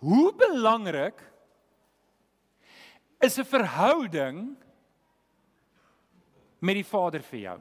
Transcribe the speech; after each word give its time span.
Hoe 0.00 0.32
belangrik 0.32 1.20
is 3.20 3.36
'n 3.38 3.44
verhouding 3.44 4.56
met 6.58 6.74
die 6.74 6.84
Vader 6.84 7.20
vir 7.20 7.38
jou? 7.38 7.60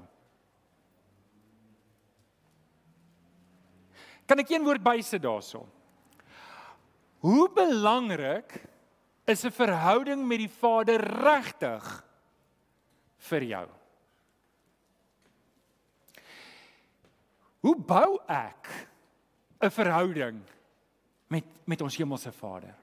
Kan 4.25 4.39
ek 4.39 4.49
een 4.49 4.63
woord 4.63 4.83
bysit 4.83 5.21
daaroor? 5.21 5.67
Hoe 7.20 7.49
belangrik 7.52 8.56
is 9.26 9.44
'n 9.44 9.52
verhouding 9.52 10.28
met 10.28 10.40
die 10.40 10.50
Vader 10.50 11.00
regtig 11.02 12.06
vir 13.18 13.44
jou? 13.44 13.68
Hoe 17.60 17.76
bou 17.76 18.20
ek 18.28 18.88
'n 19.60 19.70
verhouding 19.70 20.40
met 21.30 21.46
met 21.70 21.82
ons 21.86 21.98
hemelse 21.98 22.32
Vader? 22.34 22.75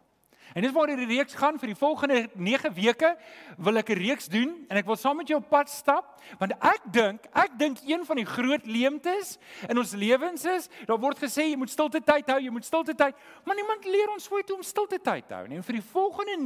En 0.54 0.62
dis 0.62 0.72
waar 0.72 0.88
hierdie 0.88 1.08
reeks 1.10 1.34
gaan 1.34 1.58
vir 1.58 1.72
die 1.72 1.78
volgende 1.78 2.20
9 2.32 2.70
weke 2.76 3.10
wil 3.58 3.76
ek 3.76 3.90
'n 3.90 3.98
reeks 3.98 4.28
doen 4.28 4.64
en 4.68 4.76
ek 4.76 4.86
wil 4.86 4.96
saam 4.96 5.16
met 5.16 5.28
jou 5.28 5.38
op 5.40 5.48
pad 5.48 5.68
stap 5.68 6.22
want 6.38 6.52
ek 6.52 6.80
dink 6.90 7.26
ek 7.32 7.58
dink 7.58 7.78
een 7.84 8.04
van 8.04 8.16
die 8.16 8.24
groot 8.24 8.66
leemtes 8.66 9.38
in 9.68 9.78
ons 9.78 9.92
lewens 9.92 10.44
is 10.44 10.68
daar 10.86 10.98
word 10.98 11.18
gesê 11.18 11.50
jy 11.50 11.56
moet 11.56 11.70
stilte 11.70 12.00
tyd 12.00 12.30
hou 12.30 12.40
jy 12.40 12.50
moet 12.50 12.64
stilte 12.64 12.94
tyd 12.94 13.14
maar 13.44 13.56
niemand 13.56 13.84
leer 13.84 14.10
ons 14.10 14.26
hoe 14.28 14.42
om 14.54 14.62
stilte 14.62 14.98
tyd 14.98 15.28
te 15.28 15.34
hou 15.34 15.46
nie 15.48 15.56
en 15.56 15.62
vir 15.62 15.80
die 15.80 15.90
volgende 15.92 16.36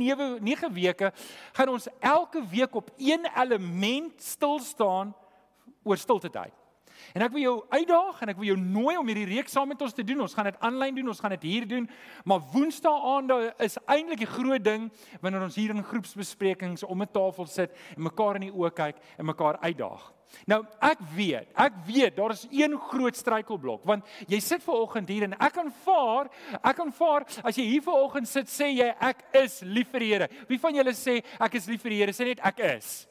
9 0.41 0.73
weke 0.73 1.13
gaan 1.53 1.69
ons 1.69 1.89
elke 2.01 2.43
week 2.49 2.75
op 2.75 2.91
een 2.97 3.27
element 3.37 4.23
stil 4.23 4.59
staan 4.59 5.15
oor 5.83 5.97
stilte 5.97 6.31
tyd 6.31 6.60
En 7.15 7.25
ek 7.27 7.33
wil 7.35 7.43
jou 7.43 7.57
uitdaag 7.71 8.23
en 8.23 8.33
ek 8.33 8.39
wil 8.41 8.51
jou 8.53 8.59
nooi 8.61 8.97
om 8.99 9.11
hierdie 9.11 9.29
reeks 9.33 9.53
saam 9.57 9.69
met 9.69 9.83
ons 9.83 9.97
te 9.97 10.05
doen. 10.07 10.21
Ons 10.21 10.35
gaan 10.35 10.51
dit 10.51 10.61
aanlyn 10.61 10.95
doen, 10.95 11.09
ons 11.09 11.21
gaan 11.21 11.35
dit 11.37 11.49
hier 11.49 11.67
doen. 11.69 11.89
Maar 12.25 12.47
Woensdae 12.53 13.03
aande 13.15 13.41
is 13.59 13.79
eintlik 13.87 14.25
die 14.25 14.31
groot 14.31 14.65
ding 14.65 14.89
wanneer 15.21 15.43
ons 15.49 15.59
hier 15.59 15.75
in 15.75 15.85
groepsbesprekings 15.85 16.85
om 16.85 17.03
'n 17.03 17.13
tafel 17.13 17.47
sit 17.47 17.77
en 17.97 18.03
mekaar 18.03 18.37
in 18.37 18.49
die 18.49 18.55
oë 18.55 18.73
kyk 18.75 18.97
en 19.19 19.27
mekaar 19.27 19.59
uitdaag. 19.61 20.13
Nou, 20.47 20.61
ek 20.83 21.03
weet, 21.17 21.51
ek 21.59 21.77
weet 21.87 22.17
daar 22.17 22.31
is 22.35 22.47
een 22.51 22.77
groot 22.91 23.17
struikelblok 23.17 23.85
want 23.89 24.07
jy 24.31 24.41
sit 24.41 24.63
ver 24.63 24.75
oggend 24.85 25.09
hier 25.09 25.27
en 25.27 25.37
ek 25.43 25.59
aanvaar, 25.63 26.31
ek 26.63 26.83
aanvaar 26.85 27.27
as 27.43 27.59
jy 27.59 27.67
hier 27.67 27.83
ver 27.83 27.99
oggend 27.99 28.31
sit 28.31 28.51
sê 28.51 28.71
jy 28.71 28.89
ek 29.01 29.25
is 29.43 29.61
lief 29.67 29.91
vir 29.91 30.01
die 30.01 30.11
Here. 30.11 30.29
Wie 30.49 30.59
van 30.59 30.75
julle 30.75 30.95
sê 30.97 31.21
ek 31.39 31.55
is 31.55 31.69
lief 31.71 31.83
vir 31.83 31.95
die 31.95 32.01
Here? 32.03 32.13
Sê 32.17 32.27
net 32.31 32.43
ek 32.47 32.63
is. 32.77 33.10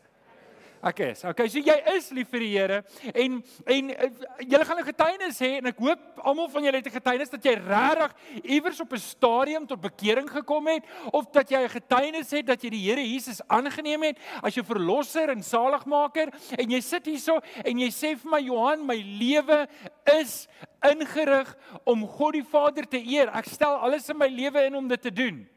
Ek 0.80 1.00
is. 1.04 1.26
Okay, 1.28 1.50
so 1.52 1.60
jy 1.60 1.76
is 1.92 2.06
lief 2.16 2.30
vir 2.32 2.44
die 2.46 2.52
Here 2.54 2.78
en 3.12 3.42
en 3.68 3.90
uh, 3.92 4.08
julle 4.48 4.64
gaan 4.64 4.80
'n 4.80 4.88
getuienis 4.88 5.40
hê 5.44 5.50
en 5.60 5.68
ek 5.68 5.82
hoop 5.84 6.22
almal 6.24 6.48
van 6.48 6.64
julle 6.64 6.80
het 6.80 6.88
'n 6.88 6.96
getuienis 6.96 7.30
dat 7.30 7.44
jy 7.44 7.56
regtig 7.60 8.16
iewers 8.44 8.80
op 8.80 8.94
'n 8.94 9.04
stadium 9.04 9.68
tot 9.68 9.82
bekering 9.82 10.30
gekom 10.30 10.68
het 10.68 10.88
of 11.12 11.28
dat 11.36 11.52
jy 11.52 11.60
'n 11.68 11.76
getuienis 11.76 12.32
het 12.32 12.46
dat 12.48 12.64
jy 12.64 12.70
die 12.70 12.86
Here 12.88 13.04
Jesus 13.04 13.42
aangeneem 13.48 14.04
het 14.04 14.18
as 14.42 14.56
jou 14.56 14.64
verlosser 14.64 15.30
en 15.30 15.44
saligmaker 15.44 16.32
en 16.58 16.70
jy 16.72 16.80
sit 16.80 17.06
hierso 17.06 17.42
en 17.66 17.80
jy 17.80 17.92
sê 17.92 18.16
vir 18.16 18.32
my 18.32 18.40
Johan, 18.40 18.86
my 18.86 18.96
lewe 18.96 19.68
is 20.16 20.48
ingerig 20.82 21.58
om 21.84 22.08
God 22.08 22.34
die 22.34 22.44
Vader 22.44 22.88
te 22.88 23.04
eer. 23.04 23.28
Ek 23.36 23.46
stel 23.46 23.76
alles 23.76 24.10
in 24.10 24.18
my 24.18 24.28
lewe 24.28 24.64
in 24.64 24.76
om 24.76 24.88
dit 24.88 25.02
te 25.02 25.12
doen. 25.12 25.48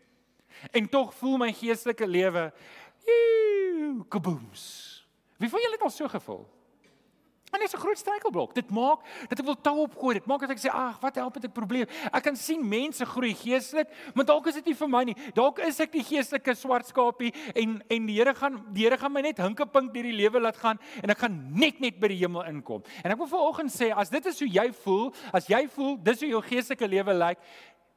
En 0.73 0.89
tog 0.89 1.15
voel 1.15 1.39
my 1.39 1.53
geestelike 1.53 2.06
lewe 2.06 2.53
kabooms. 4.09 4.91
Wie 5.42 5.50
van 5.50 5.60
julle 5.64 5.74
het 5.74 5.82
al 5.82 5.90
so 5.90 6.08
gevoel? 6.08 6.44
En 7.52 7.60
dit 7.60 7.68
is 7.68 7.74
'n 7.74 7.82
groot 7.84 7.98
struikelblok. 7.98 8.54
Dit 8.54 8.70
maak 8.70 9.00
dat 9.28 9.38
ek 9.38 9.44
wil 9.44 9.60
tou 9.60 9.78
opgooi. 9.78 10.14
Dit 10.14 10.26
maak 10.26 10.40
dat 10.40 10.50
ek 10.50 10.58
sê, 10.58 10.70
"Ag, 10.70 11.00
wat 11.00 11.14
help 11.14 11.34
dit 11.34 11.44
ek 11.44 11.52
probleem?" 11.52 11.86
Ek 12.12 12.22
kan 12.22 12.36
sien 12.36 12.68
mense 12.68 13.04
groei 13.04 13.34
geestelik, 13.34 13.88
maar 14.14 14.24
dalk 14.24 14.46
is 14.46 14.54
dit 14.54 14.64
nie 14.64 14.74
vir 14.74 14.88
my 14.88 15.04
nie. 15.04 15.16
Dalk 15.34 15.58
is 15.58 15.80
ek 15.80 15.92
die 15.92 16.02
geestelike 16.02 16.54
swart 16.54 16.86
skapie 16.86 17.34
en 17.54 17.82
en 17.90 18.06
die 18.06 18.16
Here 18.16 18.34
gaan 18.34 18.72
die 18.72 18.84
Here 18.84 18.96
gaan 18.96 19.12
my 19.12 19.20
net 19.20 19.36
hinkepink 19.36 19.92
deur 19.92 20.02
die 20.02 20.12
lewe 20.12 20.40
laat 20.40 20.56
gaan 20.56 20.78
en 21.02 21.10
ek 21.10 21.18
gaan 21.18 21.52
net 21.52 21.80
net 21.80 22.00
by 22.00 22.08
die 22.08 22.19
hemel 22.19 22.44
inkom. 22.44 22.82
En 23.04 23.10
ek 23.10 23.19
wil 23.19 23.26
vanoggend 23.26 23.70
sê, 23.70 23.92
as 23.94 24.08
dit 24.08 24.26
is 24.26 24.38
hoe 24.38 24.48
jy 24.48 24.72
voel, 24.72 25.14
as 25.32 25.47
jy 25.47 25.69
voel 25.69 26.02
dis 26.02 26.20
hoe 26.20 26.28
jou 26.28 26.42
geestelike 26.42 26.88
lewe 26.88 27.14
lyk, 27.14 27.38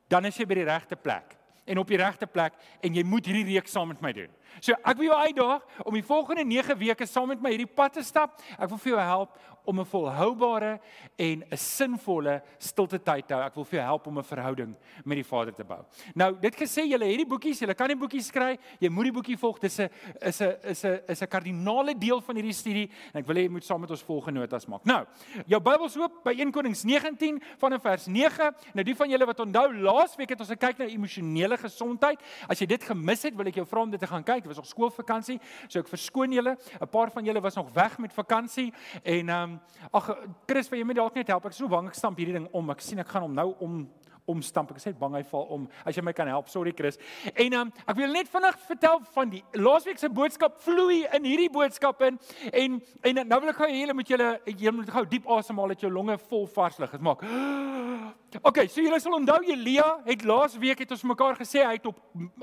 dan 0.10 0.26
is 0.26 0.38
jy 0.38 0.46
by 0.46 0.56
die 0.56 0.66
regte 0.66 0.96
plek 0.96 1.38
en 1.66 1.78
op 1.78 1.88
die 1.88 1.98
regte 1.98 2.28
plek 2.28 2.54
en 2.82 2.94
jy 2.94 3.04
moet 3.04 3.26
hierdie 3.26 3.56
reeks 3.56 3.72
saam 3.72 3.88
met 3.88 4.02
my 4.02 4.12
doen. 4.14 4.30
So 4.60 4.74
ek 4.74 4.98
wil 4.98 5.10
jou 5.10 5.18
uitdaag 5.18 5.62
om 5.86 5.94
die 5.94 6.06
volgende 6.06 6.44
9 6.44 6.78
weke 6.78 7.06
saam 7.06 7.28
met 7.28 7.42
my 7.42 7.50
hierdie 7.50 7.70
pad 7.70 7.94
te 7.94 8.04
stap. 8.04 8.42
Ek 8.58 8.70
wil 8.70 8.78
vir 8.78 8.92
jou 8.96 9.02
help 9.02 9.38
om 9.66 9.80
'n 9.80 9.86
volhoubare 9.86 10.80
en 11.16 11.44
'n 11.50 11.58
sinvolle 11.58 12.42
stilte 12.58 13.00
tyd 13.02 13.28
te 13.28 13.34
hou. 13.34 13.44
Ek 13.44 13.56
wil 13.56 13.66
vir 13.66 13.80
jou 13.80 13.86
help 13.86 14.08
om 14.08 14.18
'n 14.20 14.24
verhouding 14.24 14.76
met 15.04 15.16
die 15.16 15.24
Vader 15.24 15.54
te 15.54 15.64
bou. 15.64 15.80
Nou, 16.14 16.40
dit 16.40 16.56
gesê 16.56 16.86
julle 16.88 17.06
hierdie 17.06 17.28
boekies, 17.28 17.60
julle 17.60 17.74
kan 17.74 17.88
die 17.88 17.96
boekies 17.96 18.28
skry. 18.28 18.58
Jy 18.80 18.90
moet 18.90 19.04
die 19.04 19.12
boekie 19.12 19.38
volg. 19.38 19.60
Dit 19.60 19.72
is 19.72 19.80
'n 19.80 19.90
is 20.22 20.42
'n 20.42 20.56
is 20.64 20.84
'n 20.84 21.00
is 21.08 21.22
'n 21.22 21.28
kardinale 21.28 21.98
deel 21.98 22.22
van 22.22 22.36
hierdie 22.36 22.54
studie 22.54 22.90
en 23.14 23.20
ek 23.22 23.28
wil 23.28 23.36
hê 23.36 23.44
jy 23.44 23.50
moet 23.50 23.64
saam 23.64 23.82
met 23.82 23.92
ons 23.92 24.04
volgende 24.04 24.40
notas 24.40 24.68
maak. 24.68 24.86
Nou, 24.86 25.06
jou 25.48 25.60
Bybels 25.60 25.98
oop 25.98 26.24
by 26.24 26.34
1 26.40 26.52
Konings 26.52 26.84
19 26.84 27.42
vanaf 27.58 27.82
vers 27.82 28.08
9. 28.08 28.54
Nou 28.74 28.84
die 28.84 28.96
van 28.96 29.10
julle 29.10 29.26
wat 29.26 29.40
onthou, 29.40 29.74
laasweek 29.74 30.30
het 30.30 30.40
ons 30.40 30.50
gekyk 30.50 30.78
na 30.78 30.86
emosionele 30.86 31.58
gesondheid. 31.58 32.20
As 32.48 32.60
jy 32.60 32.66
dit 32.68 32.84
gemis 32.84 33.24
het, 33.24 33.36
wil 33.36 33.48
ek 33.48 33.56
jou 33.56 33.66
vra 33.66 33.82
om 33.82 33.90
dit 33.90 34.00
te 34.00 34.08
gaan 34.08 34.24
kyk 34.24 34.45
dit 34.46 34.54
was 34.54 34.62
nog 34.62 34.70
skoolvakansie, 34.70 35.40
so 35.68 35.82
ek 35.82 35.90
verskoon 35.90 36.34
julle. 36.36 36.56
'n 36.82 36.88
Paar 36.88 37.12
van 37.12 37.26
julle 37.26 37.42
was 37.42 37.56
nog 37.56 37.74
weg 37.74 37.98
met 37.98 38.14
vakansie 38.14 38.74
en 39.04 39.30
ehm 39.30 39.52
um, 39.52 39.60
ag 39.92 40.18
Chris, 40.46 40.70
wil 40.70 40.80
jy 40.80 40.86
my 40.86 40.94
dalk 40.94 41.16
net 41.16 41.28
help? 41.28 41.46
Ek 41.46 41.52
is 41.52 41.58
so 41.58 41.68
bang 41.68 41.88
ek 41.88 41.98
stamp 41.98 42.18
hierdie 42.18 42.38
ding 42.38 42.48
om. 42.54 42.70
Ek 42.70 42.82
sien 42.82 43.00
ek 43.00 43.08
gaan 43.08 43.26
hom 43.26 43.34
nou 43.34 43.56
om 43.60 43.90
omstamp. 44.26 44.72
Ek 44.76 44.82
sê 44.82 44.94
bang 44.98 45.18
hy 45.20 45.24
val 45.30 45.48
om. 45.56 45.68
As 45.86 45.98
jy 45.98 46.04
my 46.06 46.14
kan 46.16 46.30
help, 46.32 46.50
sorry 46.50 46.74
Chris. 46.76 47.00
En 47.34 47.58
um, 47.60 47.72
ek 47.86 48.00
wil 48.00 48.14
net 48.16 48.30
vinnig 48.32 48.60
vertel 48.68 49.02
van 49.16 49.32
die 49.32 49.44
laasweek 49.62 50.02
se 50.02 50.10
boodskap 50.10 50.60
vloei 50.66 51.04
in 51.18 51.28
hierdie 51.28 51.52
boodskap 51.54 52.02
in 52.08 52.20
en 52.52 52.80
en 53.06 53.22
nou 53.28 53.40
wil 53.44 53.54
ek 53.54 53.62
gou 53.62 53.72
julle 53.72 53.98
moet 53.98 54.14
julle 54.16 54.30
julle 54.52 54.76
moet 54.80 54.94
gou 54.98 55.06
diep 55.10 55.30
asemhaal 55.38 55.76
dat 55.76 55.86
jou 55.86 55.92
longe 55.94 56.18
vol 56.30 56.48
vars 56.58 56.80
lug 56.82 56.94
is. 56.98 57.06
Maak. 57.06 57.26
Okay, 58.44 58.68
so 58.68 58.84
julle 58.84 58.98
sal 59.00 59.14
onthou 59.16 59.38
Elia 59.48 59.86
het 60.04 60.26
laas 60.28 60.58
week 60.60 60.82
het 60.84 60.90
ons 60.92 61.06
mekaar 61.08 61.38
gesê 61.40 61.62
hy 61.64 61.78
het 61.78 61.86
op 61.88 62.02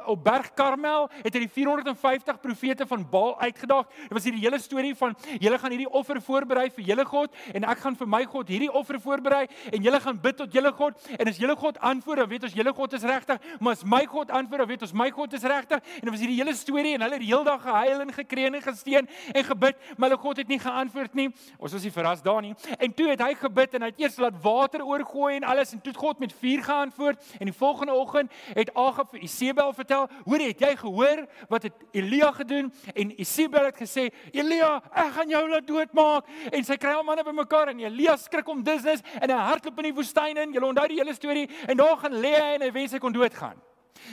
op 0.09 0.23
Berg 0.25 0.49
Karmel 0.57 1.09
het 1.19 1.35
hy 1.35 1.43
die 1.45 1.51
450 1.53 2.39
profete 2.41 2.87
van 2.89 3.05
Baal 3.11 3.35
uitgedaag. 3.43 3.91
Dit 4.07 4.15
was 4.17 4.25
hierdie 4.25 4.41
hele 4.41 4.61
storie 4.63 4.95
van 4.97 5.13
julle 5.37 5.59
gaan 5.61 5.75
hierdie 5.75 5.91
offer 5.91 6.21
voorberei 6.25 6.71
vir 6.73 6.87
julle 6.93 7.05
God 7.09 7.37
en 7.53 7.67
ek 7.69 7.83
gaan 7.85 7.99
vir 8.01 8.11
my 8.15 8.23
God 8.25 8.53
hierdie 8.53 8.71
offer 8.73 9.01
voorberei 9.05 9.45
en 9.69 9.85
julle 9.85 10.01
gaan 10.01 10.21
bid 10.23 10.39
tot 10.41 10.57
julle 10.57 10.73
God 10.79 11.13
en 11.19 11.29
as 11.29 11.41
julle 11.43 11.57
God 11.61 11.72
antwoord 11.79 12.19
dan 12.19 12.29
weet 12.29 12.43
ons 12.43 12.53
julle 12.53 12.73
God 12.73 12.93
is 12.93 13.03
regtig, 13.03 13.39
maar 13.61 13.73
as 13.73 13.85
my 13.85 14.05
God 14.07 14.31
antwoord 14.31 14.59
dan 14.65 14.69
weet 14.69 14.83
ons 14.83 14.93
my 14.93 15.11
God 15.11 15.33
is 15.33 15.43
regtig 15.43 15.79
en 15.79 16.07
dit 16.07 16.11
was 16.11 16.21
hierdie 16.21 16.39
hele 16.39 16.55
storie 16.55 16.95
en 16.95 17.05
hulle 17.07 17.19
het 17.19 17.25
die 17.25 17.31
hele 17.31 17.45
dag 17.45 17.63
gehuil 17.63 18.01
en 18.01 18.13
gekreun 18.13 18.55
en 18.55 18.63
gesteen 18.63 19.09
en 19.33 19.45
gebid, 19.45 19.77
maar 19.97 20.11
hulle 20.11 20.21
God 20.23 20.43
het 20.43 20.49
nie 20.49 20.59
geantwoord 20.63 21.15
nie. 21.15 21.29
Ons 21.59 21.77
was 21.77 21.83
nie 21.87 21.93
verras 21.95 22.23
daar 22.23 22.43
nie. 22.43 22.55
En 22.79 22.95
toe 22.95 23.09
het 23.11 23.23
hy 23.25 23.33
gebid 23.39 23.75
en 23.77 23.87
hy 23.87 23.91
het 23.93 24.01
eers 24.03 24.19
laat 24.23 24.39
water 24.43 24.85
oorgooi 24.87 25.37
en 25.37 25.49
alles 25.49 25.73
en 25.73 25.81
toe 25.81 25.95
God 25.97 26.21
met 26.23 26.33
vuur 26.41 26.63
geantwoord 26.67 27.33
en 27.39 27.51
die 27.51 27.57
volgende 27.57 27.95
oggend 27.95 28.33
het 28.53 28.73
Agab 28.79 29.13
vir 29.13 29.25
Isebel 29.29 29.73
vertel, 29.73 30.09
"Hoor 30.25 30.41
jy, 30.41 30.49
het 30.49 30.61
jy 30.61 30.77
gehoor 30.77 31.27
wat 31.49 31.63
het 31.63 31.73
Elia 31.93 32.33
gedoen?" 32.33 32.73
En 32.95 33.21
Isebel 33.21 33.65
het 33.65 33.77
gesê, 33.77 34.11
"Elia, 34.33 34.83
ek 34.95 35.13
gaan 35.13 35.29
jou 35.29 35.49
laat 35.49 35.67
doodmaak." 35.67 36.25
En 36.53 36.65
sy 36.65 36.77
kry 36.77 36.91
al 36.91 37.05
manne 37.05 37.25
bymekaar 37.25 37.69
en 37.69 37.81
Elia 37.81 38.17
skrik 38.17 38.49
om 38.49 38.63
dusnis 38.63 39.01
en 39.21 39.31
hy 39.31 39.37
hardloop 39.37 39.79
in 39.79 39.85
die 39.85 39.95
woestyn 39.95 40.37
in. 40.37 40.53
Jy 40.53 40.61
onthou 40.61 40.89
die 40.89 40.99
hele 40.99 41.15
storie 41.15 41.49
en 41.69 41.77
daar 41.77 41.97
gaan 41.97 42.21
lê 42.21 42.35
hy 42.35 42.55
en 42.55 42.67
hy 42.67 42.73
wens 42.73 42.93
hy 42.93 42.99
kon 42.99 43.13
doodgaan. 43.13 43.61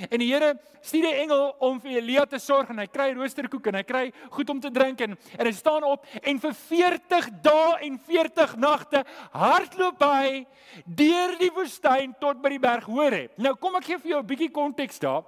En 0.09 0.21
die 0.21 0.29
Here 0.31 0.53
stuur 0.81 1.03
'n 1.03 1.19
engel 1.23 1.55
om 1.59 1.79
vir 1.81 1.97
Elia 1.97 2.25
te 2.25 2.39
sorg 2.39 2.69
en 2.69 2.77
hy 2.77 2.87
kry 2.87 3.13
roosterkoek 3.13 3.67
en 3.67 3.75
hy 3.75 3.83
kry 3.83 4.13
goed 4.29 4.49
om 4.49 4.59
te 4.59 4.71
drink 4.71 5.01
en 5.01 5.17
en 5.37 5.45
hy 5.45 5.51
staan 5.51 5.83
op 5.83 6.05
en 6.21 6.39
vir 6.39 6.53
40 6.53 7.29
dae 7.41 7.77
en 7.81 7.99
40 7.99 8.55
nagte 8.55 9.03
hardloop 9.31 10.03
hy 10.03 10.45
deur 10.85 11.37
die 11.39 11.51
woestyn 11.51 12.15
tot 12.19 12.41
by 12.41 12.49
die 12.49 12.59
berg 12.59 12.85
Horeb. 12.85 13.31
Nou 13.37 13.55
kom 13.55 13.75
ek 13.75 13.85
gee 13.85 13.97
vir 13.97 14.11
jou 14.11 14.19
'n 14.19 14.27
bietjie 14.27 14.51
konteks 14.51 14.99
daar. 14.99 15.23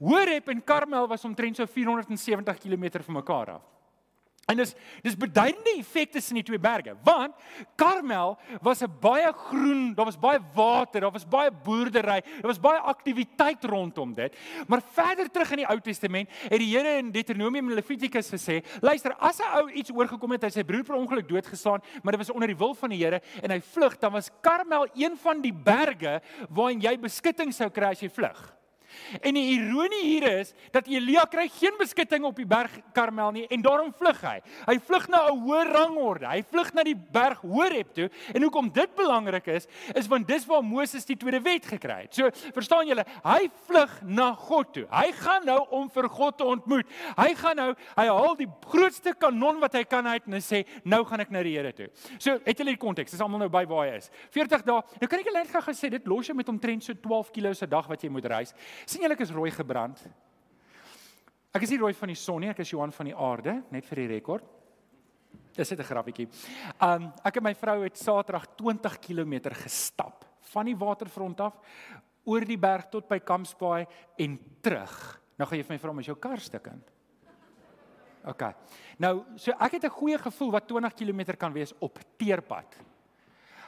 Horeb 0.00 0.48
en 0.48 0.64
Karmel 0.64 1.06
was 1.06 1.24
omtrent 1.24 1.56
so 1.56 1.66
470 1.66 2.58
km 2.58 3.02
van 3.02 3.14
mekaar 3.14 3.50
af. 3.50 3.71
En 4.50 4.58
dis 4.58 4.72
dis 5.04 5.14
beduidende 5.16 5.76
effekte 5.78 6.18
tussen 6.18 6.34
die 6.34 6.42
twee 6.42 6.58
berge, 6.58 6.96
want 7.06 7.34
Karmel 7.78 8.34
was 8.60 8.82
'n 8.82 8.90
baie 9.00 9.32
groen, 9.32 9.94
daar 9.94 10.04
was 10.04 10.18
baie 10.18 10.40
water, 10.54 11.00
daar 11.00 11.12
was 11.12 11.28
baie 11.28 11.50
boerdery, 11.50 12.20
daar 12.20 12.50
was 12.50 12.60
baie 12.60 12.78
aktiwiteit 12.78 13.64
rondom 13.64 14.14
dit. 14.14 14.36
Maar 14.66 14.82
verder 14.92 15.30
terug 15.30 15.50
in 15.50 15.56
die 15.56 15.68
Ou 15.68 15.80
Testament 15.80 16.28
het 16.48 16.58
die 16.58 16.76
Here 16.76 16.98
in 16.98 17.10
Deuteronomium 17.10 17.68
en 17.68 17.74
Levitikus 17.74 18.30
gesê, 18.30 18.64
luister, 18.80 19.14
as 19.18 19.38
'n 19.38 19.58
ou 19.58 19.70
iets 19.70 19.90
oorgekom 19.90 20.30
het, 20.30 20.42
hy 20.42 20.50
sy 20.50 20.64
broer 20.64 20.84
per 20.84 20.96
ongeluk 20.96 21.28
doodgeslaan, 21.28 21.80
maar 22.02 22.12
dit 22.12 22.26
was 22.26 22.34
onder 22.34 22.48
die 22.48 22.56
wil 22.56 22.74
van 22.74 22.90
die 22.90 23.04
Here 23.04 23.22
en 23.42 23.50
hy 23.50 23.60
vlug, 23.60 23.98
dan 23.98 24.12
was 24.12 24.30
Karmel 24.40 24.86
een 24.94 25.16
van 25.16 25.40
die 25.40 25.54
berge 25.54 26.20
waarin 26.50 26.80
jy 26.80 26.98
beskutting 26.98 27.54
sou 27.54 27.70
kry 27.70 27.90
as 27.90 28.00
jy 28.00 28.10
vlug. 28.10 28.61
En 29.20 29.34
die 29.34 29.44
ironie 29.56 30.02
hier 30.02 30.26
is 30.40 30.52
dat 30.74 30.88
Elia 30.90 31.24
kry 31.30 31.48
geen 31.52 31.76
beskutting 31.78 32.24
op 32.24 32.36
die 32.36 32.46
berg 32.48 32.74
Karmel 32.96 33.32
nie 33.36 33.46
en 33.52 33.62
daarom 33.64 33.92
vlug 33.98 34.20
hy. 34.24 34.38
Hy 34.66 34.76
vlug 34.86 35.08
na 35.08 35.26
'n 35.28 35.38
hoër 35.44 35.72
rangorde. 35.72 36.26
Hy 36.26 36.42
vlug 36.42 36.72
na 36.74 36.82
die 36.82 36.96
berg 36.96 37.40
Horeb 37.40 37.94
toe. 37.94 38.10
En 38.34 38.42
hoekom 38.42 38.72
dit 38.72 38.94
belangrik 38.94 39.46
is, 39.46 39.66
is 39.94 40.06
want 40.06 40.28
dis 40.28 40.46
waar 40.46 40.62
Moses 40.62 41.04
die 41.04 41.16
tweede 41.16 41.40
wet 41.40 41.66
gekry 41.66 42.02
het. 42.02 42.14
So, 42.14 42.30
verstaan 42.54 42.86
julle, 42.86 43.04
hy 43.24 43.50
vlug 43.66 44.02
na 44.02 44.32
God 44.34 44.72
toe. 44.72 44.86
Hy 44.90 45.12
gaan 45.12 45.44
nou 45.44 45.66
om 45.70 45.90
vir 45.90 46.08
God 46.08 46.38
te 46.38 46.44
ontmoet. 46.44 46.86
Hy 47.16 47.34
gaan 47.34 47.56
nou, 47.56 47.74
hy 47.96 48.06
haal 48.06 48.36
die 48.36 48.48
grootste 48.66 49.14
kanon 49.14 49.60
wat 49.60 49.72
hy 49.74 49.84
kan 49.84 50.06
uit 50.06 50.26
en 50.26 50.32
hy 50.32 50.40
sê, 50.40 50.64
"Nou 50.84 51.04
gaan 51.04 51.20
ek 51.20 51.30
na 51.30 51.42
die 51.42 51.56
Here 51.56 51.72
toe." 51.72 51.88
So, 52.18 52.38
het 52.44 52.58
julle 52.58 52.70
die 52.70 52.76
konteks? 52.76 53.10
Dis 53.10 53.20
almal 53.20 53.38
nou 53.38 53.48
by 53.48 53.64
waar 53.66 53.86
hy 53.86 53.96
is. 53.96 54.10
40 54.30 54.62
dae. 54.64 54.82
Nou 55.00 55.08
kan 55.08 55.18
ek 55.18 55.32
net 55.32 55.50
gou 55.52 55.62
gesê 55.62 55.90
dit 55.90 56.06
los 56.06 56.28
jy 56.28 56.34
met 56.34 56.48
omtrent 56.48 56.84
so 56.84 56.94
12 56.94 57.32
kg 57.34 57.54
se 57.56 57.66
dag 57.66 57.88
wat 57.88 58.02
jy 58.04 58.10
moet 58.12 58.24
reis 58.24 58.54
sien 58.86 59.02
julle 59.02 59.14
ek 59.14 59.20
is 59.20 59.30
rooi 59.30 59.50
gebrand. 59.50 60.00
Ek 61.52 61.62
is 61.62 61.70
nie 61.70 61.78
rooi 61.78 61.92
van 61.92 62.08
die 62.08 62.16
son 62.16 62.40
nie, 62.40 62.48
ek 62.48 62.62
is 62.64 62.70
Johan 62.70 62.92
van 62.92 63.06
die 63.06 63.16
aarde, 63.16 63.62
net 63.70 63.84
vir 63.84 63.96
die 63.96 64.08
rekord. 64.14 64.44
Dis 65.52 65.70
net 65.70 65.80
'n 65.80 65.84
grappietjie. 65.84 66.28
Um 66.80 67.12
ek 67.24 67.36
en 67.36 67.42
my 67.42 67.54
vrou 67.54 67.82
het 67.82 67.96
Saterdag 67.96 68.46
20 68.56 68.98
km 69.00 69.52
gestap 69.52 70.24
van 70.52 70.64
die 70.66 70.76
waterfront 70.76 71.40
af 71.40 71.54
oor 72.24 72.40
die 72.40 72.56
berg 72.56 72.88
tot 72.90 73.08
by 73.08 73.18
Kampspaai 73.18 73.86
en 74.18 74.38
terug. 74.62 75.20
Nou 75.36 75.46
gaan 75.46 75.58
jy 75.58 75.64
vir 75.64 75.74
my 75.74 75.78
vra 75.78 75.90
om 75.90 75.98
as 75.98 76.06
jou 76.06 76.16
kar 76.16 76.40
stukkend. 76.40 76.90
OK. 78.24 78.42
Nou, 78.98 79.24
so 79.36 79.52
ek 79.52 79.72
het 79.72 79.84
'n 79.84 79.98
goeie 79.98 80.18
gevoel 80.18 80.50
wat 80.52 80.68
20 80.68 80.94
km 80.94 81.36
kan 81.36 81.52
wees 81.52 81.72
op 81.80 81.98
teerpad. 82.16 82.76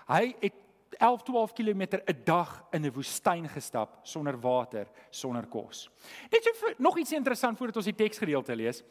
Hy 0.06 0.34
het 0.40 0.54
11 0.98 1.22
12 1.22 1.52
km 1.52 1.82
'n 1.82 2.22
dag 2.24 2.64
in 2.72 2.84
'n 2.84 2.92
woestyn 2.92 3.48
gestap 3.48 3.98
sonder 4.02 4.40
water, 4.40 4.86
sonder 5.10 5.46
kos. 5.46 5.90
Net 6.30 6.42
so 6.42 6.74
nog 6.78 6.98
iets 6.98 7.12
interessant 7.12 7.58
voordat 7.58 7.76
ons 7.76 7.84
die 7.84 7.94
teksgedeelte 7.94 8.56
lees. 8.56 8.82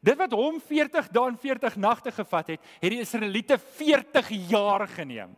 Dit 0.00 0.16
wat 0.16 0.32
hom 0.32 0.60
40 0.60 1.08
dae 1.08 1.28
en 1.28 1.38
40 1.38 1.76
nagte 1.76 2.12
gevat 2.12 2.46
het, 2.46 2.60
het 2.80 2.90
die 2.90 3.00
Israeliete 3.00 3.58
40 3.58 4.28
jaar 4.50 4.88
geneem. 4.88 5.36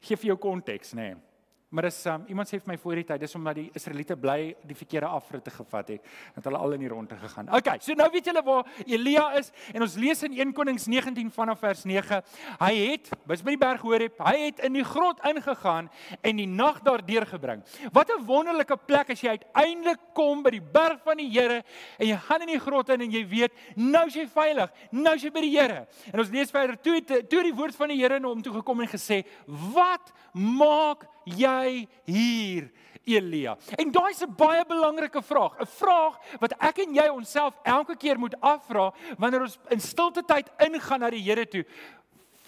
Geef 0.00 0.20
vir 0.20 0.26
jou 0.26 0.38
konteks, 0.38 0.92
nê. 0.92 1.14
Nee. 1.14 1.29
Maar 1.70 1.86
dis 1.86 1.98
um, 2.10 2.24
iemand 2.26 2.48
sê 2.50 2.58
vir 2.58 2.66
my 2.72 2.74
voor 2.82 2.98
die 2.98 3.04
tyd, 3.06 3.20
dis 3.22 3.36
omdat 3.38 3.54
die 3.60 3.68
Israeliete 3.78 4.16
bly 4.18 4.56
die 4.66 4.74
verkeerde 4.74 5.06
afritte 5.06 5.52
gevat 5.54 5.92
het, 5.94 6.08
dat 6.34 6.48
hulle 6.48 6.58
al 6.58 6.72
in 6.74 6.82
die 6.82 6.88
ronde 6.90 7.14
gegaan. 7.14 7.46
Okay, 7.54 7.76
so 7.78 7.94
nou 7.94 8.08
weet 8.10 8.26
julle 8.26 8.42
waar 8.42 8.66
Elia 8.82 9.28
is 9.38 9.52
en 9.70 9.86
ons 9.86 9.94
lees 10.02 10.24
in 10.26 10.34
1 10.34 10.50
Konings 10.56 10.88
19 10.90 11.30
vanaf 11.36 11.60
vers 11.62 11.84
9. 11.86 12.18
Hy 12.58 12.70
het, 12.80 13.12
bys 13.30 13.44
by 13.46 13.54
die 13.54 13.60
berg 13.62 13.84
Horeb, 13.86 14.18
hy 14.26 14.48
het 14.48 14.64
in 14.66 14.80
die 14.80 14.82
grot 14.88 15.22
ingegaan 15.30 15.86
en 16.26 16.40
die 16.42 16.48
nag 16.50 16.80
daar 16.88 17.04
deurgebring. 17.06 17.62
Wat 17.94 18.10
'n 18.10 18.26
wonderlike 18.26 18.76
plek 18.90 19.14
as 19.14 19.22
jy 19.22 19.38
uiteindelik 19.38 20.02
kom 20.12 20.42
by 20.42 20.50
die 20.50 20.66
berg 20.72 20.98
van 21.06 21.22
die 21.22 21.30
Here 21.30 21.62
en 21.98 22.06
jy 22.06 22.16
gaan 22.16 22.42
in 22.42 22.58
die 22.58 22.58
grot 22.58 22.88
in 22.88 23.00
en 23.00 23.10
jy 23.10 23.22
weet, 23.28 23.52
nou 23.76 24.06
is 24.08 24.14
jy 24.14 24.26
veilig, 24.26 24.72
nou 24.90 25.14
is 25.14 25.22
jy 25.22 25.30
by 25.30 25.40
die 25.40 25.54
Here. 25.54 25.86
En 26.12 26.18
ons 26.18 26.30
lees 26.30 26.50
verder 26.50 26.76
toe 26.82 27.00
toe 27.00 27.42
die 27.42 27.54
woord 27.54 27.76
van 27.76 27.88
die 27.88 28.02
Here 28.02 28.18
na 28.18 28.28
hom 28.28 28.42
toe 28.42 28.54
gekom 28.54 28.80
en 28.80 28.88
gesê, 28.88 29.24
"Wat 29.46 30.12
maak 30.34 31.06
jy 31.24 31.88
hier 32.04 32.70
Elia? 33.04 33.56
En 33.78 33.90
daai 33.90 34.10
is 34.10 34.22
'n 34.22 34.34
baie 34.36 34.64
belangrike 34.64 35.22
vraag, 35.22 35.60
'n 35.60 35.66
vraag 35.66 36.18
wat 36.40 36.52
ek 36.60 36.78
en 36.78 36.94
jy 36.94 37.08
onsself 37.08 37.54
elke 37.64 37.96
keer 37.96 38.18
moet 38.18 38.34
afvra 38.40 38.92
wanneer 39.18 39.42
ons 39.42 39.58
in 39.70 39.80
stilte 39.80 40.22
tyd 40.22 40.50
ingaan 40.58 41.00
na 41.00 41.10
die 41.10 41.22
Here 41.22 41.46
toe. 41.46 41.64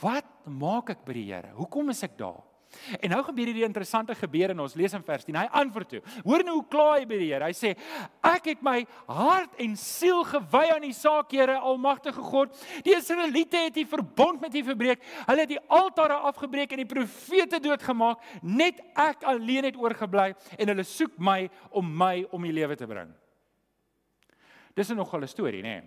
Wat 0.00 0.24
maak 0.44 0.90
ek 0.90 1.04
by 1.04 1.12
die 1.12 1.32
Here? 1.32 1.52
Hoekom 1.54 1.90
is 1.90 2.02
ek 2.02 2.18
daar? 2.18 2.51
En 3.00 3.12
nou 3.12 3.20
gebeur 3.26 3.50
hierdie 3.50 3.66
interessante 3.66 4.14
gebeur 4.14 4.52
en 4.54 4.62
ons 4.64 4.74
lees 4.78 4.92
in 4.96 5.04
vers 5.06 5.24
10. 5.24 5.36
Hy 5.36 5.48
antwoord 5.62 5.88
toe. 5.88 6.00
Hoor 6.24 6.44
nou 6.46 6.56
hoe 6.58 6.68
kla 6.72 6.88
hy 6.96 7.06
by 7.08 7.18
die 7.20 7.28
Here. 7.32 7.44
Hy 7.44 7.56
sê: 7.56 7.74
"Ek 8.22 8.48
het 8.52 8.62
my 8.62 8.86
hart 9.06 9.54
en 9.58 9.76
siel 9.76 10.24
gewy 10.24 10.64
aan 10.74 10.86
die 10.86 10.92
saak, 10.96 11.32
Here 11.32 11.58
Almagtige 11.58 12.22
God. 12.22 12.54
Die 12.84 12.96
Israeliete 12.96 13.56
het 13.56 13.74
die 13.74 13.86
verbond 13.86 14.40
met 14.40 14.54
U 14.54 14.64
verbreek. 14.64 15.02
Hulle 15.26 15.40
het 15.40 15.48
die 15.48 15.62
altare 15.68 16.14
afgebreek 16.14 16.72
en 16.72 16.84
die 16.84 16.94
profete 16.94 17.60
doodgemaak. 17.60 18.18
Net 18.42 18.80
ek 18.96 19.24
alleen 19.24 19.64
het 19.64 19.76
oorgebly 19.76 20.34
en 20.58 20.68
hulle 20.68 20.84
soek 20.84 21.18
my 21.18 21.50
om 21.70 21.96
my 21.96 22.26
om 22.30 22.42
die 22.42 22.52
lewe 22.52 22.76
te 22.76 22.86
bring." 22.86 23.12
Dis 24.74 24.90
'n 24.90 24.96
nogal 24.96 25.22
'n 25.22 25.28
storie, 25.28 25.62
nê? 25.62 25.80
Nee. 25.80 25.82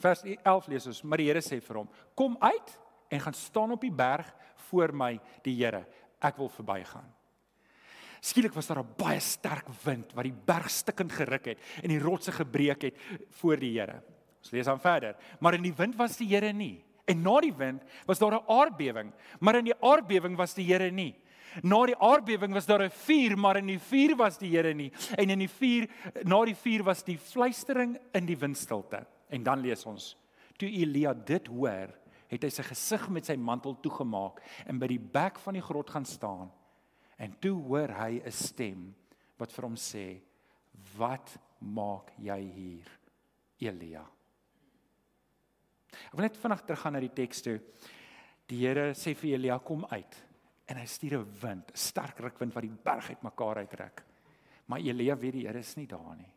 Vers 0.00 0.22
11 0.22 0.66
lees 0.66 0.86
ons: 0.86 1.02
"Maar 1.02 1.18
die 1.18 1.26
Here 1.26 1.40
sê 1.40 1.60
vir 1.60 1.76
hom: 1.76 1.88
Kom 2.14 2.36
uit 2.40 2.78
en 3.10 3.20
gaan 3.20 3.34
staan 3.34 3.72
op 3.72 3.80
die 3.80 3.92
berg 3.92 4.34
voor 4.70 4.94
my 4.96 5.18
die 5.44 5.56
Here. 5.58 5.84
Ek 6.20 6.36
wil 6.40 6.48
verbygaan. 6.48 7.08
Skielik 8.20 8.52
was 8.52 8.66
daar 8.68 8.82
'n 8.82 8.94
baie 8.96 9.20
sterk 9.20 9.68
wind 9.84 10.12
wat 10.12 10.24
die 10.24 10.36
berg 10.44 10.70
stikkend 10.70 11.12
geruk 11.12 11.44
het 11.44 11.58
en 11.82 11.88
die 11.88 11.98
rotse 11.98 12.32
gebreek 12.32 12.82
het 12.82 12.96
voor 13.40 13.56
die 13.56 13.78
Here. 13.78 14.02
Ons 14.40 14.50
lees 14.50 14.66
aan 14.66 14.80
verder. 14.80 15.16
Maar 15.40 15.54
in 15.54 15.62
die 15.62 15.74
wind 15.74 15.96
was 15.96 16.16
die 16.16 16.28
Here 16.28 16.52
nie. 16.52 16.84
En 17.06 17.22
na 17.22 17.40
die 17.40 17.54
wind 17.54 17.82
was 18.06 18.18
daar 18.18 18.34
'n 18.34 18.46
aardbewing, 18.46 19.12
maar 19.40 19.56
in 19.56 19.64
die 19.64 19.80
aardbewing 19.80 20.36
was 20.36 20.54
die 20.54 20.66
Here 20.66 20.90
nie. 20.90 21.14
Na 21.62 21.86
die 21.86 21.96
aardbewing 21.96 22.52
was 22.52 22.66
daar 22.66 22.82
'n 22.82 22.90
vuur, 22.90 23.38
maar 23.38 23.56
in 23.56 23.66
die 23.66 23.78
vuur 23.78 24.16
was 24.16 24.38
die 24.38 24.50
Here 24.50 24.74
nie. 24.74 24.92
En 25.16 25.30
in 25.30 25.38
die 25.38 25.48
vuur, 25.48 25.88
na 26.24 26.44
die 26.44 26.54
vuur 26.54 26.82
was 26.82 27.02
die 27.02 27.18
fluistering 27.18 27.98
in 28.12 28.26
die 28.26 28.38
windstilte. 28.38 29.06
En 29.28 29.42
dan 29.42 29.60
lees 29.60 29.86
ons: 29.86 30.16
Toe 30.56 30.68
Elia 30.68 31.14
dit 31.14 31.46
hoor, 31.46 31.88
het 32.30 32.46
hy 32.46 32.50
sy 32.54 32.64
gesig 32.68 33.08
met 33.10 33.26
sy 33.26 33.36
mantel 33.36 33.74
toegemaak 33.82 34.38
en 34.70 34.78
by 34.78 34.88
die 34.92 35.02
bek 35.02 35.40
van 35.42 35.58
die 35.58 35.64
grot 35.64 35.90
gaan 35.90 36.06
staan. 36.06 36.50
En 37.20 37.34
toe 37.42 37.56
hoor 37.66 37.90
hy 37.98 38.22
'n 38.24 38.32
stem 38.32 38.94
wat 39.38 39.52
vir 39.52 39.64
hom 39.64 39.76
sê: 39.76 40.20
"Wat 40.96 41.36
maak 41.60 42.12
jy 42.18 42.40
hier, 42.40 42.88
Elia?" 43.58 44.06
Ek 45.90 46.12
wil 46.12 46.22
net 46.22 46.36
vinnig 46.36 46.62
teruggaan 46.62 46.92
na 46.92 47.00
die 47.00 47.14
teks 47.14 47.42
toe. 47.42 47.60
Die 48.46 48.58
Here 48.58 48.94
sê 48.94 49.14
vir 49.14 49.34
Elia: 49.34 49.58
"Kom 49.58 49.84
uit." 49.90 50.22
En 50.68 50.76
hy 50.76 50.86
stuur 50.86 51.18
'n 51.18 51.32
wind, 51.40 51.70
'n 51.70 51.76
sterk 51.76 52.18
rukwind 52.20 52.54
wat 52.54 52.62
die 52.62 52.82
berg 52.84 53.08
uitmekaar 53.08 53.56
uittrek. 53.56 54.04
Maar 54.66 54.78
Elia 54.78 55.16
weet 55.16 55.32
die 55.32 55.46
Here 55.46 55.58
is 55.58 55.76
nie 55.76 55.86
daar 55.86 56.16
nie. 56.16 56.32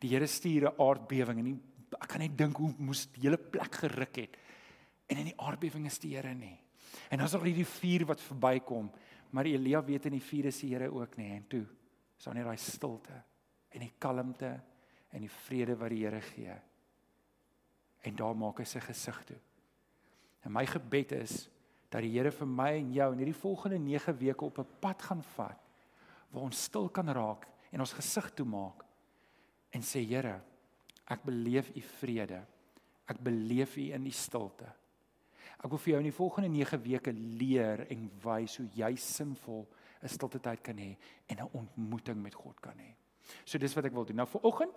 Die 0.00 0.08
Here 0.08 0.26
stuur 0.26 0.68
'n 0.68 0.76
aardbewing 0.78 1.38
en 1.38 1.62
ek 2.00 2.08
kan 2.08 2.20
net 2.20 2.36
dink 2.36 2.56
hoe 2.56 2.74
moes 2.78 3.06
die 3.06 3.22
hele 3.22 3.38
plek 3.38 3.74
geruk 3.74 4.16
het 4.16 4.36
en 5.12 5.20
in 5.22 5.30
die 5.30 5.38
aardbewing 5.40 5.86
is 5.88 6.00
die 6.02 6.14
Here 6.16 6.32
nie. 6.34 6.56
En 7.10 7.20
dan 7.20 7.26
is 7.28 7.34
daar 7.36 7.44
hierdie 7.46 7.68
vuur 7.68 8.06
wat 8.08 8.24
verbykom, 8.24 8.90
maar 9.32 9.48
Elia 9.48 9.82
weet 9.84 10.08
in 10.08 10.16
die 10.16 10.24
vuur 10.24 10.48
is 10.50 10.60
die 10.64 10.72
Here 10.72 10.90
ook 10.92 11.16
nie 11.20 11.30
en 11.36 11.46
toe 11.48 11.64
is 12.18 12.26
daar 12.28 12.36
net 12.38 12.46
daai 12.48 12.60
stilte 12.60 13.16
en 13.72 13.84
die 13.84 13.92
kalmte 13.98 14.52
en 15.12 15.24
die 15.24 15.32
vrede 15.46 15.76
wat 15.76 15.92
die 15.92 16.04
Here 16.04 16.20
gee. 16.32 16.58
En 18.02 18.18
daar 18.18 18.36
maak 18.36 18.60
hy 18.62 18.66
sy 18.68 18.82
gesig 18.82 19.18
toe. 19.28 19.38
En 20.42 20.54
my 20.54 20.64
gebed 20.66 21.14
is 21.20 21.46
dat 21.92 22.02
die 22.04 22.12
Here 22.14 22.32
vir 22.34 22.48
my 22.48 22.70
en 22.80 22.92
jou 22.96 23.08
in 23.12 23.22
hierdie 23.22 23.40
volgende 23.40 23.78
9 23.78 24.16
weke 24.18 24.44
op 24.44 24.58
'n 24.58 24.78
pad 24.80 25.02
gaan 25.02 25.22
vat 25.36 25.60
waar 26.30 26.42
ons 26.48 26.62
stil 26.64 26.88
kan 26.88 27.08
raak 27.08 27.46
en 27.70 27.80
ons 27.80 27.92
gesig 27.92 28.30
toe 28.34 28.46
maak 28.46 28.84
en 29.72 29.82
sê 29.82 30.04
Here, 30.04 30.40
ek 31.08 31.24
beleef 31.24 31.70
u 31.76 31.80
vrede. 31.80 32.42
Ek 33.06 33.18
beleef 33.18 33.76
u 33.76 33.92
in 33.92 34.04
die 34.04 34.14
stilte. 34.14 34.68
Ek 35.62 35.70
wil 35.70 35.78
vir 35.78 35.92
jou 35.92 36.00
in 36.02 36.10
die 36.10 36.16
volgende 36.16 36.48
9 36.50 36.82
weke 36.82 37.12
leer 37.12 37.86
en 37.88 38.10
wys 38.24 38.56
hoe 38.58 38.66
jy 38.74 38.96
sinvol 38.96 39.68
'n 40.02 40.08
stilte 40.08 40.40
tyd 40.42 40.62
kan 40.62 40.76
hê 40.76 40.96
en 41.28 41.36
'n 41.38 41.50
ontmoeting 41.52 42.22
met 42.22 42.34
God 42.34 42.60
kan 42.60 42.74
hê. 42.78 42.96
So 43.44 43.58
dis 43.58 43.74
wat 43.74 43.86
ek 43.88 43.94
wil 43.94 44.04
doen. 44.04 44.16
Nou 44.16 44.26
vir 44.26 44.44
oggend 44.48 44.72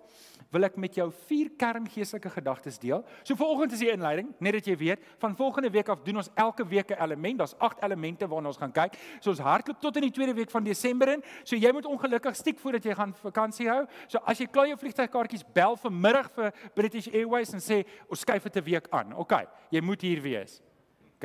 wil 0.54 0.68
ek 0.68 0.78
met 0.78 0.96
jou 0.98 1.08
vier 1.28 1.50
kerngeestelike 1.58 2.30
gedagtes 2.30 2.78
deel. 2.82 3.04
So 3.24 3.36
vir 3.36 3.48
oggend 3.48 3.74
is 3.76 3.80
die 3.80 3.92
inleiding, 3.92 4.34
net 4.40 4.54
dat 4.54 4.68
jy 4.70 4.76
weet, 4.78 5.00
van 5.22 5.36
volgende 5.36 5.72
week 5.74 5.90
af 5.90 6.04
doen 6.06 6.22
ons 6.22 6.30
elke 6.36 6.66
week 6.68 6.92
'n 6.92 7.02
element. 7.02 7.40
Daar's 7.40 7.56
8 7.58 7.84
elemente 7.84 8.28
waarna 8.28 8.48
ons 8.48 8.58
gaan 8.58 8.72
kyk. 8.72 8.98
So 9.20 9.30
ons 9.30 9.40
hardloop 9.40 9.82
tot 9.82 9.96
in 9.96 10.04
die 10.04 10.12
tweede 10.12 10.34
week 10.34 10.52
van 10.52 10.64
Desember 10.64 11.10
in. 11.10 11.24
So 11.44 11.56
jy 11.56 11.72
moet 11.72 11.86
ongelukkig 11.86 12.36
stiek 12.36 12.60
voordat 12.60 12.84
jy 12.84 12.94
gaan 12.94 13.14
vakansie 13.14 13.68
hou. 13.70 13.86
So 14.08 14.20
as 14.26 14.38
jy 14.38 14.46
klaar 14.46 14.68
jou 14.68 14.78
vliegtuigkaartjies 14.78 15.44
bel 15.54 15.76
vanmiddag 15.76 16.32
vir 16.32 16.54
British 16.74 17.08
Airways 17.08 17.54
en 17.54 17.60
sê 17.60 17.86
ons 18.10 18.20
skuif 18.20 18.44
dit 18.44 18.56
'n 18.58 18.64
week 18.64 18.88
aan. 18.90 19.14
OK, 19.14 19.48
jy 19.72 19.82
moet 19.82 20.02
hier 20.02 20.22
wees. 20.22 20.62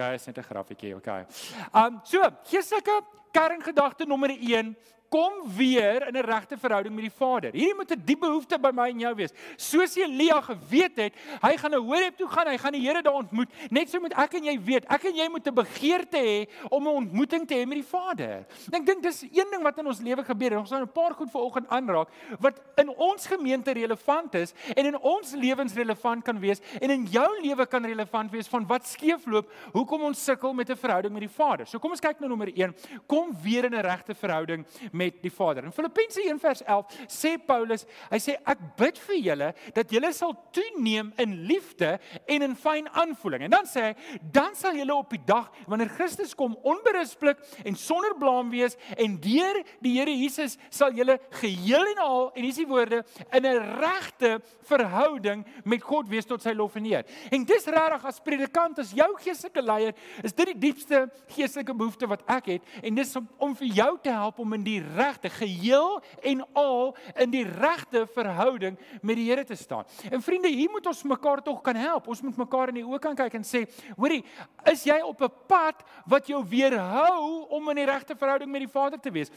Okay, 0.01 0.15
is 0.15 0.25
net 0.27 0.39
'n 0.39 0.45
grafietjie, 0.49 0.95
okay. 0.97 1.27
Um 1.75 2.01
so, 2.05 2.23
geestelike 2.49 3.03
kerngedagte 3.33 4.07
nommer 4.07 4.31
1 4.31 4.75
kom 5.11 5.33
weer 5.57 6.07
in 6.07 6.17
'n 6.17 6.25
regte 6.25 6.57
verhouding 6.57 6.95
met 6.95 7.05
die 7.05 7.17
Vader. 7.19 7.51
Hierdie 7.53 7.75
moet 7.75 7.91
'n 7.91 8.03
diep 8.05 8.21
behoefte 8.21 8.59
by 8.59 8.71
my 8.73 8.89
en 8.89 8.99
jou 8.99 9.15
wees. 9.15 9.33
Soos 9.57 9.97
Elia 9.97 10.41
geweet 10.41 10.97
het, 10.97 11.15
hy 11.43 11.57
gaan 11.57 11.71
na 11.71 11.79
Horeb 11.79 12.17
toe 12.17 12.29
gaan, 12.29 12.47
hy 12.47 12.57
gaan 12.59 12.73
die 12.73 12.81
Here 12.81 13.03
daar 13.03 13.15
ontmoet. 13.15 13.49
Net 13.71 13.91
so 13.91 14.01
moet 14.01 14.13
ek 14.13 14.35
en 14.35 14.45
jy 14.45 14.59
weet, 14.63 14.85
ek 14.89 15.05
en 15.05 15.15
jy 15.15 15.29
moet 15.29 15.47
'n 15.47 15.55
begeerte 15.55 16.17
hê 16.17 16.49
om 16.71 16.87
'n 16.87 16.95
ontmoeting 16.95 17.47
te 17.47 17.55
hê 17.55 17.67
met 17.67 17.79
die 17.79 17.91
Vader. 17.91 18.47
Ek 18.73 18.87
dink 18.87 19.03
dis 19.03 19.23
een 19.23 19.51
ding 19.51 19.63
wat 19.63 19.79
in 19.79 19.87
ons 19.87 20.01
lewe 20.01 20.25
gebeur. 20.25 20.59
Ons 20.59 20.71
gaan 20.71 20.83
'n 20.83 20.93
paar 20.93 21.15
goed 21.15 21.31
vanoggend 21.31 21.69
aanraak 21.69 22.09
wat 22.39 22.61
in 22.77 22.89
ons 22.89 23.27
gemeente 23.27 23.73
relevant 23.73 24.35
is 24.35 24.55
en 24.77 24.87
in 24.87 24.99
ons 24.99 25.33
lewens 25.35 25.75
relevant 25.75 26.25
kan 26.25 26.39
wees 26.39 26.61
en 26.81 26.91
in 26.91 27.05
jou 27.07 27.41
lewe 27.43 27.67
kan 27.67 27.85
relevant 27.85 28.31
wees 28.31 28.49
van 28.49 28.67
wat 28.67 28.87
skeefloop, 28.87 29.51
hoekom 29.73 30.03
ons 30.03 30.25
sukkel 30.25 30.55
met 30.55 30.71
'n 30.71 30.77
verhouding 30.77 31.13
met 31.13 31.23
die 31.23 31.35
Vader. 31.35 31.67
So 31.67 31.79
kom 31.79 31.91
ons 31.91 32.01
kyk 32.01 32.21
na 32.21 32.27
nommer 32.27 32.49
1. 32.55 32.75
Kom 33.07 33.37
weer 33.43 33.65
in 33.65 33.75
'n 33.75 33.83
regte 33.83 34.15
verhouding 34.15 34.67
met 35.01 35.21
die 35.25 35.33
Vader. 35.33 35.65
In 35.65 35.75
Filippense 35.75 36.21
1:11 36.21 37.09
sê 37.09 37.35
Paulus, 37.47 37.87
hy 38.11 38.21
sê 38.21 38.37
ek 38.45 38.63
bid 38.79 38.99
vir 39.07 39.21
julle 39.29 39.51
dat 39.77 39.93
julle 39.95 40.13
sal 40.17 40.35
toeneem 40.55 41.13
in 41.23 41.37
liefde 41.49 41.95
en 42.27 42.45
in 42.47 42.57
fyn 42.57 42.89
aanvoeling. 43.03 43.47
En 43.47 43.55
dan 43.57 43.69
sê 43.69 43.89
hy, 43.89 44.19
dan 44.33 44.55
sal 44.59 44.77
julle 44.77 44.95
op 44.95 45.11
die 45.15 45.23
dag 45.27 45.49
wanneer 45.71 45.93
Christus 45.97 46.35
kom 46.37 46.57
onberispelik 46.67 47.41
en 47.65 47.79
sonder 47.79 48.17
blaam 48.21 48.51
wees 48.53 48.77
en 48.97 49.17
deur 49.23 49.63
die 49.81 49.97
Here 50.01 50.13
Jesus 50.15 50.57
sal 50.71 50.95
julle 50.97 51.19
geheel 51.41 51.91
en 51.95 52.03
al 52.05 52.31
en 52.31 52.43
hier 52.43 52.53
is 52.53 52.61
die 52.61 52.69
woorde 52.69 53.03
in 53.33 53.47
'n 53.47 53.81
regte 53.81 54.41
verhouding 54.69 55.45
met 55.65 55.83
God 55.83 56.09
wees 56.09 56.27
tot 56.27 56.43
sy 56.43 56.53
lof 56.53 56.77
en 56.77 56.87
eer. 56.87 57.05
En 57.31 57.45
dis 57.45 57.67
regtig 57.67 58.05
as 58.05 58.21
predikant 58.21 58.79
as 58.79 58.93
jou 58.93 59.09
geestelike 59.19 59.63
leier, 59.63 59.95
is 60.23 60.33
dit 60.33 60.47
die 60.47 60.59
diepste 60.59 61.11
geestelike 61.29 61.75
behoefte 61.75 62.07
wat 62.07 62.23
ek 62.29 62.47
het 62.47 62.63
en 62.83 62.95
dis 62.95 63.17
om, 63.17 63.29
om 63.39 63.57
vir 63.57 63.67
jou 63.67 63.99
te 64.03 64.11
help 64.11 64.39
om 64.39 64.53
in 64.53 64.65
die 64.65 64.81
regte 64.95 65.31
geheel 65.31 66.01
en 66.23 66.45
al 66.53 66.97
in 67.17 67.31
die 67.31 67.45
regte 67.45 68.07
verhouding 68.15 68.79
met 69.03 69.17
die 69.17 69.29
Here 69.31 69.45
te 69.45 69.55
staan. 69.55 69.85
En 70.11 70.23
vriende, 70.23 70.49
hier 70.49 70.71
moet 70.71 70.87
ons 70.87 71.03
mekaar 71.03 71.43
tog 71.43 71.61
kan 71.63 71.77
help. 71.77 72.09
Ons 72.09 72.23
moet 72.23 72.37
mekaar 72.37 72.73
in 72.73 72.81
die 72.81 72.87
oë 72.87 73.01
kan 73.03 73.17
kyk 73.19 73.39
en 73.39 73.47
sê, 73.47 73.65
hoorie, 73.97 74.23
is 74.71 74.85
jy 74.85 74.99
op 75.05 75.23
'n 75.23 75.33
pad 75.47 75.83
wat 76.07 76.27
jou 76.27 76.43
weerhou 76.45 77.47
om 77.49 77.69
in 77.71 77.77
die 77.77 77.87
regte 77.87 78.17
verhouding 78.17 78.51
met 78.51 78.61
die 78.61 78.73
Vader 78.73 79.01
te 79.01 79.11
wees? 79.11 79.31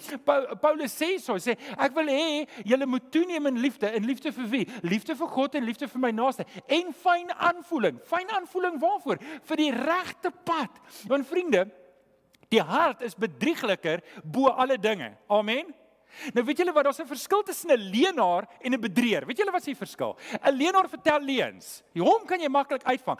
Paulus 0.61 0.93
sê 0.93 1.19
so, 1.19 1.33
hy 1.33 1.39
sê 1.39 1.57
ek 1.77 1.93
wil 1.93 2.07
hê 2.07 2.47
julle 2.65 2.85
moet 2.85 3.11
toeneem 3.11 3.45
in 3.47 3.59
liefde, 3.59 3.93
in 3.93 4.05
liefde 4.05 4.31
vir 4.31 4.47
wie? 4.49 4.67
Liefde 4.81 5.15
vir 5.15 5.27
God 5.27 5.55
en 5.55 5.63
liefde 5.63 5.87
vir 5.87 5.99
my 5.99 6.11
naaste 6.11 6.45
en 6.67 6.93
fyn 6.93 7.31
aanvoeling. 7.31 7.99
Fyn 8.03 8.29
aanvoeling 8.29 8.79
waarvoor? 8.79 9.17
Vir 9.43 9.57
die 9.57 9.71
regte 9.71 10.31
pad. 10.43 10.69
Want 11.07 11.27
vriende, 11.27 11.67
die 12.53 12.61
hart 12.61 13.01
is 13.01 13.17
bedriegliker 13.17 14.03
bo 14.23 14.51
alle 14.53 14.77
dinge. 14.77 15.13
Amen. 15.27 15.73
Nou 16.35 16.43
weet 16.45 16.59
julle 16.61 16.73
wat 16.73 16.85
daar's 16.85 17.01
'n 17.01 17.09
verskil 17.09 17.43
tussen 17.43 17.71
'n 17.71 17.89
leenaar 17.89 18.47
en 18.61 18.73
'n 18.73 18.79
bedrieger. 18.79 19.25
Weet 19.25 19.37
julle 19.37 19.51
wat 19.51 19.65
die 19.65 19.75
verskil? 19.75 20.17
'n 20.43 20.55
Leenaar 20.55 20.89
vertel 20.89 21.19
leuns. 21.19 21.83
Hom 21.93 22.25
kan 22.25 22.39
jy 22.39 22.49
maklik 22.49 22.83
uitvang. 22.83 23.19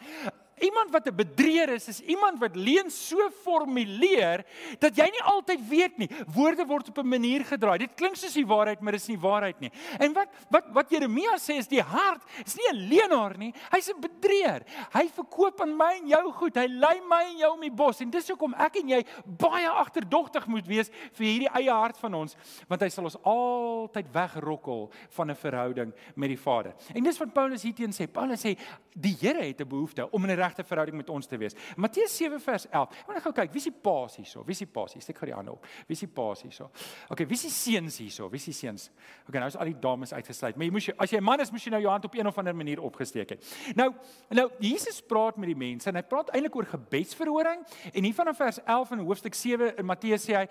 Iemand 0.64 0.92
wat 0.92 1.08
'n 1.08 1.16
bedrieger 1.16 1.70
is, 1.70 1.88
is 1.88 2.02
iemand 2.02 2.40
wat 2.40 2.56
leen 2.56 2.90
so 2.92 3.30
formuleer 3.44 4.46
dat 4.80 4.96
jy 4.96 5.10
nie 5.12 5.24
altyd 5.24 5.68
weet 5.68 5.98
nie. 5.98 6.10
Woorde 6.34 6.66
word 6.66 6.90
op 6.90 6.98
'n 6.98 7.08
manier 7.08 7.46
gedraai. 7.46 7.78
Dit 7.78 7.94
klink 7.96 8.16
soos 8.16 8.34
die 8.34 8.48
waarheid, 8.48 8.82
maar 8.82 8.92
dit 8.92 9.02
is 9.02 9.08
nie 9.08 9.20
waarheid 9.20 9.60
nie. 9.60 9.72
En 10.00 10.14
wat 10.14 10.30
wat 10.50 10.66
wat 10.72 10.90
Jeremia 10.90 11.36
sê 11.38 11.58
is 11.58 11.68
die 11.68 11.82
hart 11.82 12.22
is 12.46 12.56
nie 12.56 12.70
'n 12.72 12.88
leenaar 12.90 13.38
nie. 13.38 13.54
Hy's 13.72 13.90
'n 13.90 14.00
bedrieger. 14.00 14.64
Hy 14.94 15.10
verkoop 15.10 15.62
aan 15.62 15.78
my 15.78 16.00
en 16.02 16.08
jou 16.08 16.32
goed. 16.32 16.56
Hy 16.56 16.68
lei 16.68 17.02
my 17.10 17.24
en 17.32 17.38
jou 17.38 17.54
om 17.54 17.62
die 17.62 17.72
bos 17.72 18.00
en 18.00 18.10
dis 18.10 18.28
hoekom 18.28 18.54
ek 18.54 18.76
en 18.76 18.90
jy 18.90 19.06
baie 19.26 19.70
agterdogtig 19.70 20.48
moet 20.48 20.68
wees 20.68 20.90
vir 21.14 21.26
hierdie 21.26 21.54
eie 21.54 21.72
hart 21.72 21.98
van 21.98 22.14
ons, 22.14 22.36
want 22.68 22.82
hy 22.82 22.90
sal 22.90 23.04
ons 23.04 23.18
altyd 23.24 24.06
wegrokkel 24.14 24.92
van 25.10 25.30
'n 25.30 25.36
verhouding 25.36 25.94
met 26.16 26.30
die 26.30 26.40
Vader. 26.40 26.74
En 26.94 27.04
dis 27.04 27.18
wat 27.18 27.34
Paulus 27.34 27.64
hierteen 27.64 27.92
sê. 27.92 28.08
Paulus 28.08 28.46
sê 28.46 28.58
die 28.96 29.18
Here 29.20 29.44
het 29.44 29.62
'n 29.62 29.68
behoefte 29.68 30.12
om 30.12 30.26
'n 30.26 30.36
regte 30.54 30.64
verhouding 30.68 30.98
met 30.98 31.10
ons 31.10 31.28
te 31.28 31.38
wees. 31.38 31.56
Matteus 31.76 32.16
7 32.18 32.40
vers 32.42 32.68
11. 32.70 32.98
Ek 33.02 33.10
wil 33.10 33.18
net 33.18 33.26
gou 33.26 33.34
kyk, 33.36 33.52
wie 33.54 33.62
is 33.62 33.68
die 33.70 33.76
paas 33.86 34.18
hierso? 34.20 34.44
Wie 34.46 34.56
is 34.56 34.62
die 34.62 34.70
paas? 34.70 34.96
Steek 35.04 35.20
gou 35.20 35.30
die 35.30 35.36
hande 35.36 35.56
op. 35.56 35.66
Wie 35.88 35.98
is 35.98 36.04
die 36.06 36.12
paas 36.12 36.44
hierso? 36.46 36.70
Okay, 37.10 37.26
wie 37.30 37.38
is 37.38 37.46
die 37.48 37.54
seuns 37.54 37.98
hierso? 38.02 38.30
Wie 38.32 38.42
is 38.42 38.48
die 38.52 38.56
seuns? 38.56 38.90
Okay, 39.28 39.40
nou 39.42 39.50
is 39.50 39.58
al 39.58 39.72
die 39.72 39.80
dames 39.82 40.14
uitgesluit. 40.14 40.58
Maar 40.60 40.70
jy 40.70 40.76
moes 40.76 40.90
as 40.94 41.14
jy 41.14 41.20
'n 41.20 41.24
man 41.24 41.42
is, 41.42 41.52
moes 41.52 41.66
jy 41.66 41.72
nou 41.72 41.82
jou 41.82 41.92
hand 41.92 42.06
op 42.06 42.16
een 42.16 42.28
of 42.28 42.38
ander 42.38 42.56
manier 42.56 42.82
opgesteek 42.82 43.30
het. 43.30 43.46
Nou, 43.76 43.94
nou 44.30 44.50
Jesus 44.60 45.02
praat 45.02 45.38
met 45.38 45.48
die 45.48 45.58
mense 45.58 45.90
en 45.90 45.96
hy 45.96 46.02
praat 46.04 46.30
eintlik 46.30 46.56
oor 46.56 46.66
gebedsverhoring 46.66 47.66
en 47.94 48.04
hier 48.04 48.14
vanaf 48.14 48.38
vers 48.38 48.60
11 48.66 48.92
in 48.92 49.00
hoofstuk 49.00 49.34
7 49.34 49.78
in 49.78 49.86
Matteus 49.86 50.30
sê 50.30 50.36
hy 50.36 50.48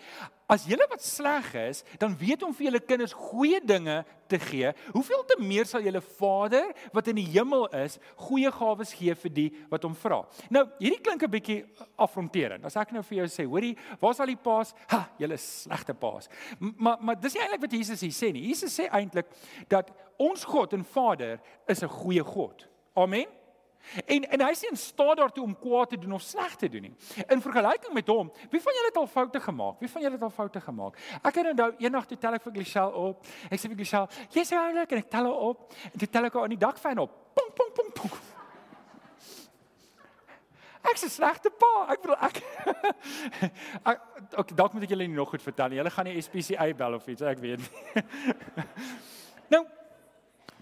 As 0.52 0.66
julle 0.68 0.84
wat 0.90 1.00
sleg 1.00 1.46
is, 1.56 1.80
dan 1.96 2.12
weet 2.18 2.42
om 2.44 2.52
vir 2.52 2.66
julle 2.66 2.80
kinders 2.84 3.14
goeie 3.16 3.60
dinge 3.64 4.02
te 4.32 4.40
gee. 4.42 4.72
Hoeveel 4.94 5.24
te 5.28 5.36
meer 5.40 5.68
sal 5.68 5.84
julle 5.84 6.00
Vader 6.04 6.70
wat 6.94 7.10
in 7.12 7.18
die 7.20 7.26
hemel 7.34 7.66
is, 7.82 7.98
goeie 8.26 8.52
gawes 8.54 8.94
gee 8.96 9.14
vir 9.24 9.34
die 9.36 9.48
wat 9.72 9.84
hom 9.86 9.94
vra. 9.98 10.22
Nou, 10.52 10.64
hierdie 10.80 11.00
klink 11.04 11.22
'n 11.22 11.30
bietjie 11.30 11.58
afronterend. 11.96 12.64
As 12.64 12.76
ek 12.76 12.92
nou 12.92 13.02
vir 13.02 13.18
jou 13.18 13.28
sê, 13.28 13.46
hoorie, 13.46 13.76
waar's 14.00 14.20
al 14.20 14.32
die 14.32 14.36
paas? 14.36 14.74
Ha, 14.88 15.08
julle 15.18 15.36
slegte 15.36 15.94
paas. 15.94 16.28
Maar 16.58 16.98
maar 17.00 17.20
dis 17.20 17.34
nie 17.34 17.42
eintlik 17.42 17.60
wat 17.60 17.72
Jesus 17.72 18.00
hier 18.00 18.16
sê 18.16 18.32
nie. 18.32 18.48
Jesus 18.48 18.78
sê 18.78 18.88
eintlik 18.90 19.26
dat 19.68 19.90
ons 20.18 20.44
God 20.44 20.72
en 20.72 20.84
Vader 20.84 21.40
is 21.68 21.82
'n 21.82 21.88
goeie 21.88 22.24
God. 22.24 22.68
Amen. 22.94 23.41
En 24.06 24.24
en 24.30 24.44
hy 24.46 24.52
sê 24.56 24.70
in 24.70 24.76
staat 24.76 25.16
daartoe 25.16 25.44
om 25.44 25.54
kwaad 25.58 25.88
te 25.92 25.98
doen 25.98 26.12
of 26.12 26.22
sleg 26.22 26.56
te 26.56 26.68
doen 26.68 26.88
nie. 26.88 26.94
In 27.28 27.42
vergelyking 27.42 27.92
met 27.92 28.08
hom, 28.08 28.32
wie 28.50 28.60
van 28.62 28.76
julle 28.78 28.90
het 28.90 28.96
al 28.96 29.06
foute 29.06 29.40
gemaak? 29.40 29.80
Wie 29.80 29.90
van 29.90 30.02
julle 30.02 30.14
het 30.14 30.22
al 30.22 30.30
foute 30.30 30.60
gemaak? 30.60 30.98
Ek 31.22 31.34
het 31.34 31.50
onthou 31.52 31.70
eendag 31.78 32.06
toe 32.06 32.18
tel 32.18 32.38
ek 32.38 32.46
vir 32.46 32.52
Glichelle 32.52 32.92
op. 33.08 33.26
Ek 33.50 33.60
sê 33.60 33.68
vir 33.68 33.76
Glichelle, 33.76 34.08
"Jy's 34.30 34.52
oulik" 34.52 34.92
en 34.92 34.98
ek 34.98 35.10
tel 35.10 35.24
haar 35.24 35.48
op. 35.50 35.72
En 35.92 35.98
toe 35.98 36.08
tel 36.08 36.24
ek 36.24 36.32
haar 36.32 36.42
aan 36.42 36.56
die 36.56 36.64
dakfyn 36.66 36.98
op. 36.98 37.10
Pong 37.34 37.52
pong 37.54 37.72
pong 37.74 37.92
pong. 37.92 38.20
Ek 40.82 40.94
is 40.98 41.04
'n 41.04 41.08
slegte 41.08 41.50
pa. 41.50 41.92
Ek 41.92 42.00
bedoel 42.02 42.18
ek 42.18 42.42
Ek 43.90 44.00
okay, 44.36 44.54
dalk 44.56 44.72
moet 44.72 44.82
ek 44.82 44.90
julle 44.90 45.06
nog 45.08 45.28
goed 45.28 45.42
vertel. 45.42 45.70
Julle 45.78 45.90
gaan 45.90 46.04
nie 46.04 46.20
SPCA 46.22 46.74
bel 46.74 46.94
of 46.94 47.06
iets, 47.06 47.22
ek 47.22 47.38
weet 47.38 47.58
nie. 47.58 48.02
nou, 49.54 49.62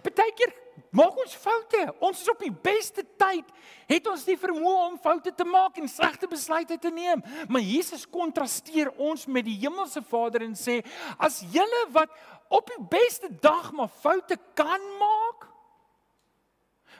baie 0.02 0.32
keer 0.36 0.52
Maak 0.90 1.18
ons 1.22 1.34
foute. 1.36 1.82
Ons 2.00 2.22
is 2.22 2.30
op 2.32 2.40
die 2.42 2.52
beste 2.52 3.04
tyd. 3.20 3.48
Het 3.90 4.06
ons 4.10 4.24
nie 4.28 4.36
vermoë 4.40 4.86
om 4.88 4.98
foute 5.02 5.32
te 5.36 5.46
maak 5.48 5.78
en 5.80 5.88
slegte 5.90 6.28
besluite 6.30 6.78
te 6.80 6.90
neem. 6.94 7.22
Maar 7.48 7.64
Jesus 7.64 8.06
kontrasteer 8.08 8.92
ons 8.96 9.26
met 9.26 9.46
die 9.46 9.58
hemelse 9.62 10.02
Vader 10.02 10.46
en 10.46 10.56
sê: 10.58 10.80
"As 11.18 11.40
julle 11.52 11.84
wat 11.92 12.10
op 12.48 12.66
die 12.66 12.84
beste 12.90 13.28
dag 13.40 13.72
maar 13.72 13.88
foute 13.88 14.36
kan 14.54 14.80
maak, 14.98 15.48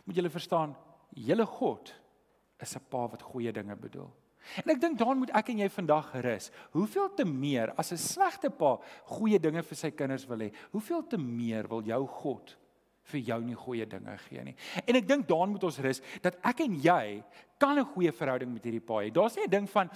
moet 0.05 0.17
julle 0.17 0.31
verstaan, 0.31 0.77
julle 1.11 1.47
God 1.47 1.95
is 2.61 2.77
'n 2.77 2.87
Pa 2.89 3.09
wat 3.09 3.23
goeie 3.23 3.53
dinge 3.53 3.77
bedoel." 3.77 4.11
En 4.57 4.71
ek 4.71 4.81
dink 4.81 4.99
daarin 4.99 5.19
moet 5.19 5.31
ek 5.37 5.49
en 5.49 5.59
jy 5.59 5.69
vandag 5.69 6.11
gerus. 6.11 6.51
Hoeveel 6.73 7.15
te 7.15 7.25
meer 7.25 7.73
as 7.77 7.93
'n 7.93 7.97
slegte 7.97 8.51
pa 8.51 8.79
goeie 9.05 9.39
dinge 9.39 9.63
vir 9.63 9.77
sy 9.77 9.91
kinders 9.91 10.27
wil 10.27 10.39
hê, 10.39 10.53
hoeveel 10.73 11.07
te 11.07 11.19
meer 11.19 11.69
wil 11.69 11.83
jou 11.83 12.07
God 12.07 12.57
vir 13.11 13.21
jou 13.21 13.41
nie 13.45 13.59
goeie 13.59 13.87
dinge 13.87 14.17
gee 14.29 14.45
nie. 14.45 14.57
En 14.87 14.97
ek 14.97 15.09
dink 15.09 15.29
daarin 15.29 15.55
moet 15.55 15.65
ons 15.65 15.79
rus 15.85 16.03
dat 16.23 16.37
ek 16.47 16.61
en 16.67 16.77
jy 16.81 17.23
kan 17.61 17.79
'n 17.79 17.85
goeie 17.85 18.13
verhouding 18.13 18.53
met 18.53 18.65
hierdie 18.65 18.81
paai. 18.81 19.11
Daar's 19.13 19.37
nie 19.37 19.45
'n 19.45 19.51
ding 19.51 19.69
van 19.69 19.91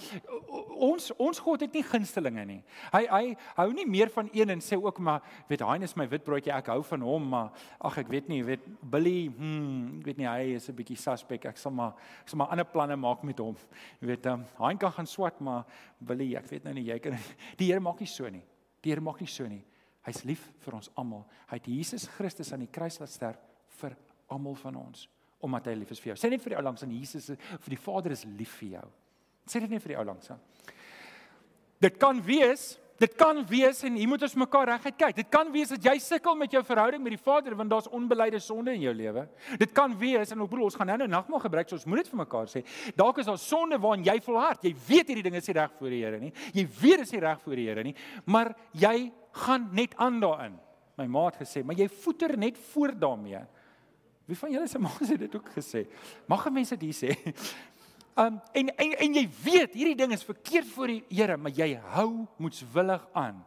ons 0.77 1.11
ons 1.17 1.39
God 1.39 1.61
het 1.61 1.73
nie 1.73 1.83
gunstelinge 1.83 2.45
nie. 2.45 2.63
Hy 2.91 3.07
hy 3.07 3.35
hou 3.55 3.73
nie 3.73 3.85
meer 3.85 4.09
van 4.09 4.29
een 4.33 4.49
en 4.49 4.59
sê 4.59 4.77
ook 4.77 4.99
maar 4.99 5.21
weet 5.49 5.61
hy 5.61 5.83
is 5.83 5.95
my 5.95 6.07
witbroodjie 6.07 6.53
ek 6.53 6.67
hou 6.67 6.83
van 6.83 7.01
hom 7.01 7.29
maar 7.29 7.51
ag 7.81 7.97
ek 7.97 8.07
weet 8.07 8.27
nie 8.27 8.43
weet 8.43 8.61
Billy 8.81 9.27
hm 9.27 9.99
ek 9.99 10.05
weet 10.05 10.17
nie 10.17 10.27
hy 10.27 10.55
is 10.55 10.69
'n 10.69 10.75
bietjie 10.75 10.97
suspek 10.97 11.45
ek 11.45 11.57
sal 11.57 11.71
maar 11.71 11.93
ek 12.21 12.29
sal 12.29 12.37
maar 12.37 12.47
ander 12.47 12.65
planne 12.65 12.95
maak 12.95 13.23
met 13.23 13.39
hom. 13.39 13.55
Jy 14.01 14.07
weet 14.07 14.25
um, 14.25 14.45
hy 14.59 14.75
kan 14.75 14.91
gaan 14.91 15.07
swat 15.07 15.41
maar 15.41 15.65
Billy 15.99 16.35
ek 16.35 16.47
weet 16.47 16.63
nou 16.63 16.73
nie 16.73 16.85
jy 16.85 16.99
kan 16.99 17.17
die 17.57 17.65
Here 17.65 17.79
maak 17.79 17.99
nie 17.99 18.07
so 18.07 18.29
nie. 18.29 18.43
Die 18.81 18.91
Here 18.91 19.01
maak 19.01 19.19
nie 19.19 19.27
so 19.27 19.47
nie. 19.47 19.65
Hy's 20.05 20.23
lief 20.27 20.43
vir 20.65 20.77
ons 20.77 20.89
almal. 21.01 21.25
Hy 21.49 21.59
het 21.59 21.69
Jesus 21.69 22.07
Christus 22.17 22.51
aan 22.53 22.63
die 22.65 22.71
kruis 22.71 22.99
laat 23.01 23.13
sterf 23.13 23.41
vir 23.81 23.97
almal 24.33 24.57
van 24.61 24.81
ons 24.87 25.09
omdat 25.45 25.67
hy 25.69 25.75
lief 25.77 25.91
is 25.93 25.99
vir 26.01 26.13
jou. 26.13 26.15
Sê 26.17 26.29
net 26.31 26.41
vir 26.41 26.55
die 26.55 26.57
ou 26.57 26.63
langs 26.65 26.81
aan 26.81 26.93
Jesus 26.95 27.27
vir 27.35 27.73
die 27.75 27.77
Vader 27.77 28.13
is 28.15 28.23
lief 28.25 28.55
vir 28.61 28.79
jou. 28.79 28.85
Sê 29.45 29.59
dit 29.61 29.69
net 29.69 29.83
vir 29.83 29.93
die 29.93 29.97
ou 29.99 30.05
langs 30.07 30.31
aan. 30.33 30.39
Dit 31.85 31.99
kan 32.01 32.21
wees 32.25 32.79
Dit 33.01 33.15
kan 33.19 33.41
wees 33.49 33.81
en 33.83 33.97
hier 33.99 34.07
moet 34.07 34.21
ons 34.23 34.37
mekaar 34.39 34.69
reguit 34.71 34.95
kyk. 34.95 35.15
Dit 35.17 35.29
kan 35.33 35.49
wees 35.51 35.71
dat 35.73 35.83
jy 35.83 35.95
sukkel 35.99 36.37
met 36.39 36.53
jou 36.55 36.61
verhouding 36.63 37.01
met 37.03 37.17
die 37.17 37.19
Vader 37.19 37.55
want 37.59 37.73
daar's 37.73 37.89
onbeleide 37.91 38.39
sonde 38.39 38.71
in 38.77 38.85
jou 38.85 38.93
lewe. 38.95 39.25
Dit 39.59 39.73
kan 39.75 39.91
wees 39.99 40.31
en 40.31 40.43
ek 40.45 40.51
bedoel 40.53 40.69
ons 40.69 40.77
gaan 40.79 40.87
nou 40.93 40.97
nou 41.03 41.09
nagmaal 41.11 41.43
gebruik, 41.43 41.67
so 41.67 41.75
ons 41.75 41.87
moet 41.91 42.03
dit 42.03 42.11
vir 42.13 42.21
mekaar 42.21 42.47
sê. 42.51 42.63
Dalk 42.95 43.19
is 43.19 43.27
daar 43.27 43.41
sonde 43.41 43.79
waarin 43.83 44.05
jy 44.07 44.15
volhard. 44.23 44.63
Jy 44.63 44.71
weet 44.87 45.11
hierdie 45.11 45.25
dinge 45.27 45.43
is 45.43 45.51
nie 45.51 45.57
reg 45.59 45.75
voor 45.75 45.91
die 45.91 46.01
Here 46.05 46.21
nie. 46.21 46.31
Jy 46.55 46.65
weet 46.79 47.03
dit 47.03 47.07
is 47.09 47.13
nie 47.17 47.23
reg 47.25 47.43
voor 47.43 47.59
die 47.59 47.67
Here 47.67 47.83
nie, 47.83 47.95
maar 48.31 48.53
jy 48.71 48.95
gaan 49.43 49.67
net 49.75 49.99
aan 49.99 50.21
daarin. 50.23 50.55
My 50.95 51.09
ma 51.11 51.25
het 51.27 51.41
gesê, 51.43 51.65
maar 51.67 51.75
jy 51.75 51.89
voeter 51.91 52.37
net 52.39 52.59
voort 52.71 52.95
daarmee. 53.01 53.43
Wie 54.25 54.37
van 54.39 54.55
julle 54.55 54.67
se 54.71 54.79
ma 54.79 54.89
het 55.01 55.19
dit 55.19 55.35
ook 55.35 55.51
gesê? 55.57 55.83
Mag 56.31 56.47
mense 56.49 56.77
dit 56.79 56.95
sê? 56.95 57.11
Um 58.15 58.39
en 58.55 58.69
en 58.79 58.93
en 58.97 59.15
jy 59.17 59.25
weet 59.43 59.73
hierdie 59.75 59.97
ding 59.99 60.13
is 60.15 60.23
verkeerd 60.23 60.69
voor 60.71 60.87
die 60.87 61.01
Here, 61.11 61.35
maar 61.37 61.51
jy 61.51 61.73
hou 61.95 62.25
moetswillig 62.39 63.03
aan. 63.11 63.41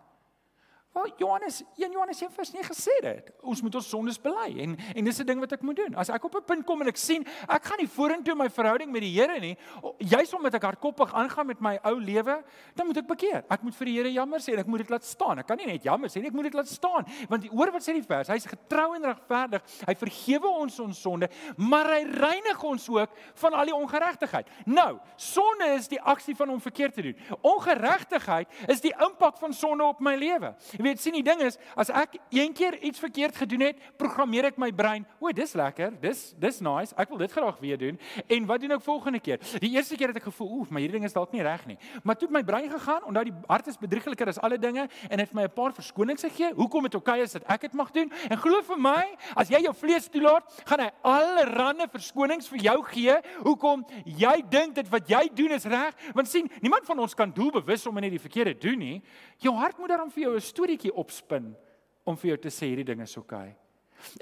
Wel 0.93 1.13
Johannes 1.17 1.63
1 1.77 1.93
Johannes 1.93 2.21
1 2.21 2.31
vers 2.33 2.53
9 2.53 2.67
gesê 2.75 2.95
dit. 3.01 3.33
Ons 3.43 3.61
moet 3.63 3.75
ons 3.75 3.89
sondes 3.89 4.17
bely 4.21 4.49
en 4.65 4.77
en 4.95 5.05
dis 5.05 5.19
'n 5.21 5.27
ding 5.27 5.41
wat 5.41 5.53
ek 5.53 5.63
moet 5.63 5.77
doen. 5.77 5.95
As 5.95 6.09
ek 6.09 6.25
op 6.25 6.35
'n 6.35 6.45
punt 6.45 6.65
kom 6.65 6.81
en 6.81 6.89
ek 6.89 6.97
sien 6.97 7.27
ek 7.49 7.65
gaan 7.65 7.79
nie 7.79 7.89
vorentoe 7.89 8.35
my 8.35 8.49
verhouding 8.49 8.91
met 8.91 9.03
die 9.03 9.13
Here 9.19 9.39
nie, 9.41 9.57
juis 9.99 10.35
omdat 10.35 10.55
ek 10.55 10.63
hardkoppig 10.63 11.13
aangaan 11.15 11.47
met 11.47 11.61
my 11.61 11.79
ou 11.85 12.01
lewe, 12.01 12.43
dan 12.75 12.87
moet 12.87 12.97
ek 12.97 13.07
bekeer. 13.07 13.45
Ek 13.51 13.63
moet 13.63 13.75
vir 13.75 13.85
die 13.85 13.95
Here 13.95 14.13
jammer 14.13 14.39
sê 14.39 14.53
en 14.53 14.59
ek 14.59 14.67
moet 14.67 14.79
dit 14.79 14.91
laat 14.91 15.05
staan. 15.05 15.39
Ek 15.39 15.47
kan 15.47 15.57
nie 15.57 15.67
net 15.67 15.83
jammer 15.83 16.09
sê 16.09 16.21
nie, 16.21 16.29
ek 16.29 16.35
moet 16.35 16.45
dit 16.45 16.55
laat 16.55 16.69
staan. 16.69 17.05
Want 17.29 17.43
die 17.43 17.51
oor 17.53 17.71
wat 17.71 17.83
sê 17.83 17.93
die 17.93 18.03
vers, 18.03 18.29
hy's 18.29 18.47
getrou 18.47 18.95
en 18.95 19.05
regverdig. 19.05 19.63
Hy 19.87 19.95
vergewe 19.95 20.49
ons 20.49 20.81
ons 20.81 21.01
sonde, 21.01 21.29
maar 21.57 21.87
hy 21.87 22.05
reinig 22.05 22.63
ons 22.63 22.89
ook 22.89 23.11
van 23.35 23.53
al 23.53 23.65
die 23.65 23.75
ongeregtigheid. 23.75 24.47
Nou, 24.67 24.99
sonde 25.17 25.65
is 25.75 25.89
die 25.89 26.01
aksie 26.01 26.35
van 26.35 26.49
om 26.49 26.61
verkeerd 26.61 26.95
te 26.95 27.03
doen. 27.03 27.17
Ongeregtigheid 27.43 28.49
is 28.69 28.81
die 28.81 28.95
impak 28.99 29.37
van 29.39 29.53
sonde 29.53 29.85
op 29.85 30.01
my 30.01 30.17
lewe. 30.17 30.55
Jy 30.79 30.85
weet 30.87 31.03
sien 31.03 31.17
die 31.19 31.25
ding 31.27 31.43
is 31.43 31.59
as 31.79 31.91
ek 31.91 32.17
een 32.31 32.55
keer 32.57 32.79
iets 32.87 33.03
verkeerd 33.03 33.37
gedoen 33.37 33.67
het, 33.67 33.81
programmeer 33.99 34.53
ek 34.53 34.61
my 34.63 34.71
brein, 34.73 35.07
o, 35.19 35.33
dis 35.35 35.57
lekker, 35.59 35.97
dis 36.01 36.33
dis 36.39 36.61
nice. 36.65 36.95
Ek 36.99 37.11
wil 37.11 37.19
dit 37.25 37.35
graag 37.35 37.59
weer 37.63 37.79
doen. 37.81 37.99
En 38.27 38.47
wat 38.47 38.63
doen 38.63 38.77
ek 38.77 38.85
volgende 38.87 39.21
keer? 39.21 39.43
Die 39.59 39.73
eerste 39.75 39.99
keer 39.99 40.13
het 40.13 40.21
ek 40.21 40.29
gevoel, 40.31 40.53
oef, 40.61 40.71
maar 40.71 40.85
hierdie 40.85 41.01
ding 41.01 41.09
is 41.09 41.17
dalk 41.17 41.35
nie 41.35 41.43
reg 41.43 41.65
nie. 41.67 41.79
Maar 42.07 42.19
toe 42.19 42.29
het 42.29 42.37
my 42.39 42.45
brein 42.47 42.71
gegaan, 42.71 43.03
onthou 43.11 43.25
die 43.27 43.35
hart 43.51 43.71
is 43.71 43.81
bedriegliker 43.81 44.31
as 44.31 44.39
alle 44.39 44.59
dinge 44.59 44.87
en 45.09 45.19
het 45.19 45.35
my 45.35 45.49
'n 45.49 45.55
paar 45.55 45.75
verskonings 45.75 46.23
gegee. 46.23 46.55
Hoekom 46.55 46.85
het 46.85 46.95
okay 46.95 47.21
is 47.23 47.33
dat 47.33 47.43
ek 47.49 47.61
dit 47.61 47.75
mag 47.75 47.91
doen? 47.91 48.13
En 48.31 48.39
glo 48.39 48.63
vir 48.63 48.79
my, 48.79 49.17
as 49.35 49.49
jy 49.49 49.61
jou 49.63 49.75
vlees 49.75 50.09
toelaat, 50.09 50.47
gaan 50.65 50.81
hy 50.81 50.91
allerlei 51.03 51.89
verskonings 51.91 52.49
vir 52.49 52.59
jou 52.59 52.83
gee. 52.93 53.17
Hoekom 53.43 53.85
jy 54.05 54.43
dink 54.51 54.75
dit 54.75 54.89
wat 54.89 55.09
jy 55.11 55.29
doen 55.35 55.51
is 55.57 55.65
reg? 55.65 55.95
Want 56.15 56.29
sien, 56.29 56.51
niemand 56.61 56.87
van 56.87 56.99
ons 56.99 57.15
kan 57.15 57.33
doelbewus 57.35 57.87
om 57.87 57.99
net 58.01 58.11
die 58.15 58.23
verkeerde 58.23 58.55
doen 58.59 58.79
nie. 58.79 59.03
Jou 59.39 59.55
hart 59.55 59.79
moet 59.79 59.89
daarom 59.89 60.11
vir 60.11 60.23
jou 60.23 60.35
'n 60.35 60.41
storieetjie 60.41 60.95
opspin 60.95 61.57
om 62.05 62.17
vir 62.17 62.29
jou 62.29 62.39
te 62.39 62.49
sê 62.51 62.67
hierdie 62.67 62.85
ding 62.85 63.01
is 63.01 63.17
okay. 63.17 63.57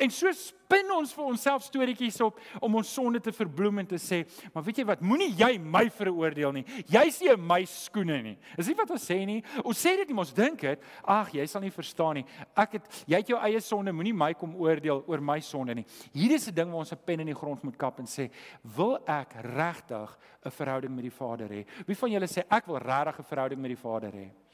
En 0.00 0.10
so 0.12 0.30
spin 0.32 0.88
ons 0.94 1.12
vir 1.14 1.26
onsself 1.28 1.64
storieetjies 1.66 2.18
op 2.24 2.38
om 2.64 2.78
ons 2.80 2.92
sonde 2.96 3.20
te 3.22 3.32
verbloem 3.34 3.82
en 3.82 3.88
te 3.90 3.98
sê, 4.00 4.22
maar 4.54 4.64
weet 4.66 4.80
jy 4.80 4.86
wat, 4.88 5.02
moenie 5.04 5.28
jy 5.36 5.50
my 5.62 5.84
veroordeel 5.92 6.54
nie. 6.56 6.64
Jy 6.90 7.04
sien 7.14 7.34
in 7.34 7.44
my 7.44 7.60
skoene 7.68 8.18
nie. 8.24 8.34
Is 8.58 8.70
nie 8.70 8.76
wat 8.78 8.90
ons 8.96 9.04
sê 9.08 9.18
nie. 9.28 9.38
Ons 9.62 9.82
sê 9.84 9.94
dit 10.00 10.10
nie, 10.10 10.18
ons 10.18 10.32
dink 10.36 10.64
dit. 10.64 10.88
Ag, 11.02 11.34
jy 11.36 11.46
sal 11.50 11.64
nie 11.64 11.74
verstaan 11.74 12.20
nie. 12.20 12.24
Ek 12.56 12.78
het 12.78 13.04
jy 13.06 13.20
het 13.20 13.34
jou 13.34 13.40
eie 13.48 13.60
sonde, 13.64 13.94
moenie 13.96 14.16
my 14.16 14.32
kom 14.38 14.56
oordeel 14.62 15.04
oor 15.06 15.24
my 15.24 15.38
sonde 15.44 15.76
nie. 15.76 15.86
Hier 16.14 16.32
is 16.36 16.48
'n 16.48 16.54
ding 16.54 16.70
waar 16.70 16.84
ons 16.84 16.92
'n 16.92 17.04
pen 17.04 17.20
in 17.20 17.26
die 17.26 17.34
grond 17.34 17.62
moet 17.62 17.78
kap 17.78 17.98
en 17.98 18.06
sê, 18.06 18.30
wil 18.64 18.98
ek 19.06 19.34
regtig 19.42 20.18
'n 20.44 20.50
verhouding 20.50 20.94
met 20.94 21.04
die 21.04 21.10
Vader 21.10 21.48
hê? 21.48 21.66
Wie 21.86 21.96
van 21.96 22.10
julle 22.10 22.26
sê 22.26 22.44
ek 22.50 22.66
wil 22.66 22.78
regtig 22.78 23.18
'n 23.18 23.24
verhouding 23.24 23.60
met 23.60 23.70
die 23.70 23.82
Vader 23.82 24.12
hê? 24.12 24.45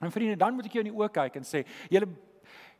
En 0.00 0.12
vriende, 0.14 0.36
dan 0.38 0.54
moet 0.54 0.68
ek 0.68 0.78
jou 0.78 0.84
in 0.84 0.92
die 0.92 0.98
oë 0.98 1.10
kyk 1.12 1.40
en 1.40 1.46
sê, 1.46 1.64
julle 1.90 2.08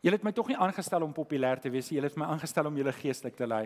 Julle 0.04 0.14
het 0.14 0.22
my 0.26 0.30
tog 0.34 0.46
nie 0.50 0.58
aangestel 0.58 1.02
om 1.02 1.14
populêr 1.14 1.58
te 1.58 1.70
wees 1.74 1.88
nie. 1.90 1.98
Julle 1.98 2.10
het 2.10 2.18
my 2.20 2.28
aangestel 2.30 2.68
om 2.70 2.76
julle 2.78 2.94
geestelik 2.94 3.34
te 3.38 3.48
lei. 3.50 3.64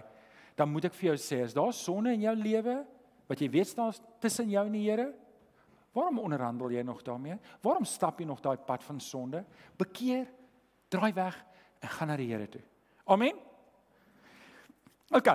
Dan 0.56 0.71
moet 0.73 0.88
ek 0.88 0.97
vir 0.97 1.11
jou 1.11 1.18
sê, 1.21 1.42
as 1.44 1.56
daar 1.56 1.75
sonde 1.76 2.14
in 2.16 2.25
jou 2.25 2.35
lewe 2.38 2.78
wat 3.28 3.40
jy 3.40 3.49
weet 3.52 3.68
staan 3.68 3.92
tussen 4.21 4.50
jou 4.52 4.64
en 4.66 4.75
die 4.75 4.85
Here, 4.87 5.11
waarom 5.92 6.23
onderhandel 6.25 6.73
jy 6.73 6.82
nog 6.85 7.02
daarmee? 7.04 7.37
Waarom 7.64 7.85
stap 7.88 8.21
jy 8.21 8.26
nog 8.28 8.40
daai 8.44 8.56
pad 8.64 8.85
van 8.85 9.00
sonde? 9.00 9.44
Bekeer, 9.80 10.26
draai 10.92 11.12
weg 11.16 11.37
en 11.80 11.92
gaan 11.97 12.12
na 12.12 12.16
die 12.16 12.30
Here 12.32 12.49
toe. 12.49 12.62
Amen. 13.12 13.37
OK. 15.12 15.28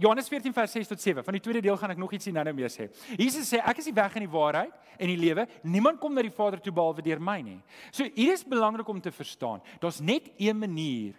Johannes 0.00 0.28
14 0.32 0.54
vers 0.56 0.72
6 0.72 0.88
tot 0.88 1.00
7. 1.00 1.24
Van 1.24 1.36
die 1.36 1.42
tweede 1.44 1.60
deel 1.60 1.76
gaan 1.76 1.92
ek 1.92 1.98
nog 2.00 2.12
ietsie 2.16 2.32
nou-nou 2.32 2.54
mee 2.56 2.68
sê. 2.72 2.88
Jesus 3.20 3.50
sê 3.52 3.60
ek 3.60 3.82
is 3.82 3.90
die 3.90 3.96
weg 3.96 4.14
en 4.16 4.24
die 4.24 4.32
waarheid 4.32 4.94
en 4.96 5.10
die 5.12 5.18
lewe. 5.20 5.44
Niemand 5.68 6.00
kom 6.00 6.14
na 6.16 6.24
die 6.24 6.32
Vader 6.32 6.62
toe 6.62 6.72
behalwe 6.72 7.04
deur 7.04 7.20
my 7.20 7.40
nie. 7.44 7.58
So 7.92 8.06
hier 8.16 8.32
is 8.32 8.46
belangrik 8.48 8.88
om 8.88 9.02
te 9.04 9.12
verstaan. 9.12 9.60
Daar's 9.82 10.00
net 10.00 10.30
een 10.38 10.56
manier 10.56 11.18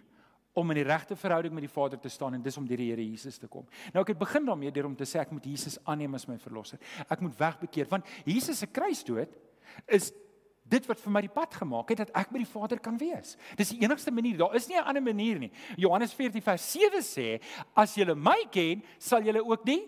om 0.58 0.74
in 0.74 0.82
die 0.82 0.88
regte 0.88 1.16
verhouding 1.16 1.54
met 1.54 1.64
die 1.64 1.72
Vader 1.72 2.00
te 2.00 2.10
staan 2.12 2.34
en 2.36 2.42
dis 2.42 2.58
om 2.58 2.66
deur 2.68 2.82
die 2.82 2.90
Here 2.90 3.04
Jesus 3.06 3.38
te 3.40 3.48
kom. 3.48 3.64
Nou 3.94 4.02
ek 4.02 4.12
het 4.16 4.20
begin 4.20 4.50
daarmee 4.50 4.74
deur 4.74 4.90
om 4.90 4.96
te 4.98 5.06
sê 5.08 5.22
ek 5.22 5.30
moet 5.32 5.46
Jesus 5.46 5.78
aanneem 5.86 6.18
as 6.18 6.26
my 6.28 6.36
verlosser. 6.42 6.82
Ek 7.06 7.22
moet 7.24 7.38
wegbekeer 7.38 7.88
want 7.92 8.10
Jesus 8.26 8.60
se 8.60 8.68
kruisdood 8.68 9.38
is 9.86 10.10
dit 10.72 10.88
wat 10.88 11.00
vir 11.02 11.12
my 11.14 11.22
die 11.24 11.32
pad 11.32 11.54
gemaak 11.60 11.92
het 11.92 12.02
dat 12.04 12.12
ek 12.22 12.30
by 12.32 12.42
die 12.42 12.48
Vader 12.48 12.80
kan 12.82 12.98
wees. 13.00 13.36
Dis 13.58 13.72
die 13.74 13.82
enigste 13.84 14.12
manier. 14.14 14.38
Daar 14.40 14.54
is 14.56 14.68
nie 14.68 14.76
'n 14.76 14.88
ander 14.88 15.02
manier 15.02 15.38
nie. 15.38 15.52
Johannes 15.76 16.14
14 16.14 16.42
vers 16.42 16.72
7 16.72 17.02
sê: 17.02 17.40
"As 17.74 17.94
julle 17.94 18.14
my 18.14 18.46
ken, 18.50 18.82
sal 18.98 19.22
julle 19.22 19.44
ook 19.44 19.64
die 19.64 19.82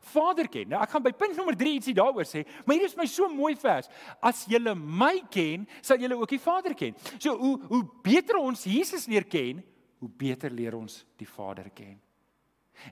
Vader 0.00 0.48
ken." 0.48 0.68
Nou 0.68 0.82
ek 0.82 0.90
gaan 0.90 1.02
by 1.02 1.12
punt 1.12 1.36
nommer 1.36 1.56
3 1.56 1.74
ietsie 1.74 1.94
daaroor 1.94 2.24
sê, 2.24 2.46
maar 2.64 2.76
hier 2.76 2.84
is 2.84 2.96
my 2.96 3.06
so 3.06 3.28
mooi 3.28 3.56
vers. 3.56 3.88
As 4.22 4.46
julle 4.46 4.74
my 4.74 5.22
ken, 5.30 5.66
sal 5.82 5.98
julle 5.98 6.16
ook 6.16 6.28
die 6.28 6.40
Vader 6.40 6.74
ken. 6.74 6.94
So 7.18 7.36
hoe 7.36 7.60
hoe 7.68 7.84
beter 8.02 8.36
ons 8.36 8.64
Jesus 8.64 9.06
leer 9.06 9.24
ken, 9.24 9.64
hoe 9.98 10.08
beter 10.08 10.50
leer 10.50 10.74
ons 10.74 11.04
die 11.16 11.26
Vader 11.26 11.70
ken. 11.70 12.00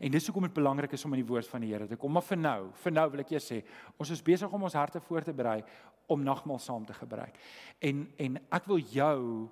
En 0.00 0.10
dis 0.10 0.26
hoekom 0.26 0.42
dit 0.42 0.54
belangrik 0.54 0.92
is 0.92 1.04
om 1.04 1.14
in 1.14 1.22
die 1.22 1.28
woord 1.28 1.48
van 1.48 1.60
die 1.60 1.72
Here 1.72 1.86
te 1.86 1.96
kom. 1.96 2.12
Maar 2.12 2.22
vir 2.22 2.38
nou, 2.38 2.60
vir 2.82 2.92
nou 2.92 3.10
wil 3.10 3.20
ek 3.20 3.30
eers 3.30 3.50
sê, 3.52 3.62
ons 3.96 4.10
is 4.10 4.22
besig 4.22 4.52
om 4.52 4.62
ons 4.62 4.78
harte 4.78 5.00
voor 5.00 5.22
te 5.22 5.34
berei 5.36 5.62
om 6.06 6.22
nagmaal 6.22 6.58
saam 6.58 6.86
te 6.86 6.94
gebruik. 6.94 7.38
En 7.78 8.06
en 8.16 8.40
ek 8.50 8.66
wil 8.70 8.78
jou 8.78 9.48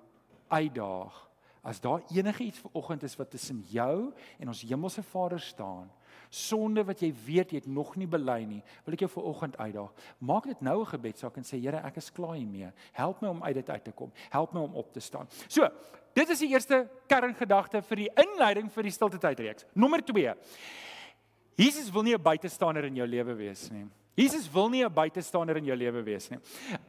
uitdaag 0.47 1.21
as 1.65 1.81
daar 1.81 2.03
enigiets 2.13 2.61
vanoggend 2.61 3.03
is 3.03 3.15
wat 3.17 3.31
tussen 3.33 3.63
jou 3.71 4.13
en 4.37 4.47
ons 4.47 4.61
hemelse 4.61 5.03
Vader 5.03 5.39
staan, 5.41 5.89
sonde 6.29 6.83
wat 6.85 7.01
jy 7.01 7.09
weet 7.25 7.51
jy 7.51 7.61
het 7.63 7.69
nog 7.69 7.95
nie 7.97 8.07
bely 8.09 8.43
nie, 8.45 8.61
wil 8.85 8.93
ek 8.93 9.05
jou 9.05 9.09
vanoggend 9.15 9.57
uitdaag. 9.57 10.05
Maak 10.19 10.45
dit 10.51 10.61
nou 10.61 10.81
'n 10.81 10.93
gebedsaak 10.93 11.37
en 11.37 11.43
sê 11.43 11.57
Here, 11.57 11.81
ek 11.81 11.97
is 11.97 12.11
klaar 12.11 12.35
hiermee. 12.35 12.71
Help 12.93 13.21
my 13.21 13.27
om 13.29 13.43
uit 13.43 13.55
dit 13.55 13.69
uit 13.69 13.83
te 13.83 13.91
kom. 13.91 14.11
Help 14.29 14.53
my 14.53 14.61
om 14.61 14.75
op 14.75 14.93
te 14.93 14.99
staan. 14.99 15.27
So, 15.47 15.69
dit 16.15 16.31
is 16.31 16.41
die 16.41 16.49
eerste 16.53 16.85
kerngedagte 17.11 17.81
vir 17.85 18.05
die 18.05 18.09
inleiding 18.23 18.71
vir 18.71 18.87
die 18.87 18.95
stilte 18.95 19.19
tydreeks. 19.21 19.67
Nommer 19.75 20.01
2. 20.05 20.35
Jesus 21.59 21.91
wil 21.91 22.03
nie 22.03 22.15
'n 22.15 22.21
buitestander 22.21 22.85
in 22.85 22.95
jou 22.95 23.07
lewe 23.07 23.35
wees 23.35 23.69
nie. 23.71 23.85
Jesus 24.15 24.47
wil 24.51 24.69
nie 24.69 24.83
'n 24.83 24.93
buitestander 24.93 25.57
in 25.57 25.65
jou 25.65 25.75
lewe 25.75 26.03
wees 26.03 26.29
nie. 26.29 26.39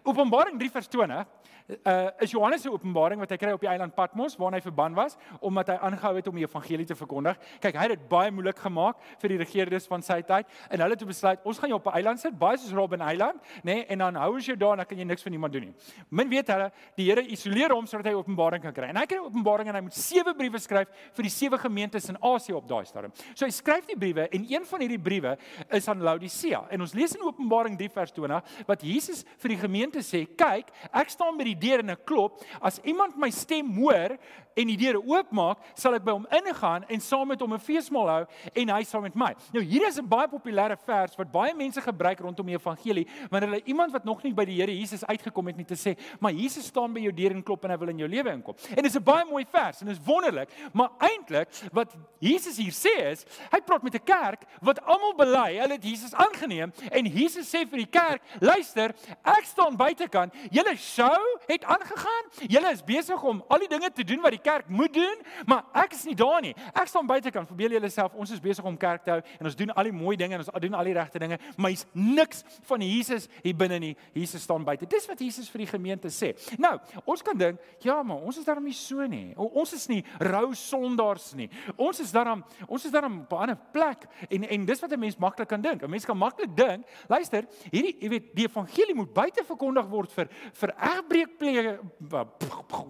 Openbaring 0.05 0.59
3 0.59 0.71
vers 0.71 0.89
20 0.89 1.27
uh 1.69 2.11
is 2.23 2.31
Johannes 2.31 2.63
se 2.63 2.71
openbaring 2.71 3.19
wat 3.21 3.31
hy 3.31 3.37
kry 3.41 3.53
op 3.55 3.61
die 3.61 3.71
eiland 3.71 3.95
Patmos 3.95 4.37
waar 4.39 4.55
hy 4.55 4.61
verban 4.63 4.95
was 4.95 5.17
omdat 5.41 5.73
hy 5.73 5.77
aangehou 5.89 6.15
het 6.17 6.29
om 6.31 6.37
die 6.39 6.45
evangelie 6.47 6.87
te 6.87 6.95
verkondig. 6.95 7.39
Kyk, 7.61 7.75
hy 7.75 7.89
het 7.89 7.95
dit 7.97 8.05
baie 8.09 8.31
moeilik 8.31 8.59
gemaak 8.63 9.01
vir 9.23 9.35
die 9.35 9.39
regerders 9.43 9.89
van 9.91 10.05
sy 10.05 10.21
tyd 10.27 10.47
en 10.71 10.85
hulle 10.85 10.95
het 10.95 11.05
besluit 11.07 11.43
ons 11.45 11.59
gaan 11.59 11.73
jou 11.73 11.79
op 11.81 11.89
'n 11.91 11.97
eiland 11.99 12.21
sit, 12.21 12.39
baie 12.39 12.57
soos 12.57 12.73
Robben 12.73 13.03
Island, 13.03 13.41
nê, 13.65 13.75
nee, 13.75 13.87
en 13.87 13.99
dan 13.99 14.15
hou 14.15 14.35
ons 14.35 14.47
jou 14.47 14.57
daar 14.57 14.73
en 14.73 14.79
dan 14.79 14.87
kan 14.87 14.99
jy 14.99 15.05
niks 15.05 15.23
van 15.23 15.33
niemand 15.33 15.53
doen 15.53 15.63
nie. 15.63 15.75
Min 16.11 16.29
weet 16.29 16.49
hulle, 16.49 16.71
die 16.97 17.07
Here 17.07 17.23
isoleer 17.23 17.71
hom 17.71 17.87
sodat 17.87 18.07
hy 18.07 18.15
openbaring 18.15 18.63
kan 18.63 18.73
kry. 18.73 18.89
En 18.91 18.97
hy 18.97 19.07
kry 19.07 19.19
openbaring 19.19 19.69
en 19.69 19.75
hy 19.75 19.81
moet 19.81 19.95
sewe 19.95 20.35
briewe 20.35 20.59
skryf 20.59 20.89
vir 21.15 21.23
die 21.23 21.31
sewe 21.31 21.59
gemeentes 21.59 22.09
in 22.09 22.17
Asië 22.21 22.55
op 22.55 22.69
daai 22.69 22.85
stadium. 22.85 23.13
So 23.35 23.45
hy 23.45 23.51
skryf 23.51 23.87
die 23.87 23.97
briewe 23.97 24.29
en 24.31 24.47
een 24.49 24.65
van 24.65 24.81
hierdie 24.81 24.99
briewe 24.99 25.37
is 25.71 25.89
aan 25.89 26.03
Laodicea. 26.03 26.67
En 26.71 26.81
ons 26.81 26.95
lees 26.95 27.15
in 27.15 27.23
Openbaring 27.23 27.79
3 27.79 27.89
vers 27.91 28.13
20 28.13 28.67
wat 28.67 28.83
Jesus 28.83 29.25
vir 29.39 29.49
die 29.49 29.61
gemeente 29.61 30.03
sê, 30.03 30.27
kyk, 30.37 30.73
ek 30.93 31.11
staan 31.11 31.39
by 31.39 31.45
die 31.45 31.56
die 31.57 31.71
deur 31.71 31.85
en 31.85 31.95
ek 31.97 32.05
klop. 32.09 32.43
As 32.61 32.81
iemand 32.85 33.17
my 33.21 33.31
stem 33.35 33.73
hoor 33.81 34.17
en 34.57 34.71
die 34.71 34.77
deure 34.81 35.03
oopmaak, 35.05 35.61
sal 35.77 35.97
ek 35.99 36.05
by 36.07 36.15
hom 36.17 36.27
ingaan 36.39 36.87
en 36.89 37.03
saam 37.05 37.29
met 37.29 37.41
hom 37.41 37.53
'n 37.55 37.61
feesmaal 37.61 38.09
hou 38.09 38.25
en 38.55 38.69
hy 38.69 38.83
saam 38.85 39.03
met 39.03 39.15
my. 39.15 39.35
Nou 39.53 39.63
hier 39.63 39.87
is 39.87 39.99
'n 39.99 40.09
baie 40.09 40.29
populêre 40.29 40.77
vers 40.87 41.17
wat 41.17 41.33
baie 41.33 41.55
mense 41.55 41.81
gebruik 41.81 42.21
rondom 42.21 42.47
die 42.47 42.57
evangelie 42.57 43.07
wanneer 43.31 43.51
hulle 43.51 43.65
iemand 43.65 43.93
wat 43.93 44.05
nog 44.05 44.23
nie 44.23 44.33
by 44.33 44.45
die 44.45 44.57
Here 44.57 44.73
Jesus 44.73 45.05
uitgekom 45.05 45.47
het 45.47 45.57
nie 45.57 45.65
te 45.65 45.75
sê, 45.75 45.97
maar 46.21 46.33
Jesus 46.33 46.67
staan 46.67 46.93
by 46.93 47.01
jou 47.01 47.13
deur 47.13 47.31
en 47.31 47.43
klop 47.43 47.65
en 47.65 47.71
hy 47.71 47.77
wil 47.77 47.89
in 47.89 47.99
jou 47.99 48.09
lewe 48.09 48.31
inkom. 48.31 48.55
En 48.71 48.83
dit 48.83 48.87
is 48.87 48.97
'n 48.97 49.03
baie 49.03 49.25
mooi 49.25 49.45
vers 49.45 49.81
en 49.81 49.87
dit 49.87 49.97
is 49.97 50.05
wonderlik, 50.05 50.49
maar 50.73 50.91
eintlik 50.99 51.49
wat 51.73 51.95
Jesus 52.19 52.57
hier 52.57 52.73
sê 52.73 53.13
is, 53.13 53.25
hy 53.53 53.61
praat 53.61 53.83
met 53.83 53.95
'n 53.95 54.05
kerk 54.05 54.45
wat 54.63 54.81
almal 54.85 55.15
bely, 55.15 55.59
hulle 55.59 55.75
het 55.75 55.85
Jesus 55.85 56.15
aangeneem 56.15 56.73
en 56.91 57.05
Jesus 57.07 57.47
sê 57.55 57.69
vir 57.69 57.79
die 57.79 57.91
kerk, 57.91 58.23
luister, 58.41 58.95
ek 59.25 59.45
staan 59.45 59.77
buitekant. 59.77 60.35
Julle 60.51 60.77
show 60.77 61.39
het 61.47 61.65
aangegaan. 61.65 62.25
Julle 62.49 62.71
is 62.73 62.83
besig 62.83 63.23
om 63.23 63.43
al 63.49 63.59
die 63.59 63.69
dinge 63.69 63.91
te 63.93 64.05
doen 64.05 64.21
wat 64.21 64.31
die 64.31 64.46
kerk 64.47 64.69
moet 64.71 64.95
doen, 64.95 65.23
maar 65.49 65.67
ek 65.83 65.97
is 65.97 66.05
nie 66.09 66.15
daar 66.19 66.41
nie. 66.45 66.55
Ek 66.73 66.91
staan 66.91 67.09
buitekant. 67.09 67.49
Verbeel 67.51 67.77
julle 67.77 67.91
self, 67.93 68.15
ons 68.15 68.33
is 68.35 68.43
besig 68.43 68.67
om 68.67 68.77
kerk 68.81 69.05
te 69.07 69.15
hou 69.15 69.21
en 69.39 69.51
ons 69.51 69.59
doen 69.59 69.73
al 69.75 69.91
die 69.91 69.95
mooi 69.97 70.17
dinge 70.19 70.39
en 70.39 70.45
ons 70.45 70.53
doen 70.67 70.79
al 70.79 70.91
die 70.91 70.95
regte 70.97 71.23
dinge, 71.23 71.39
maar 71.57 71.73
hier's 71.73 71.87
niks 71.93 72.45
van 72.69 72.85
Jesus 72.85 73.29
hier 73.43 73.57
binne 73.59 73.79
nie. 73.83 73.93
Jesus 74.15 74.45
staan 74.47 74.65
buite. 74.67 74.89
Dis 74.91 75.09
wat 75.11 75.21
Jesus 75.23 75.51
vir 75.53 75.65
die 75.65 75.71
gemeente 75.71 76.13
sê. 76.15 76.33
Nou, 76.63 76.77
ons 77.05 77.25
kan 77.27 77.39
dink, 77.39 77.61
ja, 77.85 77.99
maar 78.07 78.23
ons 78.23 78.39
is 78.41 78.47
daarom 78.47 78.67
nie 78.67 78.77
so 78.77 79.07
nie. 79.11 79.35
Ons 79.37 79.75
is 79.77 79.87
nie 79.91 80.03
rou 80.23 80.51
sondaars 80.57 81.33
nie. 81.39 81.49
Ons 81.77 82.03
is 82.05 82.13
daarom 82.15 82.45
ons 82.67 82.85
is 82.87 82.93
daarom 82.95 83.21
op 83.25 83.33
'n 83.33 83.43
ander 83.47 83.59
plek 83.73 84.07
en 84.31 84.45
en 84.45 84.67
dis 84.67 84.81
wat 84.81 84.93
'n 84.93 85.01
mens 85.01 85.17
maklik 85.19 85.49
kan 85.49 85.61
dink. 85.61 85.83
'n 85.83 85.91
Mens 85.91 86.05
kan 86.05 86.17
maklik 86.17 86.57
dink, 86.57 86.87
luister, 87.09 87.47
hierdie 87.71 87.97
jy 88.01 88.09
weet, 88.09 88.35
die 88.35 88.47
evangelie 88.47 88.95
moet 88.95 89.13
buite 89.13 89.45
verkondig 89.45 89.87
word 89.89 90.13
vir 90.13 90.29
vir 90.53 90.75
egbreekpleeg 90.77 91.79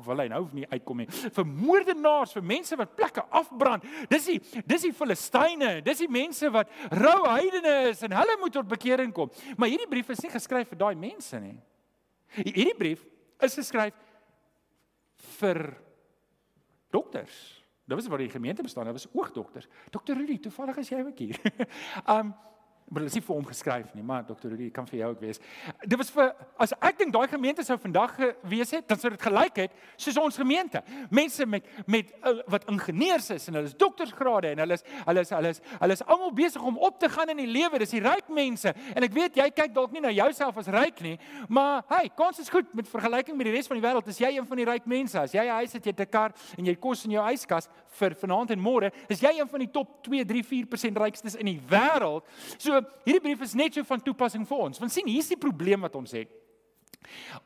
wil 0.07 0.23
hy 0.23 0.29
nou 0.31 0.43
nie 0.57 0.67
uitkom 0.71 1.03
nie. 1.03 1.09
Vir 1.09 1.46
moordenaars, 1.47 2.35
vir 2.37 2.47
mense 2.47 2.77
wat 2.79 2.95
plekke 2.99 3.25
afbrand. 3.31 3.85
Dis 4.11 4.29
die 4.31 4.39
dis 4.67 4.87
die 4.89 4.95
Filistyne, 4.97 5.81
dis 5.87 6.03
die 6.05 6.11
mense 6.11 6.51
wat 6.55 6.71
rou 6.93 7.19
heidene 7.29 7.77
is 7.91 8.03
en 8.07 8.17
hulle 8.17 8.39
moet 8.41 8.55
tot 8.57 8.69
bekering 8.69 9.15
kom. 9.17 9.33
Maar 9.57 9.73
hierdie 9.73 9.91
brief 9.91 10.11
is 10.15 10.23
nie 10.25 10.33
geskryf 10.33 10.73
vir 10.73 10.83
daai 10.85 10.95
mense 10.99 11.41
nie. 11.41 11.57
Hierdie 12.43 12.77
brief 12.79 13.05
is 13.43 13.57
geskryf 13.59 13.95
vir 15.39 15.63
dokters. 16.93 17.37
Dit 17.87 17.95
was 17.95 18.09
waar 18.11 18.19
die 18.19 18.33
gemeente 18.33 18.65
bestaan, 18.67 18.89
dit 18.91 18.97
was 18.99 19.09
oogdokters. 19.15 19.69
Dokter 19.95 20.17
Rudy, 20.19 20.41
toevallig 20.43 20.81
is 20.83 20.91
jy 20.91 21.05
ook 21.07 21.19
hier. 21.23 21.39
um 22.17 22.35
maar 22.89 23.03
dit 23.03 23.11
is 23.11 23.17
nie 23.19 23.25
vir 23.27 23.35
hom 23.35 23.47
geskryf 23.47 23.95
nie, 23.97 24.03
maar 24.07 24.23
dokter 24.27 24.53
Rudy 24.53 24.69
kan 24.71 24.87
vir 24.87 25.01
jou 25.01 25.09
ook 25.11 25.23
wees. 25.25 25.41
Dit 25.83 25.99
was 25.99 26.11
vir 26.15 26.29
as 26.63 26.73
ek 26.79 27.01
dink 27.01 27.13
daai 27.15 27.27
gemeente 27.29 27.65
sou 27.67 27.75
vandag 27.83 28.13
gewees 28.15 28.71
het, 28.77 28.87
dan 28.87 29.01
sou 29.03 29.11
dit 29.11 29.25
gelyk 29.27 29.59
het 29.65 29.75
soos 29.99 30.21
ons 30.23 30.39
gemeente. 30.39 30.83
Mense 31.11 31.47
met 31.51 31.67
met 31.91 32.13
uh, 32.23 32.37
wat 32.53 32.69
ingenieurs 32.71 33.29
is 33.35 33.49
en 33.51 33.59
hulle 33.59 33.67
is 33.67 33.75
doktorsgrade 33.75 34.53
en 34.53 34.63
hulle 34.63 34.79
is 34.79 34.87
hulle 35.09 35.25
is 35.27 35.33
hulle 35.35 35.51
is 35.57 35.61
hulle 35.81 35.97
is 35.99 36.05
almal 36.07 36.31
besig 36.37 36.63
om 36.63 36.79
op 36.79 37.01
te 37.03 37.11
gaan 37.11 37.33
in 37.35 37.43
die 37.43 37.49
lewe. 37.51 37.81
Dis 37.83 37.97
die 37.97 38.03
ryk 38.05 38.31
mense. 38.31 38.71
En 38.95 39.03
ek 39.09 39.19
weet 39.19 39.41
jy 39.43 39.49
kyk 39.51 39.75
dalk 39.75 39.91
nie 39.97 40.05
na 40.07 40.15
jouself 40.15 40.63
as 40.63 40.71
ryk 40.71 41.03
nie, 41.03 41.17
maar 41.49 41.83
hey, 41.91 42.13
kans 42.15 42.39
is 42.39 42.53
goed 42.53 42.71
met 42.77 42.87
vergelyking 42.89 43.35
met 43.37 43.51
die 43.51 43.57
res 43.57 43.67
van 43.67 43.81
die 43.81 43.87
wêreld. 43.87 44.07
Is 44.15 44.23
jy 44.23 44.31
een 44.37 44.47
van 44.47 44.63
die 44.63 44.69
ryk 44.69 44.87
mense? 44.87 45.19
As 45.19 45.35
jy 45.35 45.43
'n 45.43 45.59
huis 45.59 45.73
het, 45.73 45.85
jy 45.85 45.93
'n 45.93 46.07
kar 46.07 46.33
en 46.57 46.65
jy 46.65 46.77
kos 46.79 47.05
in 47.05 47.19
jou 47.19 47.27
yskas 47.33 47.69
vir 47.99 48.15
vanaand 48.15 48.51
en 48.51 48.61
môre, 48.61 48.93
is 49.09 49.21
jy 49.21 49.41
een 49.41 49.49
van 49.49 49.61
die 49.61 49.71
top 49.71 50.03
2, 50.05 50.25
3, 50.25 50.43
4% 50.45 50.97
rykstes 50.97 51.35
in 51.35 51.47
die 51.47 51.61
wêreld. 51.69 52.23
So 52.59 52.76
hierdie 53.05 53.23
brief 53.25 53.45
is 53.47 53.55
net 53.59 53.77
so 53.77 53.87
van 53.87 54.03
toepassing 54.03 54.47
vir 54.49 54.65
ons. 54.69 54.81
Want 54.83 54.95
sien, 54.95 55.09
hier's 55.11 55.31
die 55.33 55.41
probleem 55.41 55.85
wat 55.87 55.95
ons 55.99 56.15
het. 56.17 56.33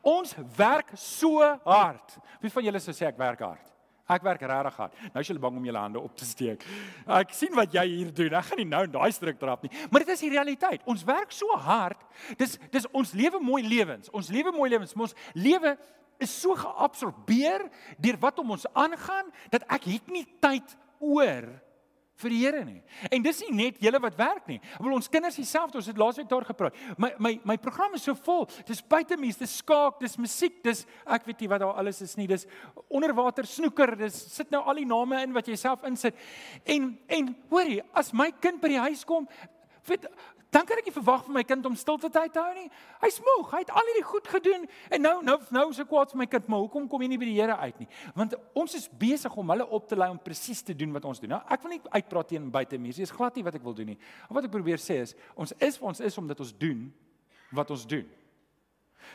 Ons 0.01 0.33
werk 0.57 0.93
so 0.97 1.43
hard. 1.65 2.17
Wie 2.41 2.51
van 2.53 2.65
julle 2.65 2.81
sou 2.81 2.95
sê 2.95 3.09
ek 3.09 3.19
werk 3.21 3.43
hard? 3.45 3.67
Ek 4.11 4.25
werk 4.25 4.41
regtig 4.43 4.75
hard. 4.81 4.97
Nou 5.13 5.23
is 5.23 5.29
jy 5.29 5.37
bang 5.39 5.57
om 5.57 5.67
jou 5.67 5.75
hande 5.77 6.01
op 6.01 6.15
te 6.19 6.27
steek. 6.27 6.65
Ek 7.19 7.31
sien 7.35 7.53
wat 7.55 7.71
jy 7.75 7.85
hier 7.87 8.11
doen. 8.15 8.35
Ek 8.35 8.49
gaan 8.49 8.59
nie 8.59 8.67
nou 8.67 8.83
daai 8.91 9.11
struik 9.15 9.39
trap 9.39 9.63
nie. 9.63 9.71
Maar 9.91 10.03
dit 10.03 10.13
is 10.15 10.23
die 10.25 10.33
realiteit. 10.33 10.83
Ons 10.89 11.05
werk 11.07 11.31
so 11.35 11.55
hard. 11.63 12.01
Dis 12.39 12.57
dis 12.73 12.87
ons 12.97 13.15
lewe 13.15 13.39
mooi 13.43 13.61
lewens. 13.63 14.11
Ons 14.11 14.31
lewe 14.33 14.51
mooi 14.55 14.69
lewens. 14.73 14.95
Ons 14.97 15.15
lewe 15.37 15.77
is 16.21 16.33
so 16.33 16.57
geabsorbeer 16.59 17.65
deur 18.01 18.19
wat 18.21 18.39
om 18.41 18.53
ons 18.57 18.67
aangaan 18.77 19.31
dat 19.53 19.65
ek 19.71 19.87
het 19.95 20.11
nie 20.13 20.25
tyd 20.43 20.75
oor 20.99 21.47
vir 22.21 22.33
die 22.33 22.39
Here 22.41 22.63
nie. 22.65 22.79
En 23.11 23.23
dis 23.25 23.41
nie 23.45 23.53
net 23.57 23.81
julle 23.83 24.01
wat 24.03 24.17
werk 24.19 24.47
nie. 24.49 24.59
Ek 24.75 24.81
wil 24.83 24.95
ons 24.97 25.09
kinders 25.11 25.37
dieselfde, 25.39 25.79
ons 25.81 25.89
het 25.89 25.99
laasweek 25.99 26.29
daar 26.29 26.45
gepraat. 26.47 26.77
My 27.01 27.11
my 27.19 27.33
my 27.53 27.57
program 27.61 27.95
is 27.97 28.05
so 28.07 28.15
vol. 28.27 28.47
Dis 28.67 28.81
buitemies, 28.81 29.39
dis 29.41 29.57
skaak, 29.61 29.99
dis 30.01 30.17
musiek, 30.21 30.59
dis 30.65 30.85
ek 31.05 31.27
weet 31.29 31.43
nie 31.43 31.51
wat 31.51 31.63
daar 31.65 31.79
alles 31.81 32.01
is 32.05 32.17
nie. 32.19 32.27
Dis 32.31 32.47
onderwater 32.89 33.47
snoeker, 33.47 33.95
dis 33.99 34.17
sit 34.35 34.51
nou 34.53 34.63
al 34.65 34.81
die 34.81 34.89
name 34.89 35.21
in 35.25 35.33
wat 35.37 35.49
jy 35.49 35.57
self 35.59 35.85
insit. 35.87 36.17
En 36.65 36.93
en 37.11 37.33
hoorie, 37.51 37.81
as 37.97 38.13
my 38.13 38.31
kind 38.41 38.61
by 38.61 38.75
die 38.75 38.83
huis 38.89 39.05
kom, 39.07 39.27
weet 39.87 40.07
dan 40.51 40.65
kan 40.67 40.79
ek 40.81 40.89
nie 40.89 40.93
verwag 40.93 41.23
van 41.23 41.35
my 41.37 41.43
kind 41.47 41.65
om 41.65 41.75
stilte 41.79 42.09
tyd 42.11 42.33
te 42.35 42.41
hou 42.43 42.51
nie. 42.57 42.67
Hy's 42.99 43.21
moeg, 43.23 43.53
hy 43.53 43.61
het 43.63 43.69
al 43.71 43.87
hierdie 43.87 44.03
goed 44.03 44.27
gedoen 44.27 44.65
en 44.91 45.03
nou 45.05 45.13
nou 45.23 45.37
nou 45.55 45.63
is 45.71 45.79
ek 45.79 45.87
kwaad 45.87 46.11
vir 46.11 46.19
my 46.19 46.27
kind, 46.27 46.49
maar 46.51 46.65
hoekom 46.65 46.89
kom 46.91 47.05
jy 47.05 47.07
nie 47.13 47.19
by 47.21 47.29
die 47.29 47.35
Here 47.37 47.55
uit 47.61 47.79
nie? 47.79 47.87
Want 48.17 48.35
ons 48.59 48.75
is 48.75 48.89
besig 48.99 49.37
om 49.39 49.53
hulle 49.55 49.67
op 49.79 49.87
te 49.87 49.95
lei 49.95 50.09
om 50.11 50.19
presies 50.19 50.59
te 50.67 50.75
doen 50.75 50.91
wat 50.97 51.07
ons 51.07 51.23
doen. 51.23 51.31
Nou, 51.37 51.39
ek 51.55 51.63
wil 51.63 51.77
nie 51.77 51.79
uitpraat 51.95 52.33
teen 52.33 52.49
buite 52.51 52.79
mense. 52.83 52.99
Dis 52.99 53.15
glad 53.15 53.39
nie 53.39 53.45
wat 53.47 53.55
ek 53.61 53.63
wil 53.63 53.77
doen 53.77 53.93
nie. 53.93 53.97
Wat 54.27 54.49
ek 54.49 54.51
probeer 54.51 54.83
sê 54.83 54.99
is 55.05 55.15
ons 55.39 55.55
is 55.55 55.79
ons 55.79 56.03
is 56.03 56.19
omdat 56.19 56.43
ons 56.43 56.51
doen 56.65 56.83
wat 57.55 57.71
ons 57.71 57.87
doen. 57.87 58.03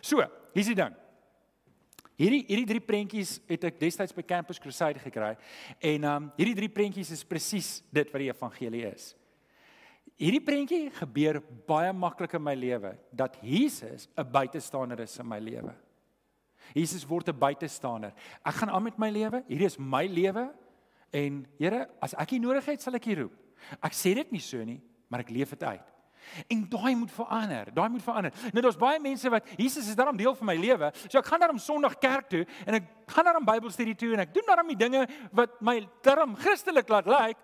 So, 0.01 0.25
hier's 0.57 0.73
die 0.73 0.79
ding. 0.79 0.97
Hierdie 2.17 2.47
hierdie 2.49 2.71
drie 2.73 2.81
prentjies 2.81 3.37
het 3.45 3.69
ek 3.69 3.77
destyds 3.81 4.17
by 4.17 4.25
Campus 4.25 4.61
Crusade 4.63 5.05
gekry 5.05 5.35
en 5.85 6.09
um 6.09 6.33
hierdie 6.41 6.57
drie 6.57 6.73
prentjies 6.73 7.13
is 7.13 7.29
presies 7.29 7.83
dit 7.93 8.09
wat 8.09 8.25
die 8.25 8.33
evangelie 8.33 8.87
is. 8.89 9.13
Hierdie 10.17 10.41
prentjie 10.41 10.87
gebeur 10.97 11.43
baie 11.69 11.93
maklik 11.93 12.39
in 12.39 12.45
my 12.45 12.55
lewe 12.57 12.95
dat 13.13 13.37
Jesus 13.45 14.09
'n 14.17 14.25
buitestander 14.25 15.01
is 15.01 15.19
in 15.19 15.29
my 15.29 15.39
lewe. 15.39 15.75
Jesus 16.75 17.05
word 17.05 17.29
'n 17.29 17.39
buitestander. 17.39 18.13
Ek 18.45 18.55
gaan 18.55 18.71
aan 18.71 18.83
met 18.83 18.99
my 18.99 19.11
lewe. 19.11 19.45
Hierdie 19.47 19.67
is 19.67 19.79
my 19.79 20.07
lewe 20.07 20.53
en 21.13 21.47
Here, 21.59 21.89
as 22.01 22.15
ek 22.15 22.33
U 22.33 22.39
nodig 22.39 22.65
het, 22.65 22.83
sal 22.83 22.95
ek 22.95 23.07
U 23.07 23.15
roep. 23.15 23.33
Ek 23.83 23.93
sê 23.93 24.15
dit 24.15 24.33
nie 24.33 24.41
so 24.41 24.65
nie, 24.65 24.81
maar 25.09 25.21
ek 25.21 25.31
leef 25.31 25.51
dit 25.51 25.63
uit. 25.63 25.93
En 26.49 26.69
daai 26.69 26.95
moet 26.97 27.11
verander. 27.11 27.75
Daai 27.75 27.89
moet 27.89 28.03
verander. 28.03 28.33
Nou 28.53 28.63
daar's 28.63 28.77
baie 28.77 28.99
mense 29.01 29.31
wat 29.31 29.47
Jesus 29.57 29.89
is 29.89 29.95
daarom 29.95 30.17
deel 30.17 30.35
van 30.35 30.47
my 30.47 30.57
lewe. 30.57 30.91
So 31.09 31.19
ek 31.19 31.27
gaan 31.27 31.41
daarom 31.41 31.59
Sondag 31.59 31.99
kerk 31.99 32.29
toe 32.29 32.47
en 32.67 32.75
ek 32.75 32.89
gaan 33.07 33.25
daarom 33.25 33.45
Bybelstudie 33.45 33.95
toe 33.95 34.13
en 34.13 34.21
ek 34.21 34.35
doen 34.35 34.47
daarom 34.47 34.69
die 34.69 34.77
dinge 34.77 35.07
wat 35.33 35.61
my 35.61 35.89
daarom 36.03 36.35
Christelik 36.35 36.89
laat 36.89 37.07
lyk, 37.07 37.37
like, 37.37 37.41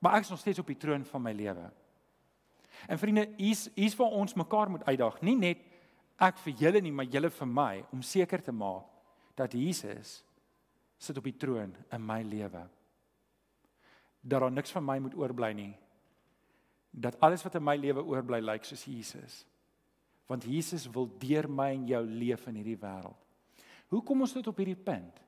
maar 0.00 0.14
ek 0.14 0.26
is 0.26 0.30
nog 0.30 0.40
steeds 0.40 0.58
op 0.58 0.66
die 0.66 0.76
troon 0.76 1.04
van 1.04 1.22
my 1.22 1.32
lewe. 1.32 1.70
En 2.88 2.98
vriende, 2.98 3.28
hier's 3.36 3.68
hier's 3.74 3.96
waar 3.96 4.14
ons 4.16 4.34
mekaar 4.34 4.70
moet 4.70 4.84
uitdaag, 4.88 5.20
nie 5.22 5.36
net 5.38 5.62
ek 6.22 6.38
vir 6.44 6.54
julle 6.58 6.82
nie, 6.82 6.92
maar 6.94 7.08
julle 7.10 7.30
vir 7.30 7.48
my 7.48 7.84
om 7.92 8.02
seker 8.02 8.42
te 8.42 8.54
maak 8.54 8.88
dat 9.38 9.54
Jesus 9.56 10.20
sit 11.02 11.18
op 11.18 11.26
die 11.26 11.36
troon 11.36 11.72
in 11.92 12.04
my 12.06 12.20
lewe. 12.22 12.62
Dat 14.22 14.44
daar 14.44 14.52
niks 14.52 14.74
van 14.74 14.84
my 14.86 14.98
moet 15.02 15.16
oorbly 15.18 15.50
nie. 15.56 15.72
Dat 16.92 17.18
alles 17.24 17.42
wat 17.42 17.56
in 17.58 17.64
my 17.64 17.74
lewe 17.80 18.04
oorbly 18.04 18.42
lyk 18.44 18.68
soos 18.68 18.84
Jesus. 18.86 19.42
Want 20.30 20.46
Jesus 20.46 20.86
wil 20.92 21.08
deur 21.18 21.48
my 21.50 21.72
en 21.72 21.88
jou 21.90 22.02
leef 22.06 22.46
in 22.46 22.60
hierdie 22.60 22.78
wêreld. 22.78 23.18
Hoe 23.92 24.00
kom 24.06 24.22
ons 24.24 24.32
tot 24.32 24.46
op 24.48 24.60
hierdie 24.62 24.78
punt? 24.78 25.18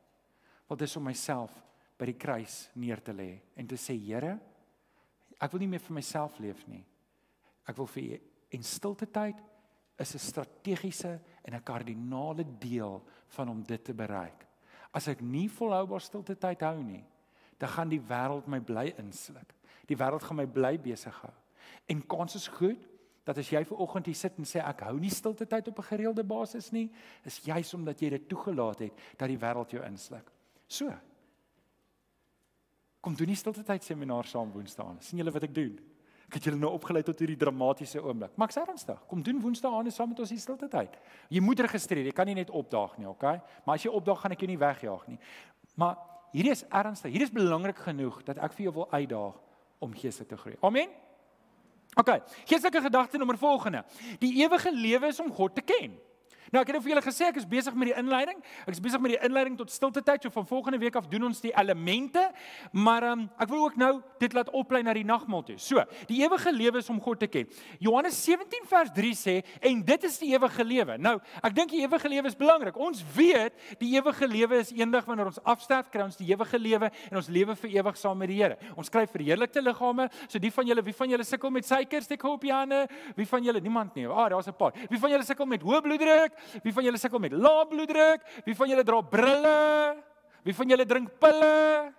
Dit 0.70 0.86
is 0.86 0.96
om 0.96 1.04
myself 1.04 1.52
by 1.98 2.08
die 2.08 2.18
kruis 2.18 2.68
neer 2.80 3.02
te 3.04 3.12
lê 3.14 3.30
en 3.54 3.66
te 3.68 3.76
sê 3.78 3.94
Here, 3.98 4.38
ek 5.38 5.52
wil 5.52 5.62
nie 5.62 5.70
meer 5.74 5.82
vir 5.84 5.98
myself 5.98 6.38
leef 6.42 6.62
nie. 6.70 6.82
Ek 7.64 7.76
wil 7.76 7.86
vir 7.86 8.20
en 8.54 8.62
stilte 8.62 9.06
tyd 9.10 9.40
is 9.98 10.14
'n 10.14 10.18
strategiese 10.18 11.20
en 11.42 11.54
'n 11.54 11.62
kardinale 11.62 12.44
deel 12.58 13.02
van 13.26 13.48
om 13.48 13.62
dit 13.62 13.84
te 13.84 13.94
bereik. 13.94 14.46
As 14.92 15.08
ek 15.08 15.20
nie 15.20 15.48
volhoubaar 15.48 16.00
stilte 16.00 16.38
tyd 16.38 16.60
hou 16.60 16.82
nie, 16.82 17.04
dan 17.58 17.68
gaan 17.68 17.88
die 17.88 18.00
wêreld 18.00 18.46
my 18.46 18.60
bly 18.60 18.94
insluk. 18.98 19.54
Die 19.86 19.96
wêreld 19.96 20.22
gaan 20.22 20.36
my 20.36 20.46
bly 20.46 20.78
besig 20.78 21.20
hou. 21.22 21.32
En 21.86 22.06
kans 22.06 22.34
is 22.34 22.48
goed 22.48 22.88
dat 23.24 23.38
as 23.38 23.48
jy 23.50 23.64
ver 23.64 23.80
oggend 23.80 24.06
hier 24.06 24.14
sit 24.14 24.38
en 24.38 24.44
sê 24.44 24.60
ek 24.60 24.80
hou 24.80 24.98
nie 25.00 25.10
stilte 25.10 25.46
tyd 25.46 25.68
op 25.68 25.78
'n 25.78 25.82
gereelde 25.82 26.24
basis 26.24 26.70
nie, 26.72 26.90
is 27.24 27.38
juis 27.38 27.74
omdat 27.74 28.00
jy 28.00 28.10
dit 28.10 28.28
toegelaat 28.28 28.78
het 28.78 28.92
dat 29.16 29.28
die 29.28 29.38
wêreld 29.38 29.70
jou 29.70 29.84
insluk. 29.84 30.30
So. 30.66 30.92
Kom 33.00 33.14
doen 33.14 33.26
nie 33.26 33.36
stilte 33.36 33.62
tyd 33.62 33.82
seminar 33.82 34.24
saam 34.24 34.52
Woensdae. 34.52 34.96
sien 35.00 35.18
julle 35.18 35.30
wat 35.30 35.42
ek 35.42 35.54
doen? 35.54 35.93
Ek 36.28 36.38
het 36.38 36.48
julle 36.48 36.58
nou 36.58 36.72
opgelei 36.74 37.02
tot 37.04 37.18
hierdie 37.20 37.36
dramatiese 37.38 38.00
oomblik. 38.02 38.32
Maar 38.36 38.48
ek's 38.48 38.58
ernstig. 38.62 38.98
Kom 39.10 39.22
doen 39.22 39.40
Woensdae 39.42 39.72
aan 39.78 39.90
saam 39.92 40.08
met 40.12 40.22
ons 40.24 40.32
hier 40.32 40.40
stilte 40.40 40.68
tyd. 40.72 40.96
Jy 41.28 41.42
moet 41.44 41.60
registreer. 41.66 42.06
Jy 42.08 42.16
kan 42.16 42.26
nie 42.26 42.38
net 42.38 42.50
opdaag 42.50 42.96
nie, 42.98 43.08
okay? 43.08 43.40
Maar 43.64 43.78
as 43.78 43.84
jy 43.84 43.92
opdaag, 43.92 44.22
gaan 44.22 44.34
ek 44.36 44.44
jou 44.44 44.50
nie 44.50 44.60
wegjaag 44.60 45.06
nie. 45.12 45.18
Maar 45.80 45.98
hierdie 46.32 46.54
is 46.54 46.64
ernstig. 46.70 47.12
Hierdie 47.12 47.28
is 47.28 47.34
belangrik 47.34 47.82
genoeg 47.84 48.22
dat 48.26 48.40
ek 48.42 48.56
vir 48.56 48.68
jou 48.68 48.74
wil 48.80 48.88
uitdaag 48.94 49.36
om 49.84 49.92
geestelik 49.94 50.32
te 50.32 50.40
groei. 50.40 50.56
Amen. 50.64 50.88
Okay. 51.94 52.22
Geestelike 52.48 52.80
gedagte 52.88 53.20
nommer 53.20 53.38
volgende. 53.38 53.84
Die 54.18 54.32
ewige 54.42 54.72
lewe 54.74 55.12
is 55.12 55.20
om 55.20 55.30
God 55.32 55.54
te 55.54 55.62
ken. 55.62 55.94
Nou 56.54 56.60
ek 56.62 56.68
het 56.70 56.76
vir 56.84 56.92
julle 56.92 57.02
gesê 57.02 57.26
ek 57.32 57.38
is 57.40 57.46
besig 57.50 57.74
met 57.74 57.88
die 57.90 57.96
inleiding. 57.98 58.38
Ek 58.62 58.76
is 58.76 58.80
besig 58.82 59.00
met 59.02 59.16
die 59.16 59.18
inleiding 59.26 59.56
tot 59.58 59.72
stilte 59.74 59.98
tyd. 60.06 60.22
So 60.22 60.30
van 60.30 60.44
volgende 60.46 60.78
week 60.78 60.94
af 60.94 61.08
doen 61.10 61.26
ons 61.26 61.40
die 61.42 61.50
elemente, 61.50 62.22
maar 62.70 63.02
um, 63.08 63.24
ek 63.42 63.50
wil 63.50 63.64
ook 63.64 63.78
nou 63.80 63.90
dit 64.22 64.36
laat 64.36 64.52
oplei 64.54 64.84
na 64.86 64.94
die 64.94 65.02
nagmaal 65.02 65.42
toe. 65.48 65.56
So, 65.58 65.82
die 66.06 66.20
ewige 66.22 66.52
lewe 66.54 66.78
is 66.78 66.90
om 66.92 67.00
God 67.02 67.18
te 67.24 67.26
ken. 67.26 67.50
Johannes 67.82 68.20
17 68.22 68.68
vers 68.70 68.92
3 68.94 69.10
sê 69.18 69.34
en 69.66 69.80
dit 69.88 70.06
is 70.06 70.18
die 70.22 70.30
ewige 70.30 70.66
lewe. 70.68 70.98
Nou, 71.02 71.16
ek 71.42 71.56
dink 71.58 71.74
die 71.74 71.82
ewige 71.82 72.12
lewe 72.12 72.30
is 72.30 72.38
belangrik. 72.38 72.78
Ons 72.78 73.02
weet 73.16 73.58
die 73.82 73.90
ewige 73.96 74.30
lewe 74.30 74.62
is 74.62 74.70
eendag 74.78 75.10
wanneer 75.10 75.32
ons 75.32 75.42
afsterf, 75.42 75.90
kry 75.90 76.06
ons 76.06 76.20
die 76.22 76.30
ewige 76.30 76.62
lewe 76.62 76.92
en 77.10 77.18
ons 77.18 77.32
lewe 77.34 77.58
vir 77.64 77.74
ewig 77.80 77.98
saam 77.98 78.22
met 78.22 78.30
die 78.30 78.38
Here. 78.44 78.60
Ons 78.78 78.90
kry 78.94 79.04
verheerlikte 79.10 79.62
liggame. 79.62 80.06
So 80.28 80.38
die 80.42 80.54
van 80.54 80.70
julle, 80.70 80.86
wie 80.86 80.94
van 80.94 81.10
julle 81.10 81.26
sukkel 81.26 81.50
met 81.54 81.66
suiker, 81.66 82.02
steek 82.06 82.30
op 82.30 82.46
die 82.46 82.54
hande. 82.54 82.84
Wie 83.18 83.26
van 83.26 83.42
julle? 83.42 83.62
Niemand 83.62 83.98
nie. 83.98 84.06
Ah, 84.06 84.30
daar's 84.30 84.46
'n 84.46 84.54
paar. 84.54 84.72
Wie 84.90 84.98
van 84.98 85.10
julle 85.10 85.24
sukkel 85.24 85.46
met 85.46 85.62
hoë 85.62 85.82
bloeddruk? 85.82 86.43
Wie 86.62 86.72
van 86.72 86.84
julle 86.84 87.00
sukkel 87.00 87.22
met 87.22 87.32
lae 87.32 87.66
bloeddruk? 87.70 88.24
Wie 88.44 88.56
van 88.56 88.68
julle 88.68 88.84
dra 88.84 89.00
brille? 89.00 89.58
Wie 90.44 90.54
van 90.54 90.68
julle 90.68 90.86
drink 90.86 91.14
pille? 91.18 91.92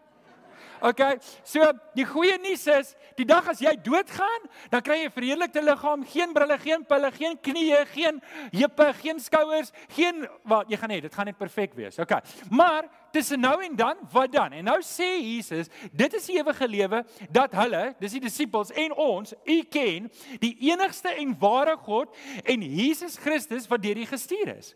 OK. 0.82 1.02
So 1.44 1.66
die 1.96 2.06
goeie 2.06 2.38
nuus 2.44 2.66
is, 2.68 2.94
die 3.16 3.26
dag 3.28 3.48
as 3.52 3.62
jy 3.64 3.76
doodgaan, 3.84 4.50
dan 4.70 4.82
kry 4.82 5.02
jy 5.04 5.08
'n 5.08 5.16
verheerlikte 5.16 5.62
liggaam, 5.62 6.06
geen 6.06 6.34
brille, 6.34 6.58
geen 6.60 6.86
pille, 6.86 7.12
geen 7.12 7.38
knieë, 7.38 7.86
geen 7.94 8.22
heupe, 8.52 8.94
geen 9.02 9.20
skouers, 9.20 9.72
geen 9.96 10.28
wat 10.44 10.70
jy 10.70 10.78
gaan 10.78 10.92
hê, 10.92 11.02
dit 11.02 11.14
gaan 11.14 11.26
net 11.26 11.38
perfek 11.38 11.74
wees. 11.74 12.00
OK. 12.00 12.22
Maar 12.50 12.90
tussen 13.12 13.40
nou 13.40 13.64
en 13.64 13.76
dan, 13.76 13.96
wat 14.12 14.32
dan? 14.32 14.52
En 14.52 14.64
nou 14.64 14.82
sê 14.82 15.20
Jesus, 15.22 15.68
dit 15.92 16.14
is 16.14 16.26
die 16.26 16.38
ewige 16.38 16.68
lewe 16.68 17.06
dat 17.30 17.54
hulle, 17.56 17.96
dis 18.00 18.12
die 18.12 18.22
disippels 18.22 18.72
en 18.72 18.94
ons, 18.94 19.34
u 19.46 19.64
ken, 19.64 20.12
die 20.40 20.56
enigste 20.72 21.14
en 21.16 21.36
ware 21.40 21.78
God 21.78 22.16
en 22.44 22.62
Jesus 22.62 23.18
Christus 23.18 23.68
wat 23.68 23.82
deur 23.82 23.98
U 23.98 24.06
gestuur 24.06 24.58
is. 24.58 24.74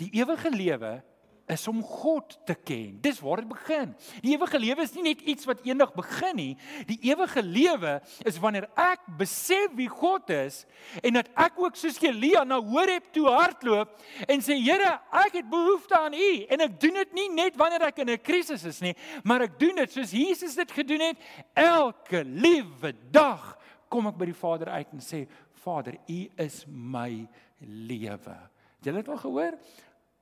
Die 0.00 0.10
ewige 0.20 0.50
lewe 0.50 1.02
is 1.50 1.66
om 1.70 1.82
God 1.82 2.36
te 2.46 2.54
ken. 2.54 2.98
Dis 3.02 3.20
waar 3.22 3.42
dit 3.42 3.50
begin. 3.50 3.94
Die 4.22 4.34
ewige 4.36 4.60
lewe 4.62 4.84
is 4.86 4.94
nie 4.96 5.08
net 5.10 5.24
iets 5.28 5.48
wat 5.48 5.62
eendag 5.66 5.92
begin 5.96 6.36
nie. 6.38 6.52
Die 6.88 6.98
ewige 7.10 7.42
lewe 7.42 7.96
is 8.28 8.38
wanneer 8.42 8.68
ek 8.78 9.04
besef 9.18 9.74
wie 9.78 9.88
God 9.90 10.30
is 10.34 10.62
en 11.02 11.18
dat 11.18 11.30
ek 11.34 11.58
ook 11.60 11.78
soos 11.78 11.98
Elia 12.00 12.44
na 12.44 12.60
Horeb 12.62 13.10
toe 13.14 13.26
hardloop 13.28 13.92
en 14.26 14.42
sê 14.44 14.56
Here, 14.60 14.92
ek 15.24 15.40
het 15.40 15.48
behoefte 15.50 15.96
aan 15.98 16.14
U 16.14 16.30
en 16.50 16.66
ek 16.66 16.76
doen 16.82 17.00
dit 17.00 17.16
nie 17.18 17.28
net 17.34 17.58
wanneer 17.58 17.88
ek 17.90 18.02
in 18.04 18.10
'n 18.10 18.22
krisis 18.22 18.64
is 18.64 18.80
nie, 18.80 18.94
maar 19.24 19.42
ek 19.42 19.58
doen 19.58 19.76
dit 19.76 19.92
soos 19.92 20.10
Jesus 20.10 20.54
dit 20.54 20.72
gedoen 20.72 21.00
het 21.00 21.18
elke 21.54 22.24
liewe 22.24 22.94
dag 23.10 23.56
kom 23.88 24.06
ek 24.06 24.18
by 24.18 24.30
die 24.30 24.38
Vader 24.38 24.70
uit 24.70 24.92
en 24.92 25.02
sê 25.02 25.26
Vader, 25.60 25.98
U 26.08 26.20
is 26.38 26.64
my 26.66 27.28
lewe. 27.60 28.36
Het 28.78 28.88
julle 28.88 29.02
dit 29.02 29.10
al 29.12 29.18
gehoor? 29.20 29.56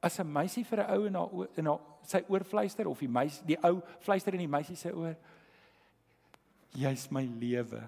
As 0.01 0.19
'n 0.21 0.33
meisie 0.33 0.65
vir 0.65 0.81
'n 0.81 0.91
ou 0.95 1.07
in 1.07 1.15
haar 1.15 1.49
in 1.57 1.67
haar 1.67 1.81
sy 2.03 2.25
oor 2.29 2.45
fluister 2.45 2.89
of 2.89 2.99
die 2.99 3.09
meisie 3.09 3.45
die 3.45 3.59
ou 3.65 3.83
fluister 4.01 4.33
in 4.33 4.41
die 4.41 4.49
meisie 4.49 4.77
se 4.77 4.93
oor. 4.95 5.17
Jy's 6.73 7.11
my 7.11 7.25
lewe. 7.25 7.83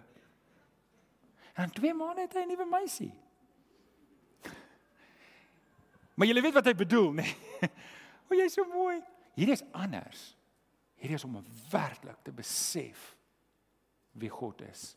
En 1.54 1.70
twee 1.70 1.94
maande 1.94 2.20
het 2.20 2.34
hy 2.34 2.42
'n 2.42 2.48
nuwe 2.48 2.66
meisie. 2.66 3.12
Maar 6.14 6.26
jy 6.26 6.42
weet 6.42 6.54
wat 6.54 6.66
hy 6.66 6.74
bedoel, 6.74 7.12
nê? 7.12 7.22
Nee? 7.22 7.70
O, 8.30 8.34
jy's 8.34 8.54
so 8.54 8.64
mooi. 8.64 9.02
Hierdie 9.34 9.52
is 9.52 9.64
anders. 9.72 10.36
Hierdie 10.94 11.16
is 11.16 11.24
om 11.24 11.44
werklik 11.70 12.22
te 12.22 12.32
besef 12.32 13.16
wie 14.12 14.28
God 14.30 14.60
is 14.60 14.96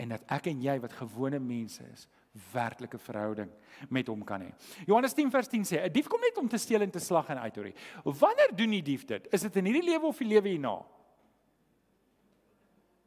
en 0.00 0.14
dat 0.14 0.24
ek 0.32 0.48
en 0.50 0.62
jy 0.64 0.74
wat 0.82 0.94
gewone 0.96 1.38
mense 1.42 1.84
is, 1.92 2.06
werklike 2.52 2.98
verhouding 2.98 3.50
met 3.92 4.08
hom 4.08 4.22
kan 4.24 4.40
hê. 4.40 4.52
Johannes 4.86 5.14
10 5.14 5.30
vers 5.30 5.48
10 5.48 5.64
sê: 5.68 5.82
'n 5.84 5.92
Dief 5.92 6.08
kom 6.08 6.20
net 6.20 6.38
om 6.38 6.48
te 6.48 6.58
steel 6.58 6.82
en 6.82 6.90
te 6.90 6.98
slag 6.98 7.28
en 7.28 7.38
uit 7.38 7.54
te 7.54 7.62
ry. 7.62 7.74
Wanneer 8.04 8.56
doen 8.56 8.70
die 8.70 8.82
dief 8.82 9.04
dit? 9.04 9.28
Is 9.32 9.42
dit 9.42 9.56
in 9.56 9.64
hierdie 9.64 9.84
lewe 9.90 10.06
of 10.06 10.18
die 10.18 10.28
lewe 10.28 10.48
hierna? 10.48 10.82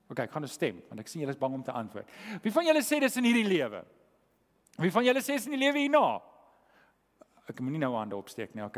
OK, 0.09 0.19
ek 0.19 0.31
gaan 0.31 0.45
nou 0.45 0.51
stem 0.51 0.81
want 0.88 0.99
ek 1.01 1.07
sien 1.07 1.21
julle 1.21 1.33
is 1.33 1.41
bang 1.41 1.53
om 1.53 1.63
te 1.63 1.71
antwoord. 1.71 2.09
Wie 2.43 2.51
van 2.51 2.65
julle 2.65 2.83
sê 2.85 2.99
dis 2.99 3.17
in 3.17 3.23
hierdie 3.23 3.47
lewe? 3.47 3.83
Wie 4.77 4.91
van 4.91 5.05
julle 5.07 5.21
sê 5.21 5.39
dis 5.39 5.47
in 5.49 5.57
die 5.57 5.63
lewe 5.65 5.81
hierna? 5.81 6.21
Ek 7.49 7.59
moet 7.61 7.71
nie 7.71 7.81
nou 7.81 7.95
hande 7.95 8.17
opsteek 8.17 8.53
nie, 8.53 8.63
OK. 8.65 8.77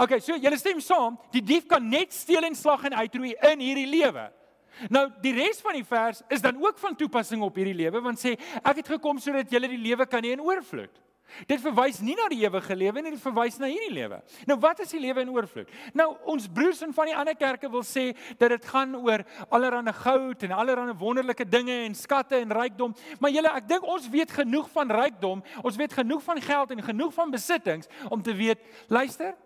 OK, 0.00 0.18
so 0.24 0.36
julle 0.36 0.58
stem 0.58 0.80
saam, 0.80 1.18
die 1.32 1.42
dief 1.44 1.68
kan 1.68 1.84
net 1.84 2.12
steel 2.12 2.44
en 2.48 2.56
slag 2.56 2.84
en 2.88 2.96
uitroei 3.02 3.34
in 3.52 3.60
hierdie 3.60 3.86
lewe. 3.86 4.30
Nou 4.90 5.08
die 5.22 5.34
res 5.36 5.60
van 5.64 5.78
die 5.78 5.86
vers 5.86 6.22
is 6.28 6.44
dan 6.44 6.58
ook 6.62 6.78
van 6.78 6.96
toepassing 6.96 7.42
op 7.42 7.58
hierdie 7.58 7.76
lewe 7.76 8.02
want 8.04 8.20
sê 8.20 8.36
ek 8.62 8.82
het 8.82 8.94
gekom 8.96 9.18
sodat 9.22 9.50
julle 9.50 9.70
die 9.70 9.80
lewe 9.82 10.06
kan 10.06 10.24
hê 10.24 10.36
in 10.36 10.44
oorvloed. 10.44 10.94
Dit 11.48 11.60
verwys 11.62 12.00
nie 12.02 12.14
na 12.16 12.26
die 12.32 12.40
ewige 12.40 12.74
lewe 12.76 13.02
nie, 13.02 13.12
dit 13.12 13.22
verwys 13.22 13.58
na 13.60 13.68
hierdie 13.68 13.92
lewe. 13.94 14.18
Nou 14.48 14.56
wat 14.62 14.80
is 14.82 14.92
die 14.94 15.00
lewe 15.02 15.22
in 15.22 15.32
oorvloed? 15.34 15.70
Nou 15.96 16.08
ons 16.32 16.48
broers 16.50 16.80
en 16.86 16.94
van 16.96 17.10
die 17.10 17.16
ander 17.16 17.36
kerke 17.38 17.70
wil 17.70 17.84
sê 17.86 18.10
dat 18.40 18.54
dit 18.54 18.68
gaan 18.70 18.96
oor 18.96 19.24
allerlei 19.48 19.92
goud 20.00 20.46
en 20.46 20.54
allerlei 20.56 20.96
wonderlike 20.98 21.44
dinge 21.48 21.74
en 21.84 21.94
skatte 21.94 22.40
en 22.40 22.54
rykdom, 22.56 22.94
maar 23.20 23.34
julle 23.34 23.52
ek 23.60 23.68
dink 23.68 23.84
ons 23.86 24.08
weet 24.10 24.32
genoeg 24.40 24.70
van 24.72 24.94
rykdom, 25.00 25.44
ons 25.62 25.76
weet 25.78 25.98
genoeg 26.00 26.24
van 26.24 26.40
geld 26.42 26.72
en 26.74 26.86
genoeg 26.90 27.14
van 27.14 27.34
besittings 27.34 27.92
om 28.08 28.24
te 28.24 28.34
weet, 28.34 28.64
luister, 28.88 29.36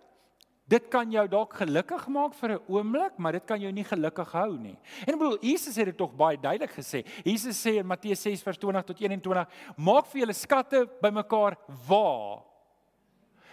Dit 0.73 0.89
kan 0.89 1.11
jou 1.13 1.25
dalk 1.29 1.53
gelukkig 1.61 2.07
maak 2.09 2.35
vir 2.35 2.53
'n 2.53 2.63
oomblik, 2.69 3.19
maar 3.19 3.33
dit 3.33 3.45
kan 3.45 3.61
jou 3.61 3.73
nie 3.73 3.85
gelukkig 3.85 4.33
hou 4.33 4.57
nie. 4.59 4.79
En 5.07 5.15
ek 5.15 5.21
bedoel, 5.21 5.39
Jesus 5.43 5.77
het 5.77 5.85
dit 5.85 5.97
tog 5.97 6.15
baie 6.17 6.37
duidelik 6.41 6.71
gesê. 6.71 7.05
Jesus 7.25 7.61
sê 7.61 7.79
in 7.79 7.87
Matteus 7.87 8.23
6 8.23 8.43
vers 8.43 8.59
20 8.59 8.85
tot 8.85 9.01
21: 9.01 9.47
"Maak 9.77 10.07
vir 10.07 10.21
julle 10.21 10.33
skatte 10.33 10.89
bymekaar 11.03 11.57
waar? 11.89 12.43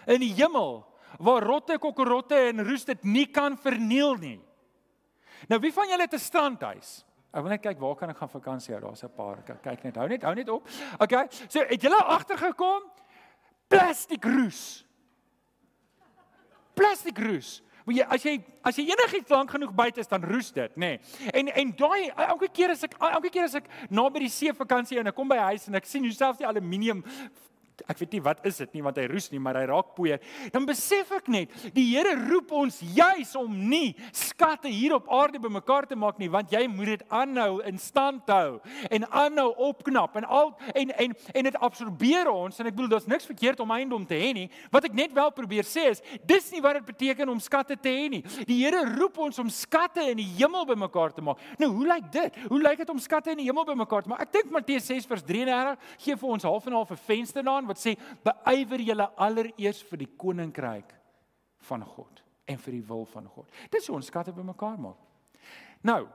In 0.06 0.20
die 0.20 0.32
hemel, 0.32 0.86
waar 1.18 1.42
rotte, 1.42 1.78
kokkerotte 1.78 2.34
en 2.48 2.64
roes 2.64 2.84
dit 2.84 3.04
nie 3.04 3.26
kan 3.26 3.56
verniel 3.56 4.16
nie." 4.16 4.40
Nou, 5.48 5.60
wie 5.60 5.72
van 5.72 5.88
julle 5.88 6.02
het 6.02 6.14
'n 6.14 6.18
strandhuis? 6.18 7.04
Ek 7.32 7.42
wil 7.42 7.50
net 7.50 7.62
kyk 7.62 7.78
waar 7.78 7.96
kan 7.96 8.10
ek 8.10 8.16
gaan 8.16 8.28
vakansie 8.28 8.74
hou? 8.74 8.80
Daar's 8.80 9.04
'n 9.04 9.14
paar. 9.14 9.42
Kyk 9.62 9.84
net, 9.84 9.96
hou 9.96 10.08
net, 10.08 10.22
hou 10.22 10.34
net 10.34 10.48
op. 10.48 10.68
Okay. 10.98 11.26
So, 11.48 11.60
het 11.60 11.82
julle 11.82 12.02
agtergekom? 12.02 12.82
Plastiek 13.68 14.24
roes 14.24 14.89
plastiek 16.80 17.20
roes. 17.26 17.58
Maar 17.84 17.96
jy 17.96 18.06
as 18.16 18.24
jy 18.26 18.34
as 18.70 18.78
jy 18.78 18.84
enigiets 18.92 19.32
lank 19.32 19.52
genoeg 19.54 19.72
buite 19.76 20.02
is 20.02 20.10
dan 20.10 20.24
roes 20.28 20.50
dit, 20.54 20.76
nê. 20.76 20.92
Nee. 20.96 21.32
En 21.40 21.52
en 21.62 21.72
daai 21.76 22.10
elke 22.28 22.50
keer 22.52 22.74
as 22.74 22.84
ek 22.86 22.96
elke 23.00 23.32
keer 23.32 23.48
as 23.48 23.56
ek 23.60 23.70
na 23.90 24.08
by 24.12 24.24
die 24.26 24.32
see 24.32 24.52
vakansie 24.56 25.00
en 25.00 25.10
ek 25.10 25.16
kom 25.16 25.30
by 25.30 25.40
huis 25.50 25.66
en 25.68 25.80
ek 25.80 25.88
sien 25.88 26.04
hoe 26.04 26.12
selfs 26.14 26.42
die 26.42 26.48
aluminium 26.48 27.02
ek 27.88 27.98
weet 28.02 28.16
nie 28.16 28.22
wat 28.24 28.44
is 28.46 28.60
dit 28.62 28.74
nie 28.74 28.82
want 28.84 28.98
hy 29.00 29.06
roes 29.10 29.30
nie 29.32 29.40
maar 29.42 29.58
hy 29.60 29.66
raak 29.70 29.94
poeier. 29.96 30.20
Dan 30.52 30.66
besef 30.68 31.12
ek 31.16 31.28
net 31.32 31.54
die 31.74 31.86
Here 31.90 32.14
roep 32.28 32.52
ons 32.54 32.78
juis 32.94 33.32
om 33.38 33.54
nie 33.70 33.96
skatte 34.16 34.70
hier 34.70 34.94
op 34.96 35.08
aarde 35.10 35.40
bymekaar 35.42 35.88
te 35.90 35.98
maak 35.98 36.18
nie 36.20 36.30
want 36.30 36.52
jy 36.52 36.66
moet 36.70 36.94
dit 36.94 37.04
aanhou 37.08 37.60
in 37.66 37.78
stand 37.78 38.28
hou 38.30 38.60
en 38.90 39.06
aanhou 39.10 39.48
opknap 39.70 40.16
en 40.20 40.24
al 40.24 40.52
en 40.74 40.92
en 41.06 41.16
en 41.34 41.48
dit 41.48 41.58
absorbeer 41.68 42.30
ons 42.30 42.60
en 42.60 42.70
ek 42.70 42.76
bedoel 42.76 42.92
daar's 42.94 43.08
niks 43.10 43.28
verkeerd 43.28 43.60
om 43.64 43.74
eiendom 43.74 44.06
te 44.06 44.18
hê 44.18 44.32
nie. 44.36 44.48
Wat 44.72 44.86
ek 44.88 44.96
net 44.96 45.14
wel 45.16 45.32
probeer 45.34 45.66
sê 45.68 45.88
is 45.90 46.02
dis 46.26 46.50
nie 46.54 46.62
wat 46.64 46.80
dit 46.80 46.90
beteken 46.92 47.28
om 47.32 47.40
skatte 47.42 47.76
te 47.76 47.92
hê 47.92 48.08
nie. 48.12 48.22
Die 48.46 48.60
Here 48.60 48.82
roep 48.96 49.18
ons 49.18 49.38
om 49.40 49.48
skatte 49.50 50.04
in 50.10 50.18
die 50.20 50.28
hemel 50.36 50.66
bymekaar 50.68 51.14
te 51.16 51.24
maak. 51.24 51.40
Nou 51.58 51.70
hoe 51.74 51.86
lyk 51.88 52.10
dit? 52.12 52.40
Hoe 52.48 52.60
lyk 52.60 52.82
dit 52.82 52.92
om 52.92 53.00
skatte 53.00 53.32
in 53.32 53.40
die 53.40 53.48
hemel 53.48 53.66
bymekaar 53.68 54.04
te 54.04 54.12
maak? 54.12 54.26
Ek 54.26 54.34
dink 54.34 54.52
Matteus 54.52 54.86
6 54.90 55.08
vers 55.10 55.24
33 55.26 55.96
gee 56.04 56.16
vir 56.20 56.34
ons 56.36 56.46
half 56.46 56.66
en 56.66 56.78
half 56.78 56.90
'n 56.90 57.00
venster 57.06 57.42
daarin 57.42 57.69
wat 57.70 57.80
sê 57.80 57.96
beywer 58.26 58.82
julle 58.84 59.06
allereers 59.16 59.82
vir 59.90 60.02
die 60.04 60.10
koninkryk 60.18 60.94
van 61.70 61.84
God 61.86 62.22
en 62.50 62.58
vir 62.58 62.78
die 62.78 62.86
wil 62.86 63.04
van 63.06 63.28
God. 63.30 63.46
Dis 63.70 63.86
hoe 63.88 63.96
ons 63.96 64.10
skatte 64.10 64.34
bymekaar 64.34 64.80
maak. 64.80 64.98
Nou 65.86 66.06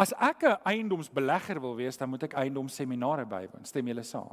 As 0.00 0.14
ek 0.16 0.44
'n 0.48 0.56
eiendomsbelegger 0.64 1.60
wil 1.60 1.76
wees, 1.76 1.96
dan 1.96 2.08
moet 2.08 2.22
ek 2.22 2.32
eiendomsseminare 2.32 3.26
bywoon. 3.26 3.64
Stem 3.64 3.86
julle 3.86 4.02
saam? 4.02 4.32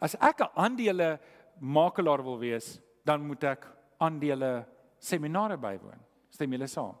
As 0.00 0.14
ek 0.14 0.40
'n 0.40 0.48
aandele 0.56 1.20
makelaar 1.60 2.22
wil 2.24 2.38
wees, 2.38 2.80
dan 3.04 3.26
moet 3.26 3.44
ek 3.44 3.66
aandele 4.00 4.66
seminare 4.98 5.58
bywoon. 5.58 6.00
Stem 6.30 6.52
julle 6.52 6.66
saam? 6.66 6.96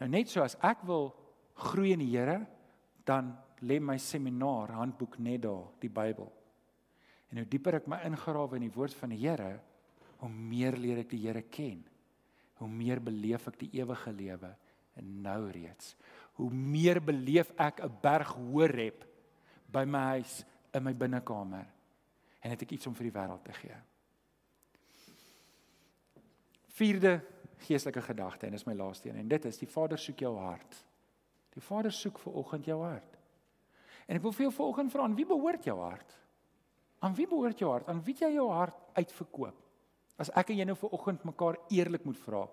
Nou 0.00 0.08
net 0.08 0.28
so 0.28 0.42
as 0.42 0.56
ek 0.62 0.82
wil 0.82 1.14
groei 1.54 1.92
in 1.92 2.00
die 2.00 2.16
Here, 2.16 2.46
dan 3.04 3.38
lê 3.62 3.80
my 3.80 3.96
seminar 3.96 4.72
handboek 4.72 5.18
net 5.18 5.42
daar, 5.42 5.68
die 5.80 5.88
Bybel. 5.88 6.32
En 7.30 7.40
hoe 7.40 7.48
dieper 7.48 7.78
ek 7.78 7.86
my 7.90 8.00
ingrawe 8.08 8.58
in 8.58 8.66
die 8.66 8.74
woord 8.74 8.94
van 8.98 9.14
die 9.14 9.20
Here, 9.22 9.60
hoe 10.20 10.30
meer 10.30 10.76
leer 10.76 11.04
ek 11.04 11.12
die 11.12 11.22
Here 11.22 11.42
ken. 11.42 11.84
Hoe 12.60 12.68
meer 12.68 13.00
beleef 13.00 13.46
ek 13.48 13.60
die 13.62 13.70
ewige 13.78 14.12
lewe 14.12 14.50
en 15.00 15.12
nou 15.24 15.50
reeds. 15.54 15.94
Hoe 16.36 16.50
meer 16.52 17.00
beleef 17.00 17.52
ek 17.56 17.80
'n 17.80 17.98
berg 18.02 18.34
Horeb 18.34 19.06
by 19.70 19.84
my 19.84 20.18
huis 20.18 20.44
in 20.74 20.82
my 20.82 20.92
binnekamer 20.92 21.66
en 22.40 22.50
het 22.50 22.62
ek 22.62 22.72
iets 22.72 22.86
om 22.86 22.94
vir 22.94 23.10
die 23.10 23.18
wêreld 23.18 23.44
te 23.44 23.52
gee. 23.52 23.76
Vierde 26.68 27.20
geestelike 27.58 28.02
gedagte 28.02 28.46
en 28.46 28.52
dis 28.52 28.66
my 28.66 28.74
laaste 28.74 29.08
een 29.08 29.16
en 29.16 29.28
dit 29.28 29.44
is 29.44 29.58
die 29.58 29.68
Vader 29.68 29.98
soek 29.98 30.18
jou 30.18 30.36
hart. 30.38 30.84
Die 31.54 31.62
Vader 31.62 31.92
soek 31.92 32.18
ver 32.18 32.32
oggend 32.32 32.64
jou 32.64 32.78
hart. 32.82 33.18
En 34.06 34.16
ek 34.16 34.22
wil 34.22 34.32
vir 34.32 34.46
jou 34.48 34.52
vanoggend 34.52 34.92
vra 34.92 35.08
wie 35.14 35.26
behoort 35.26 35.64
jou 35.64 35.78
hart? 35.80 36.16
Aan 37.00 37.16
wie 37.16 37.26
behoort 37.28 37.60
jou 37.60 37.70
hart? 37.72 37.88
Aan 37.88 38.02
wie 38.04 38.14
jy 38.16 38.34
jou 38.34 38.46
hart 38.52 38.76
uitverkoop? 38.98 39.56
As 40.20 40.30
ek 40.36 40.52
en 40.52 40.60
jy 40.60 40.66
nou 40.68 40.76
vir 40.76 40.96
oggend 40.96 41.22
mekaar 41.24 41.56
eerlik 41.72 42.04
moet 42.04 42.18
vra, 42.20 42.44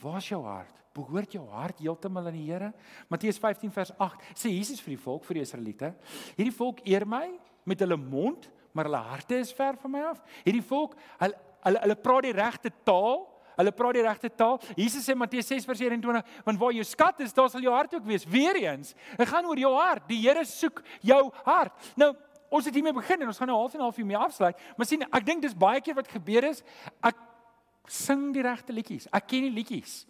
waar's 0.00 0.28
jou 0.30 0.40
hart? 0.46 0.76
Behoort 0.96 1.34
jou 1.36 1.44
hart 1.52 1.82
heeltemal 1.82 2.30
aan 2.30 2.38
die 2.38 2.46
Here? 2.46 2.70
Matteus 3.12 3.38
15 3.42 3.74
vers 3.74 3.92
8 4.00 4.30
sê 4.32 4.54
Jesus 4.54 4.80
vir 4.80 4.94
die 4.94 5.02
volk, 5.02 5.26
vir 5.28 5.40
die 5.40 5.44
Israeliete, 5.44 5.92
hierdie 6.38 6.54
volk 6.54 6.80
eer 6.88 7.04
my 7.04 7.26
met 7.68 7.84
hulle 7.84 7.98
mond, 8.00 8.48
maar 8.72 8.88
hulle 8.88 9.02
harte 9.10 9.42
is 9.42 9.52
ver 9.52 9.76
van 9.82 9.92
my 9.92 10.06
af. 10.14 10.22
Hierdie 10.46 10.64
volk, 10.64 10.96
hulle 11.20 11.36
hulle, 11.66 11.82
hulle 11.82 11.98
praat 11.98 12.24
die 12.28 12.36
regte 12.36 12.72
taal, 12.86 13.26
Hulle 13.58 13.72
praat 13.74 13.96
die 13.98 14.04
regte 14.06 14.28
taal. 14.30 14.60
Jesus 14.78 15.02
sê 15.02 15.16
Matteus 15.18 15.48
6 15.50 15.64
vers 15.66 15.80
21, 15.82 16.34
want 16.46 16.60
waar 16.60 16.74
jou 16.76 16.84
skat 16.86 17.24
is, 17.24 17.34
daar 17.34 17.48
sal 17.50 17.64
jou 17.64 17.72
hart 17.74 17.96
ook 17.96 18.04
wees. 18.06 18.26
Weereens, 18.30 18.92
dit 19.18 19.26
gaan 19.26 19.48
oor 19.50 19.58
jou 19.58 19.72
hart. 19.74 20.04
Die 20.06 20.20
Here 20.22 20.44
soek 20.46 20.78
jou 21.02 21.24
hart. 21.42 21.88
Nou, 21.98 22.12
ons 22.50 22.68
het 22.68 22.74
hiermee 22.74 22.96
begin 22.96 23.22
en 23.22 23.30
ons 23.32 23.40
gaan 23.40 23.50
nou 23.50 23.58
half 23.58 23.74
en 23.74 23.84
half 23.84 23.96
hiermee 23.96 24.18
afsluit. 24.18 24.60
Maar 24.76 24.88
sien, 24.88 25.04
ek 25.04 25.26
dink 25.26 25.42
dis 25.44 25.56
baie 25.56 25.80
keer 25.84 25.96
wat 25.98 26.10
gebeur 26.12 26.48
is, 26.48 26.62
ek 27.04 27.18
sing 27.88 28.28
die 28.34 28.44
regte 28.44 28.74
liedjies. 28.76 29.08
Ek 29.14 29.26
ken 29.30 29.48
die 29.48 29.54
liedjies. 29.54 30.00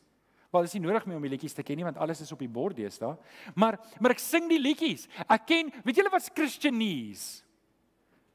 Wel, 0.48 0.64
dis 0.64 0.78
nie 0.78 0.86
nodig 0.86 1.04
meer 1.06 1.18
om 1.18 1.26
die 1.26 1.32
liedjies 1.34 1.56
te 1.56 1.64
ken 1.66 1.76
nie 1.76 1.84
want 1.84 1.98
alles 2.00 2.22
is 2.24 2.32
op 2.32 2.40
die 2.40 2.50
bord 2.50 2.76
deesdae. 2.78 3.12
Maar 3.58 3.76
maar 4.00 4.14
ek 4.14 4.22
sing 4.22 4.48
die 4.48 4.60
liedjies. 4.60 5.06
Ek 5.28 5.44
ken, 5.50 5.72
weet 5.84 6.00
julle 6.00 6.12
wat's 6.12 6.30
Christianese? 6.34 7.44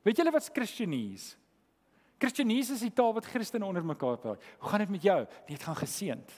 Weet 0.06 0.20
julle 0.20 0.34
wat's 0.36 0.52
Christianese? 0.54 1.40
Christianese 2.22 2.78
is 2.78 2.86
die 2.86 2.94
taal 2.94 3.16
wat 3.18 3.28
Christene 3.28 3.66
onder 3.66 3.84
mekaar 3.84 4.20
praat. 4.22 4.44
Hoe 4.60 4.70
gaan 4.70 4.86
dit 4.86 4.94
met 4.94 5.04
jou? 5.10 5.20
Dit 5.50 5.64
gaan 5.64 5.76
geseënd. 5.76 6.38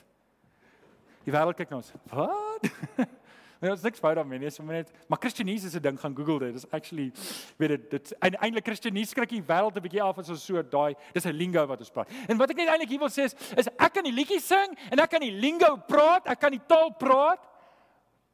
Die 1.25 1.33
wêreld 1.33 1.57
kyk 1.57 1.73
na 1.73 1.81
ons. 1.81 1.91
Wat? 2.13 2.69
Nee, 3.65 3.73
ons 3.73 3.81
niks 3.81 3.97
fout 3.97 4.13
daarmee 4.19 4.37
nie, 4.43 4.49
so 4.53 4.63
net 4.67 4.91
maar 5.09 5.17
Christianese 5.23 5.65
is 5.65 5.75
'n 5.75 5.81
ding 5.81 5.97
gaan 5.99 6.15
Google 6.15 6.39
dit. 6.39 6.53
Dis 6.53 6.69
actually 6.71 7.11
weet 7.57 7.69
dit 7.69 7.89
dit 7.89 8.13
eintlik 8.21 8.65
Christianese 8.65 9.09
skrik 9.09 9.29
die 9.29 9.41
wêreld 9.41 9.75
'n 9.75 9.81
bietjie 9.81 10.03
af 10.03 10.17
as 10.19 10.29
ons 10.29 10.45
so 10.45 10.61
daai 10.61 10.93
dis 11.13 11.25
'n 11.25 11.33
lingo 11.33 11.65
wat 11.65 11.79
ons 11.79 11.89
praat. 11.89 12.09
En 12.29 12.37
wat 12.37 12.49
ek 12.49 12.57
net 12.57 12.67
eintlik 12.67 12.89
hier 12.89 12.99
wil 12.99 13.09
sê 13.09 13.23
is 13.23 13.35
is 13.57 13.67
ek 13.67 13.93
kan 13.93 14.03
die 14.03 14.13
liedjies 14.13 14.45
sing 14.45 14.77
en 14.91 14.99
ek 14.99 15.09
kan 15.09 15.21
die 15.21 15.31
lingo 15.31 15.77
praat, 15.87 16.27
ek 16.27 16.39
kan 16.39 16.51
die 16.51 16.61
taal 16.67 16.91
praat. 16.91 17.39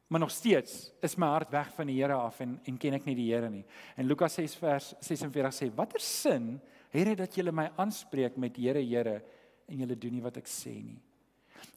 Maar 0.08 0.20
nog 0.20 0.30
steeds 0.30 0.92
is 1.00 1.16
my 1.16 1.26
hart 1.26 1.50
weg 1.50 1.72
van 1.74 1.86
die 1.86 1.96
Here 2.02 2.14
af 2.14 2.40
en 2.40 2.60
en 2.64 2.76
ken 2.76 2.94
ek 2.94 3.06
nie 3.06 3.14
die 3.14 3.32
Here 3.32 3.48
nie. 3.48 3.64
En 3.96 4.06
Lukas 4.06 4.34
6 4.34 4.54
vers 4.56 4.94
46 5.00 5.54
sê: 5.54 5.74
"Watter 5.74 6.00
sin 6.00 6.60
het 6.90 7.04
dit 7.06 7.18
dat 7.18 7.34
julle 7.34 7.52
my 7.52 7.70
aanspreek 7.76 8.36
met 8.36 8.56
Here, 8.56 8.82
Here 8.82 9.22
en 9.66 9.78
julle 9.78 9.96
doen 9.96 10.12
nie 10.12 10.22
wat 10.22 10.36
ek 10.36 10.46
sê 10.46 10.84
nie?" 10.84 11.00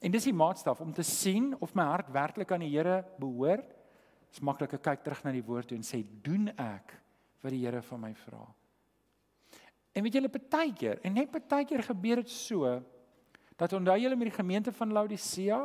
En 0.02 0.14
dis 0.14 0.28
die 0.28 0.36
maatstaf 0.36 0.82
om 0.82 0.94
te 0.94 1.04
sien 1.06 1.54
of 1.60 1.74
my 1.78 1.86
hart 1.90 2.12
werklik 2.14 2.52
aan 2.52 2.66
die 2.66 2.74
Here 2.74 3.04
behoort. 3.20 3.74
Dis 4.32 4.44
maklik 4.44 4.76
om 4.76 4.84
kyk 4.84 5.04
terug 5.06 5.24
na 5.24 5.34
die 5.36 5.46
woord 5.46 5.70
toe 5.70 5.78
en 5.78 5.86
sê 5.86 6.02
doen 6.04 6.50
ek 6.52 6.96
wat 7.44 7.54
die 7.54 7.64
Here 7.64 7.82
van 7.86 8.02
my 8.02 8.14
vra. 8.26 8.44
En 9.96 10.04
weet 10.04 10.18
julle 10.18 10.32
partykeer 10.32 11.00
en 11.08 11.16
net 11.16 11.32
partykeer 11.32 11.86
gebeur 11.88 12.24
dit 12.24 12.34
so 12.34 12.74
dat 13.56 13.74
onthou 13.78 13.96
julle 14.02 14.18
met 14.20 14.28
die 14.28 14.36
gemeente 14.36 14.74
van 14.76 14.92
Laodicea, 14.92 15.62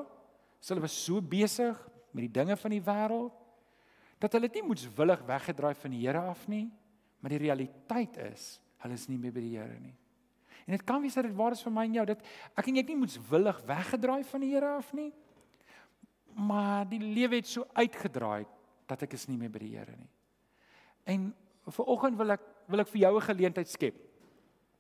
hulle 0.68 0.85
was 0.85 0.94
so 0.94 1.18
besig 1.18 1.78
met 2.14 2.28
die 2.28 2.35
dinge 2.38 2.54
van 2.61 2.74
die 2.74 2.83
wêreld 2.85 3.35
dat 4.20 4.37
hulle 4.37 4.50
dit 4.50 4.61
nie 4.61 4.68
moetswillig 4.68 5.22
weggedraai 5.26 5.74
van 5.80 5.94
die 5.94 6.02
Here 6.04 6.20
af 6.30 6.44
nie, 6.52 6.68
maar 7.20 7.33
die 7.33 7.40
realiteit 7.40 8.20
is 8.30 8.59
hulle 8.80 8.96
is 8.96 9.09
nie 9.11 9.18
meer 9.20 9.33
by 9.35 9.42
die 9.44 9.56
Here 9.56 9.80
nie. 9.80 9.96
En 10.70 10.76
dit 10.76 10.87
kan 10.87 11.02
wees 11.02 11.16
dat 11.18 11.26
dit 11.26 11.35
waar 11.35 11.56
is 11.56 11.64
vir 11.66 11.72
my 11.74 11.83
en 11.88 11.94
jou 11.98 12.04
dat 12.06 12.20
ek 12.54 12.68
en 12.70 12.76
jy 12.78 12.85
nie 12.87 13.00
moetswillig 13.00 13.56
weggedraai 13.66 14.20
van 14.28 14.44
die 14.44 14.52
Here 14.52 14.68
af 14.76 14.92
nie. 14.94 15.09
Maar 16.38 16.85
die 16.87 17.00
lewe 17.02 17.40
het 17.40 17.50
so 17.50 17.66
uitgedraai 17.74 18.46
dat 18.87 19.02
ek 19.02 19.16
is 19.18 19.26
nie 19.26 19.38
meer 19.40 19.50
by 19.50 19.64
die 19.64 19.72
Here 19.74 19.96
nie. 19.98 20.06
En 21.11 21.26
vir 21.74 21.90
oggend 21.90 22.20
wil 22.20 22.37
ek 22.37 22.46
wil 22.70 22.85
ek 22.85 22.92
vir 22.92 23.00
jou 23.02 23.16
'n 23.16 23.26
geleentheid 23.26 23.68
skep. 23.68 23.96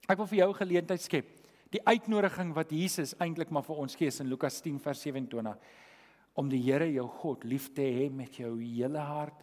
Ek 0.06 0.16
wil 0.16 0.30
vir 0.30 0.38
jou 0.38 0.50
'n 0.50 0.62
geleentheid 0.62 1.00
skep. 1.00 1.26
Die 1.72 1.82
uitnodiging 1.84 2.54
wat 2.54 2.70
Jesus 2.70 3.14
eintlik 3.18 3.50
maar 3.50 3.66
vir 3.66 3.76
ons 3.76 3.96
gee 3.96 4.10
in 4.20 4.28
Lukas 4.28 4.60
10 4.60 4.78
vers 4.78 5.02
27 5.02 5.58
om 6.34 6.48
die 6.48 6.62
Here 6.62 6.86
jou 6.86 7.08
God 7.08 7.42
lief 7.44 7.74
te 7.74 7.82
hê 7.82 8.10
met 8.10 8.30
jou 8.30 8.60
hele 8.60 8.98
hart, 8.98 9.42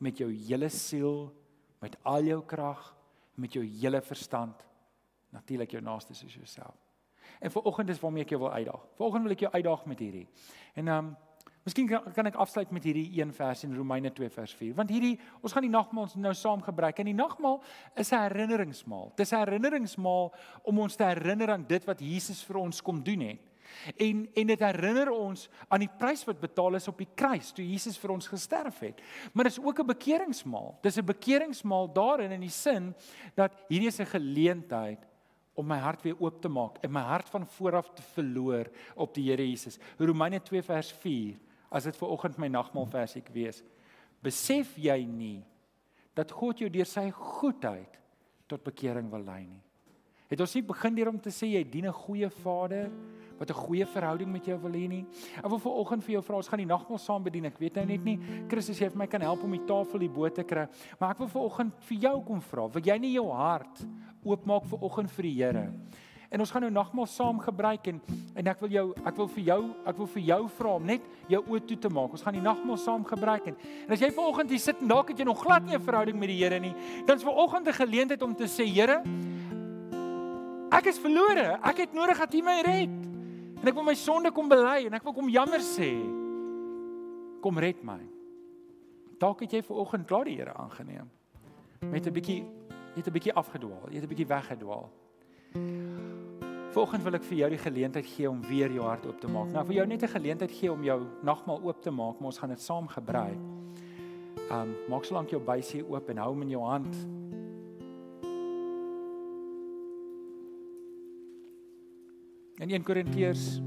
met 0.00 0.18
jou 0.18 0.28
hele 0.28 0.68
siel, 0.68 1.32
met 1.80 1.96
al 2.02 2.24
jou 2.24 2.42
krag, 2.42 2.96
met 3.36 3.52
jou 3.52 3.62
hele 3.62 4.00
verstand, 4.00 4.67
natuurlik 5.30 5.70
jou 5.70 5.82
naaste 5.82 6.14
soos 6.14 6.34
jouself. 6.34 6.76
En 7.40 7.50
vir 7.50 7.62
oggend 7.62 7.88
is 7.88 8.00
waarmee 8.00 8.22
ek 8.22 8.34
jou 8.34 8.40
wil 8.40 8.52
uitdaag. 8.52 8.84
Vanoggend 8.96 9.22
wil 9.22 9.32
ek 9.32 9.40
jou 9.46 9.52
uitdaag 9.52 9.86
met 9.86 9.98
hierdie. 9.98 10.28
En 10.74 10.88
ehm 10.88 11.06
um, 11.06 11.16
Miskien 11.68 11.84
kan, 11.84 12.06
kan 12.16 12.24
ek 12.30 12.36
afsluit 12.40 12.70
met 12.72 12.86
hierdie 12.88 13.10
een 13.18 13.28
vers 13.36 13.62
in 13.66 13.74
Romeine 13.76 14.08
2 14.16 14.30
vers 14.32 14.54
4. 14.56 14.70
Want 14.78 14.88
hierdie 14.88 15.18
ons 15.44 15.52
gaan 15.52 15.66
die 15.66 15.72
nagmaal 15.72 16.06
nou 16.16 16.32
saam 16.32 16.62
gebruik. 16.64 17.02
En 17.02 17.10
die 17.10 17.16
nagmaal 17.18 17.58
is 18.00 18.12
'n 18.12 18.22
herinneringsmaal. 18.22 19.12
Dit 19.16 19.26
is 19.26 19.32
'n 19.32 19.42
herinneringsmaal 19.44 20.32
om 20.62 20.78
ons 20.78 20.96
te 20.96 21.04
herinner 21.04 21.50
aan 21.50 21.66
dit 21.68 21.84
wat 21.84 22.00
Jesus 22.00 22.42
vir 22.44 22.56
ons 22.56 22.82
kom 22.82 23.02
doen 23.02 23.20
het. 23.20 23.40
En 23.96 24.28
en 24.34 24.46
dit 24.46 24.60
herinner 24.60 25.10
ons 25.10 25.48
aan 25.68 25.80
die 25.80 25.94
prys 25.98 26.24
wat 26.24 26.40
betaal 26.40 26.74
is 26.74 26.88
op 26.88 26.98
die 26.98 27.12
kruis 27.14 27.52
toe 27.52 27.64
Jesus 27.64 27.98
vir 27.98 28.10
ons 28.10 28.26
gesterf 28.26 28.78
het. 28.78 29.02
Maar 29.32 29.44
dit 29.44 29.52
is 29.52 29.64
ook 29.64 29.80
'n 29.80 29.86
bekeringsmaal. 29.86 30.78
Dis 30.82 30.96
'n 30.96 31.04
bekeringsmaal 31.04 31.92
daarin 31.92 32.30
in 32.30 32.40
die 32.40 32.50
sin 32.50 32.94
dat 33.34 33.52
hierdie 33.68 33.88
is 33.88 34.00
'n 34.00 34.06
geleentheid 34.06 35.07
om 35.58 35.66
my 35.66 35.78
hart 35.82 36.04
weer 36.06 36.18
oop 36.22 36.40
te 36.42 36.50
maak 36.52 36.78
en 36.86 36.92
my 36.94 37.02
hart 37.08 37.28
van 37.32 37.46
vooraf 37.58 37.90
te 37.94 38.04
verloor 38.14 38.70
op 38.94 39.14
die 39.16 39.26
Here 39.30 39.44
Jesus. 39.44 39.78
Romeine 39.98 40.40
2 40.44 40.62
vers 40.62 40.92
4 41.02 41.36
as 41.74 41.88
dit 41.88 41.96
ver 41.98 42.14
oggend 42.14 42.38
my 42.40 42.48
nagmaal 42.48 42.86
versie 42.88 43.22
wees. 43.34 43.62
Besef 44.24 44.76
jy 44.80 45.02
nie 45.04 45.40
dat 46.16 46.32
God 46.34 46.62
jou 46.62 46.70
deur 46.72 46.88
sy 46.88 47.08
goedheid 47.14 47.98
tot 48.50 48.64
bekering 48.66 49.10
wil 49.12 49.26
lei 49.26 49.42
nie? 49.46 49.62
Het 50.28 50.42
ons 50.44 50.54
nie 50.58 50.64
begin 50.68 50.96
deur 50.96 51.08
om 51.08 51.20
te 51.24 51.30
sê 51.32 51.46
jy 51.54 51.62
dien 51.64 51.86
'n 51.88 51.92
goeie 52.04 52.28
Vader 52.28 52.90
wat 53.38 53.50
'n 53.50 53.54
goeie 53.54 53.86
verhouding 53.86 54.30
met 54.30 54.44
jou 54.44 54.58
wil 54.58 54.72
hê 54.72 54.88
nie? 54.88 55.06
Ek 55.38 55.48
wil 55.48 55.58
ver 55.58 55.72
oggend 55.72 56.04
vir 56.04 56.12
jou 56.12 56.22
vra, 56.22 56.36
ons 56.36 56.48
gaan 56.48 56.58
die 56.58 56.66
nagmaal 56.66 56.98
saam 56.98 57.22
bedien. 57.22 57.46
Ek 57.46 57.58
weet 57.58 57.74
nou 57.76 57.86
net 57.86 58.04
nie 58.04 58.18
Christus 58.48 58.78
jy 58.78 58.90
vir 58.90 58.98
my 58.98 59.06
kan 59.06 59.20
help 59.22 59.42
om 59.42 59.50
die 59.50 59.64
tafel 59.64 60.00
hier 60.00 60.10
bo 60.10 60.28
te 60.28 60.44
kry, 60.44 60.68
maar 61.00 61.10
ek 61.10 61.18
wil 61.18 61.28
ver 61.28 61.40
oggend 61.40 61.72
vir 61.80 61.98
jou 61.98 62.24
kom 62.24 62.40
vra, 62.40 62.68
wil 62.68 62.82
jy 62.82 62.98
nie 62.98 63.12
jou 63.12 63.30
hart 63.32 63.86
oopmaak 64.24 64.66
ver 64.66 64.78
oggend 64.82 65.10
vir 65.10 65.22
die 65.22 65.34
Here? 65.34 65.72
En 66.30 66.40
ons 66.40 66.50
gaan 66.50 66.60
nou 66.60 66.70
nagmaal 66.70 67.06
saam 67.06 67.38
gebruik 67.40 67.86
en 67.86 68.00
en 68.36 68.46
ek 68.46 68.60
wil 68.60 68.70
jou 68.70 68.94
ek 69.06 69.16
wil 69.16 69.28
vir 69.28 69.44
jou 69.44 69.74
ek 69.86 69.96
wil 69.96 70.06
vir 70.06 70.22
jou 70.22 70.48
vra 70.48 70.74
om 70.74 70.84
net 70.84 71.00
jou 71.28 71.42
oë 71.42 71.66
toe 71.66 71.78
te 71.78 71.88
maak. 71.88 72.12
Ons 72.12 72.22
gaan 72.22 72.34
die 72.34 72.42
nagmaal 72.42 72.76
saam 72.76 73.04
gebruik 73.04 73.46
en, 73.46 73.56
en 73.86 73.92
as 73.92 74.00
jy 74.00 74.10
vanoggend 74.10 74.50
hier 74.50 74.58
sit 74.58 74.82
en 74.82 74.88
dalk 74.88 75.08
het 75.08 75.18
jy 75.18 75.24
nog 75.24 75.40
glad 75.40 75.64
nie 75.64 75.74
'n 75.74 75.80
verhouding 75.80 76.18
met 76.18 76.28
die 76.28 76.44
Here 76.44 76.60
nie, 76.60 76.74
dan 77.06 77.16
is 77.16 77.24
vanoggend 77.24 77.68
'n 77.68 77.72
geleentheid 77.72 78.22
om 78.22 78.34
te 78.34 78.44
sê 78.44 78.66
Here, 78.68 79.02
ek 80.70 80.86
is 80.86 80.98
verlore. 80.98 81.58
Ek 81.62 81.76
het 81.84 81.92
nodig 81.92 82.18
dat 82.18 82.34
U 82.34 82.42
my 82.42 82.60
red. 82.66 82.94
En 83.58 83.66
ek 83.66 83.74
wil 83.74 83.86
my 83.86 83.94
sonde 83.94 84.30
kom 84.30 84.48
bely 84.48 84.86
en 84.86 84.94
ek 84.94 85.02
wil 85.02 85.14
kom 85.16 85.28
jammer 85.28 85.60
sê. 85.64 85.90
Kom 87.42 87.58
red 87.58 87.82
my. 87.86 88.00
Dalk 89.18 89.40
het 89.42 89.52
jy 89.52 89.62
vanoggend 89.66 90.06
klaar 90.06 90.24
die 90.24 90.36
Here 90.38 90.54
aangeneem 90.54 91.08
met 91.80 92.06
'n 92.06 92.12
bietjie 92.12 92.42
jy 92.94 93.02
het 93.02 93.06
'n 93.06 93.12
bietjie 93.12 93.34
afgedwaal, 93.34 93.88
jy 93.90 93.94
het 93.94 94.04
'n 94.04 94.08
bietjie 94.08 94.26
weggedwaal. 94.26 94.90
Volgens 96.70 97.02
wil 97.02 97.14
ek 97.14 97.22
vir 97.22 97.38
jou 97.38 97.50
die 97.50 97.58
geleentheid 97.58 98.06
gee 98.06 98.30
om 98.30 98.42
weer 98.42 98.70
jou 98.70 98.84
hart 98.84 99.06
oop 99.06 99.20
te 99.20 99.28
maak. 99.28 99.50
Nou 99.52 99.64
vir 99.64 99.74
jou 99.74 99.86
net 99.86 100.02
'n 100.02 100.08
geleentheid 100.08 100.50
gee 100.50 100.72
om 100.72 100.84
jou 100.84 101.02
nagmaal 101.22 101.60
oop 101.62 101.82
te 101.82 101.90
maak, 101.90 102.18
maar 102.18 102.26
ons 102.26 102.38
gaan 102.38 102.50
dit 102.50 102.60
saam 102.60 102.88
gebruik. 102.88 103.38
Um 104.50 104.74
maak 104.88 105.04
solank 105.04 105.30
jou 105.30 105.40
bysie 105.40 105.84
oop 105.88 106.08
en 106.08 106.16
hou 106.16 106.28
hom 106.28 106.42
in 106.42 106.50
jou 106.50 106.62
hand. 106.62 106.96
In 112.58 112.72
1 112.74 112.82
Korintiërs 112.82 113.60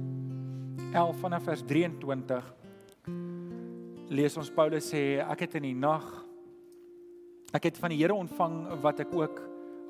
11 0.91 1.19
vanaf 1.21 1.45
vers 1.47 1.61
23 1.63 2.47
lees 4.11 4.33
ons 4.35 4.49
Paulus 4.51 4.89
sê 4.91 5.21
ek 5.23 5.45
het 5.45 5.53
in 5.61 5.63
die 5.69 5.77
nag 5.79 6.03
ek 7.55 7.69
het 7.69 7.77
van 7.79 7.93
die 7.93 8.01
Here 8.01 8.17
ontvang 8.19 8.57
wat 8.83 8.99
ek 9.05 9.13
ook 9.15 9.39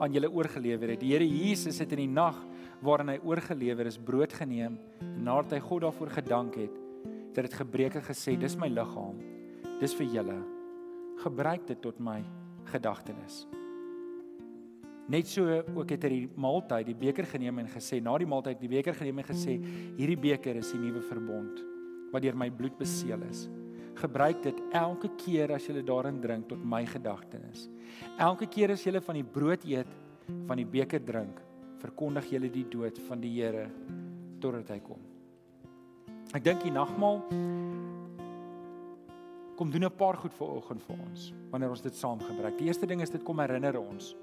aan 0.06 0.14
julle 0.14 0.30
oorgelewer 0.30 0.94
het. 0.94 1.02
Die 1.02 1.16
Here 1.16 1.26
Jesus 1.26 1.82
het 1.82 1.96
in 1.98 2.04
die 2.04 2.14
nag 2.14 2.38
waarin 2.86 3.10
hy 3.16 3.18
oorgelewer 3.26 3.90
is, 3.90 3.98
brood 3.98 4.36
geneem 4.38 4.78
en 5.02 5.16
nadat 5.26 5.58
hy 5.58 5.62
God 5.66 5.88
daarvoor 5.88 6.14
gedank 6.20 6.60
het, 6.62 6.76
het 7.34 7.42
dit 7.50 7.58
gebreek 7.58 7.98
en 7.98 8.06
gesê: 8.06 8.36
"Dis 8.38 8.54
my 8.54 8.70
liggaam. 8.70 9.18
Dis 9.82 9.98
vir 9.98 10.14
julle. 10.14 10.38
Gebruik 11.26 11.66
dit 11.74 11.82
tot 11.82 11.98
my 11.98 12.20
gedagtenis." 12.70 13.48
Net 15.12 15.28
so 15.28 15.44
ook 15.76 15.90
het 15.92 16.06
hy 16.08 16.10
die 16.14 16.28
maaltyd, 16.40 16.86
die 16.88 16.96
beker 16.96 17.26
geneem 17.28 17.58
en 17.60 17.72
gesê, 17.74 18.00
na 18.04 18.14
die 18.22 18.28
maaltyd 18.30 18.62
die 18.62 18.70
beker 18.72 18.96
geneem 18.96 19.20
en 19.20 19.28
gesê: 19.28 19.58
"Hierdie 19.98 20.20
beker 20.20 20.56
is 20.62 20.72
die 20.72 20.80
nuwe 20.80 21.02
verbond 21.04 21.60
wat 22.14 22.24
deur 22.24 22.36
my 22.36 22.50
bloed 22.50 22.78
beseël 22.80 23.24
is." 23.28 23.50
Gebruik 24.00 24.42
dit 24.44 24.62
elke 24.72 25.10
keer 25.18 25.52
as 25.52 25.68
jy 25.68 25.82
daarin 25.84 26.22
drink 26.22 26.48
tot 26.48 26.64
my 26.64 26.86
gedagtenis. 26.86 27.68
Elke 28.18 28.48
keer 28.48 28.72
as 28.72 28.86
jy 28.86 29.02
van 29.02 29.16
die 29.16 29.24
brood 29.24 29.66
eet, 29.66 29.88
van 30.48 30.58
die 30.58 30.66
beker 30.66 31.04
drink, 31.04 31.42
verkondig 31.82 32.32
jy 32.32 32.40
die 32.48 32.70
dood 32.70 32.98
van 33.10 33.20
die 33.20 33.34
Here 33.36 33.70
totdat 34.40 34.70
hy 34.70 34.80
kom. 34.80 35.00
Ek 36.34 36.44
dink 36.44 36.64
die 36.64 36.72
nagmaal 36.72 37.20
kom 39.58 39.70
doen 39.70 39.84
'n 39.84 39.98
paar 39.98 40.16
goed 40.16 40.34
vir 40.34 40.48
oggend 40.48 40.82
vir 40.84 40.96
ons 40.96 41.34
wanneer 41.52 41.70
ons 41.70 41.82
dit 41.82 41.94
saam 41.94 42.20
gebruik. 42.20 42.58
Die 42.58 42.68
eerste 42.68 42.88
ding 42.88 43.02
is 43.02 43.10
dit 43.10 43.24
kom 43.24 43.40
herinner 43.40 43.78
ons 43.78 44.16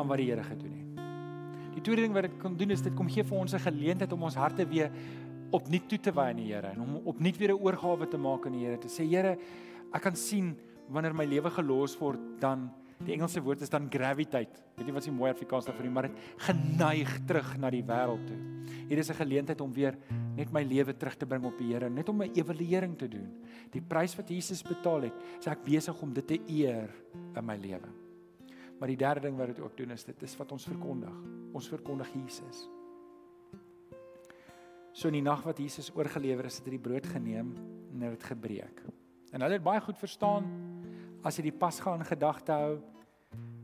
aan 0.00 0.08
wat 0.08 0.20
die 0.22 0.30
Here 0.30 0.44
gedoen 0.44 0.72
het. 0.72 0.90
Die 1.76 1.82
tweede 1.86 2.02
ding 2.02 2.16
wat 2.16 2.26
dit 2.26 2.38
kom 2.42 2.56
doen 2.58 2.74
is 2.74 2.82
dit 2.82 2.94
kom 2.96 3.08
gee 3.08 3.24
vir 3.24 3.38
ons 3.38 3.54
'n 3.54 3.62
geleentheid 3.66 4.12
om 4.12 4.22
ons 4.22 4.34
harte 4.34 4.66
weer 4.66 4.90
opnuut 5.52 5.88
toe 5.88 5.98
te 5.98 6.12
wy 6.12 6.30
aan 6.30 6.40
die 6.42 6.52
Here 6.52 6.72
en 6.74 6.80
om 6.80 7.00
opnuut 7.04 7.38
weer 7.38 7.52
'n 7.52 7.62
oorgawe 7.62 8.06
te 8.08 8.18
maak 8.18 8.46
aan 8.46 8.52
die 8.52 8.64
Here 8.66 8.78
te 8.78 8.88
sê 8.88 9.06
Here 9.06 9.38
ek 9.92 10.02
kan 10.02 10.16
sien 10.16 10.56
wanneer 10.88 11.14
my 11.14 11.24
lewe 11.24 11.50
gelos 11.50 11.96
word 11.98 12.18
dan 12.40 12.70
die 13.04 13.14
Engelse 13.14 13.40
woord 13.40 13.62
is 13.62 13.70
dan 13.70 13.88
gravitate. 13.88 14.60
Weet 14.76 14.86
jy 14.86 14.92
wat 14.92 15.02
is 15.02 15.08
die 15.08 15.16
mooi 15.16 15.30
Afrikaans 15.30 15.64
daarvoor 15.64 15.84
nie 15.84 15.92
maar 15.92 16.08
dit 16.08 16.18
geneig 16.36 17.26
terug 17.26 17.56
na 17.58 17.70
die 17.70 17.82
wêreld 17.82 18.26
toe. 18.26 18.36
Hier 18.88 18.98
is 18.98 19.10
'n 19.10 19.14
geleentheid 19.14 19.60
om 19.60 19.72
weer 19.72 19.96
net 20.36 20.52
my 20.52 20.62
lewe 20.62 20.92
terug 20.92 21.16
te 21.16 21.26
bring 21.26 21.44
op 21.44 21.56
die 21.58 21.72
Here 21.72 21.88
net 21.88 22.08
om 22.08 22.22
'n 22.22 22.30
evaluering 22.34 22.98
te 22.98 23.08
doen. 23.08 23.28
Die 23.70 23.80
prys 23.80 24.16
wat 24.16 24.28
Jesus 24.28 24.62
betaal 24.62 25.02
het 25.02 25.14
sê 25.40 25.50
ek 25.50 25.64
besig 25.64 26.02
om 26.02 26.12
dit 26.12 26.26
te 26.26 26.40
eer 26.48 26.90
in 27.36 27.44
my 27.44 27.56
lewe 27.56 28.09
maar 28.80 28.88
die 28.88 29.00
derde 29.00 29.28
ding 29.28 29.36
wat 29.38 29.52
dit 29.52 29.60
ook 29.60 29.76
doen 29.76 29.94
is 29.94 30.04
dit 30.08 30.22
is 30.26 30.36
wat 30.40 30.52
ons 30.56 30.68
verkondig 30.72 31.16
ons 31.52 31.68
verkondig 31.68 32.12
Jesus 32.16 32.68
So 34.92 35.08
in 35.08 35.20
die 35.20 35.24
nag 35.24 35.44
wat 35.46 35.60
Jesus 35.62 35.92
oorgelewer 35.94 36.48
is, 36.48 36.58
het 36.58 36.66
hy 36.66 36.74
die 36.74 36.82
brood 36.82 37.06
geneem 37.06 37.52
en 37.94 38.02
het 38.04 38.16
dit 38.18 38.24
gebreek. 38.32 38.80
En 39.30 39.44
hulle 39.44 39.58
het 39.58 39.64
baie 39.64 39.82
goed 39.84 39.98
verstaan 40.00 40.48
as 41.26 41.38
jy 41.38 41.46
die 41.46 41.56
Pasga 41.56 41.94
in 41.94 42.06
gedagte 42.08 42.56
hou, 42.56 42.74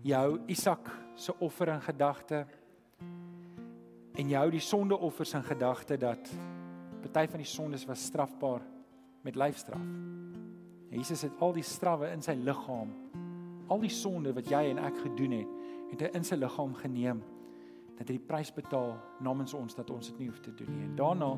jou 0.06 0.38
Isak 0.52 0.90
se 1.18 1.34
offer 1.42 1.72
in 1.72 1.82
gedagte 1.82 2.44
en 4.16 4.30
jy 4.30 4.38
hou 4.38 4.50
die 4.52 4.62
sondeoffers 4.62 5.34
in 5.36 5.44
gedagte 5.44 5.98
dat 6.00 6.30
party 7.06 7.26
van 7.30 7.42
die 7.42 7.48
sondes 7.48 7.84
was 7.88 8.02
strafbaar 8.08 8.62
met 9.26 9.36
lyfstraf. 9.38 9.82
Jesus 10.90 11.26
het 11.26 11.42
al 11.42 11.52
die 11.56 11.64
strawwe 11.66 12.08
in 12.14 12.22
sy 12.24 12.34
liggaam, 12.38 12.90
al 13.68 13.80
die 13.82 13.92
sonde 13.92 14.32
wat 14.36 14.50
jy 14.50 14.62
en 14.70 14.82
ek 14.82 14.98
gedoen 15.04 15.38
het, 15.40 15.56
het 15.92 16.04
hy 16.06 16.10
in 16.18 16.26
sy 16.26 16.38
liggaam 16.38 16.74
geneem 16.78 17.22
dat 17.96 18.10
hy 18.10 18.18
die 18.18 18.26
prys 18.28 18.50
betaal 18.52 18.94
namens 19.24 19.54
ons 19.56 19.76
dat 19.76 19.90
ons 19.90 20.10
dit 20.10 20.18
nie 20.20 20.28
hoef 20.28 20.42
te 20.44 20.52
doen 20.54 20.68
nie. 20.74 20.84
En 20.84 20.96
daarna 20.98 21.30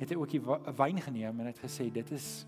het 0.00 0.10
hy 0.10 0.18
ook 0.18 0.32
die 0.32 0.40
wyn 0.78 1.00
geneem 1.04 1.42
en 1.42 1.50
het 1.50 1.60
gesê 1.60 1.90
dit 1.92 2.14
is 2.16 2.46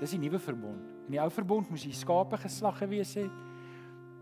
dis 0.00 0.14
die 0.16 0.20
nuwe 0.20 0.40
verbond. 0.42 0.80
In 1.06 1.16
die 1.16 1.20
ou 1.22 1.28
verbond 1.32 1.68
moes 1.70 1.84
die 1.86 1.94
skape 1.96 2.38
geslag 2.42 2.80
gewees 2.82 3.14
het. 3.16 3.44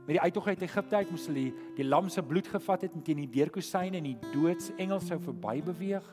Met 0.05 0.19
die 0.19 0.21
uittog 0.21 0.51
uit 0.51 0.67
Egipte 0.67 0.99
uit 1.01 1.15
moes 1.15 1.25
hulle 1.31 1.47
die, 1.47 1.55
die 1.79 1.87
lam 1.87 2.11
se 2.13 2.23
bloed 2.23 2.51
gevat 2.51 2.85
het 2.85 2.99
teen 3.07 3.23
die 3.23 3.31
deurkusyne 3.39 3.99
en 4.03 4.11
die 4.11 4.33
doodsengel 4.35 5.01
sou 5.01 5.19
verby 5.23 5.57
beweeg. 5.65 6.11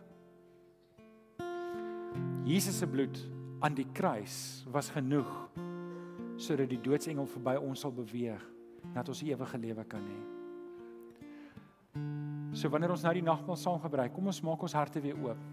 Jesus 2.48 2.80
se 2.80 2.88
bloed 2.90 3.20
aan 3.62 3.76
die 3.78 3.86
kruis 3.94 4.64
was 4.72 4.90
genoeg 4.96 5.30
sodat 6.42 6.70
die 6.72 6.82
doodsengel 6.82 7.28
verby 7.30 7.56
ons 7.62 7.84
sal 7.86 7.94
beweeg 7.94 8.42
dat 8.96 9.10
ons 9.12 9.22
ewige 9.24 9.58
lewe 9.62 9.84
kan 9.90 10.06
hê. 10.10 10.20
So 12.58 12.72
wanneer 12.72 12.92
ons 12.92 13.04
nou 13.06 13.14
die 13.16 13.24
nagmaal 13.24 13.60
saam 13.60 13.80
gebruik, 13.84 14.12
kom 14.16 14.28
ons 14.32 14.42
maak 14.44 14.64
ons 14.66 14.76
harte 14.76 15.02
weer 15.04 15.20
oop. 15.22 15.44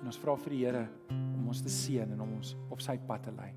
En 0.00 0.08
ons 0.08 0.18
vra 0.22 0.34
vir 0.40 0.54
die 0.54 0.62
Here 0.64 0.84
om 1.12 1.50
ons 1.52 1.62
te 1.62 1.70
seën 1.72 2.16
en 2.16 2.24
om 2.24 2.32
ons 2.38 2.54
op 2.72 2.82
sy 2.82 2.96
pad 3.06 3.26
te 3.28 3.34
lei. 3.36 3.52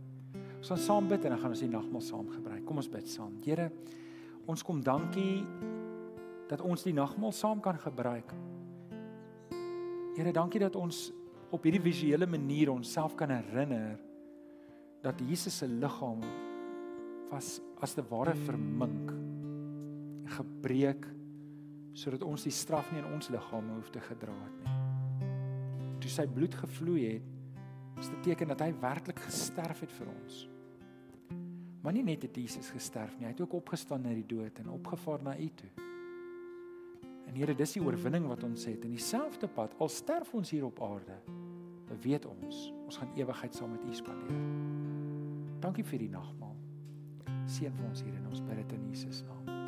Ons 0.60 0.74
gaan 0.74 0.84
saam 0.84 1.08
bid 1.08 1.24
en 1.24 1.34
dan 1.34 1.42
gaan 1.42 1.56
ons 1.56 1.64
die 1.64 1.72
nagmaal 1.72 2.04
saam 2.04 2.28
gebruik. 2.34 2.66
Kom 2.68 2.82
ons 2.82 2.92
bid 2.92 3.08
saam. 3.10 3.38
Here, 3.46 3.70
ons 4.50 4.66
kom 4.66 4.84
dankie 4.84 5.46
dat 6.50 6.62
ons 6.66 6.84
die 6.84 6.94
nagmaal 6.98 7.34
saam 7.34 7.64
kan 7.64 7.80
gebruik. 7.80 8.34
Here, 10.18 10.36
dankie 10.36 10.62
dat 10.62 10.76
ons 10.76 11.08
op 11.56 11.64
hierdie 11.66 11.82
visuele 11.82 12.28
manier 12.30 12.70
onsself 12.74 13.16
kan 13.18 13.32
herinner 13.34 13.98
dat 15.02 15.20
Jesus 15.24 15.58
se 15.58 15.68
liggaam 15.68 16.24
was 17.30 17.60
as 17.80 17.94
te 17.96 18.04
ware 18.10 18.36
vermink, 18.36 19.14
gebreek 20.36 21.08
sodat 21.98 22.24
ons 22.24 22.46
die 22.46 22.54
straf 22.54 22.92
nie 22.92 23.02
in 23.02 23.10
ons 23.16 23.32
liggame 23.34 23.76
hoef 23.76 23.90
te 23.94 24.02
gedra 24.04 24.36
het 24.36 24.62
nie. 24.64 24.78
Toe 26.00 26.12
sy 26.12 26.26
bloed 26.32 26.56
gevloei 26.56 27.02
het, 27.08 27.36
is 28.00 28.08
dit 28.14 28.24
teken 28.30 28.54
dat 28.54 28.64
hy 28.64 28.70
werklik 28.80 29.20
gesterf 29.26 29.84
het 29.84 29.94
vir 29.98 30.12
ons. 30.14 30.40
Maar 31.84 31.96
nie 31.96 32.06
net 32.08 32.24
het 32.28 32.40
Jesus 32.40 32.72
gesterf 32.76 33.16
nie, 33.18 33.28
hy 33.28 33.34
het 33.34 33.44
ook 33.44 33.58
opgestaan 33.60 34.08
uit 34.08 34.20
die 34.22 34.30
dood 34.36 34.60
en 34.64 34.72
opgevaar 34.76 35.24
na 35.24 35.36
U 35.36 35.50
toe. 35.60 35.72
En 37.30 37.38
Here, 37.38 37.54
dis 37.54 37.76
die 37.78 37.84
oorwinning 37.84 38.26
wat 38.28 38.44
ons 38.48 38.66
het 38.68 38.88
in 38.88 38.96
dieselfde 38.96 39.52
pad 39.54 39.76
al 39.80 39.92
sterf 39.94 40.34
ons 40.34 40.52
hier 40.56 40.66
op 40.68 40.82
aarde. 40.84 41.20
Weet 42.04 42.26
ons, 42.30 42.70
ons 42.86 43.02
gaan 43.02 43.16
ewigheid 43.18 43.56
saam 43.56 43.76
met 43.76 43.86
U 43.86 43.96
spandeer. 43.96 44.79
Dankie 45.60 45.84
vir 45.84 46.00
die 46.00 46.12
nagmaal. 46.12 46.56
Seën 47.50 47.74
vir 47.76 47.90
ons 47.90 48.04
hier 48.04 48.16
in 48.16 48.28
ons 48.32 48.44
bid 48.48 48.62
dit 48.64 48.78
in 48.78 48.92
Jesus 48.94 49.24
naam. 49.28 49.59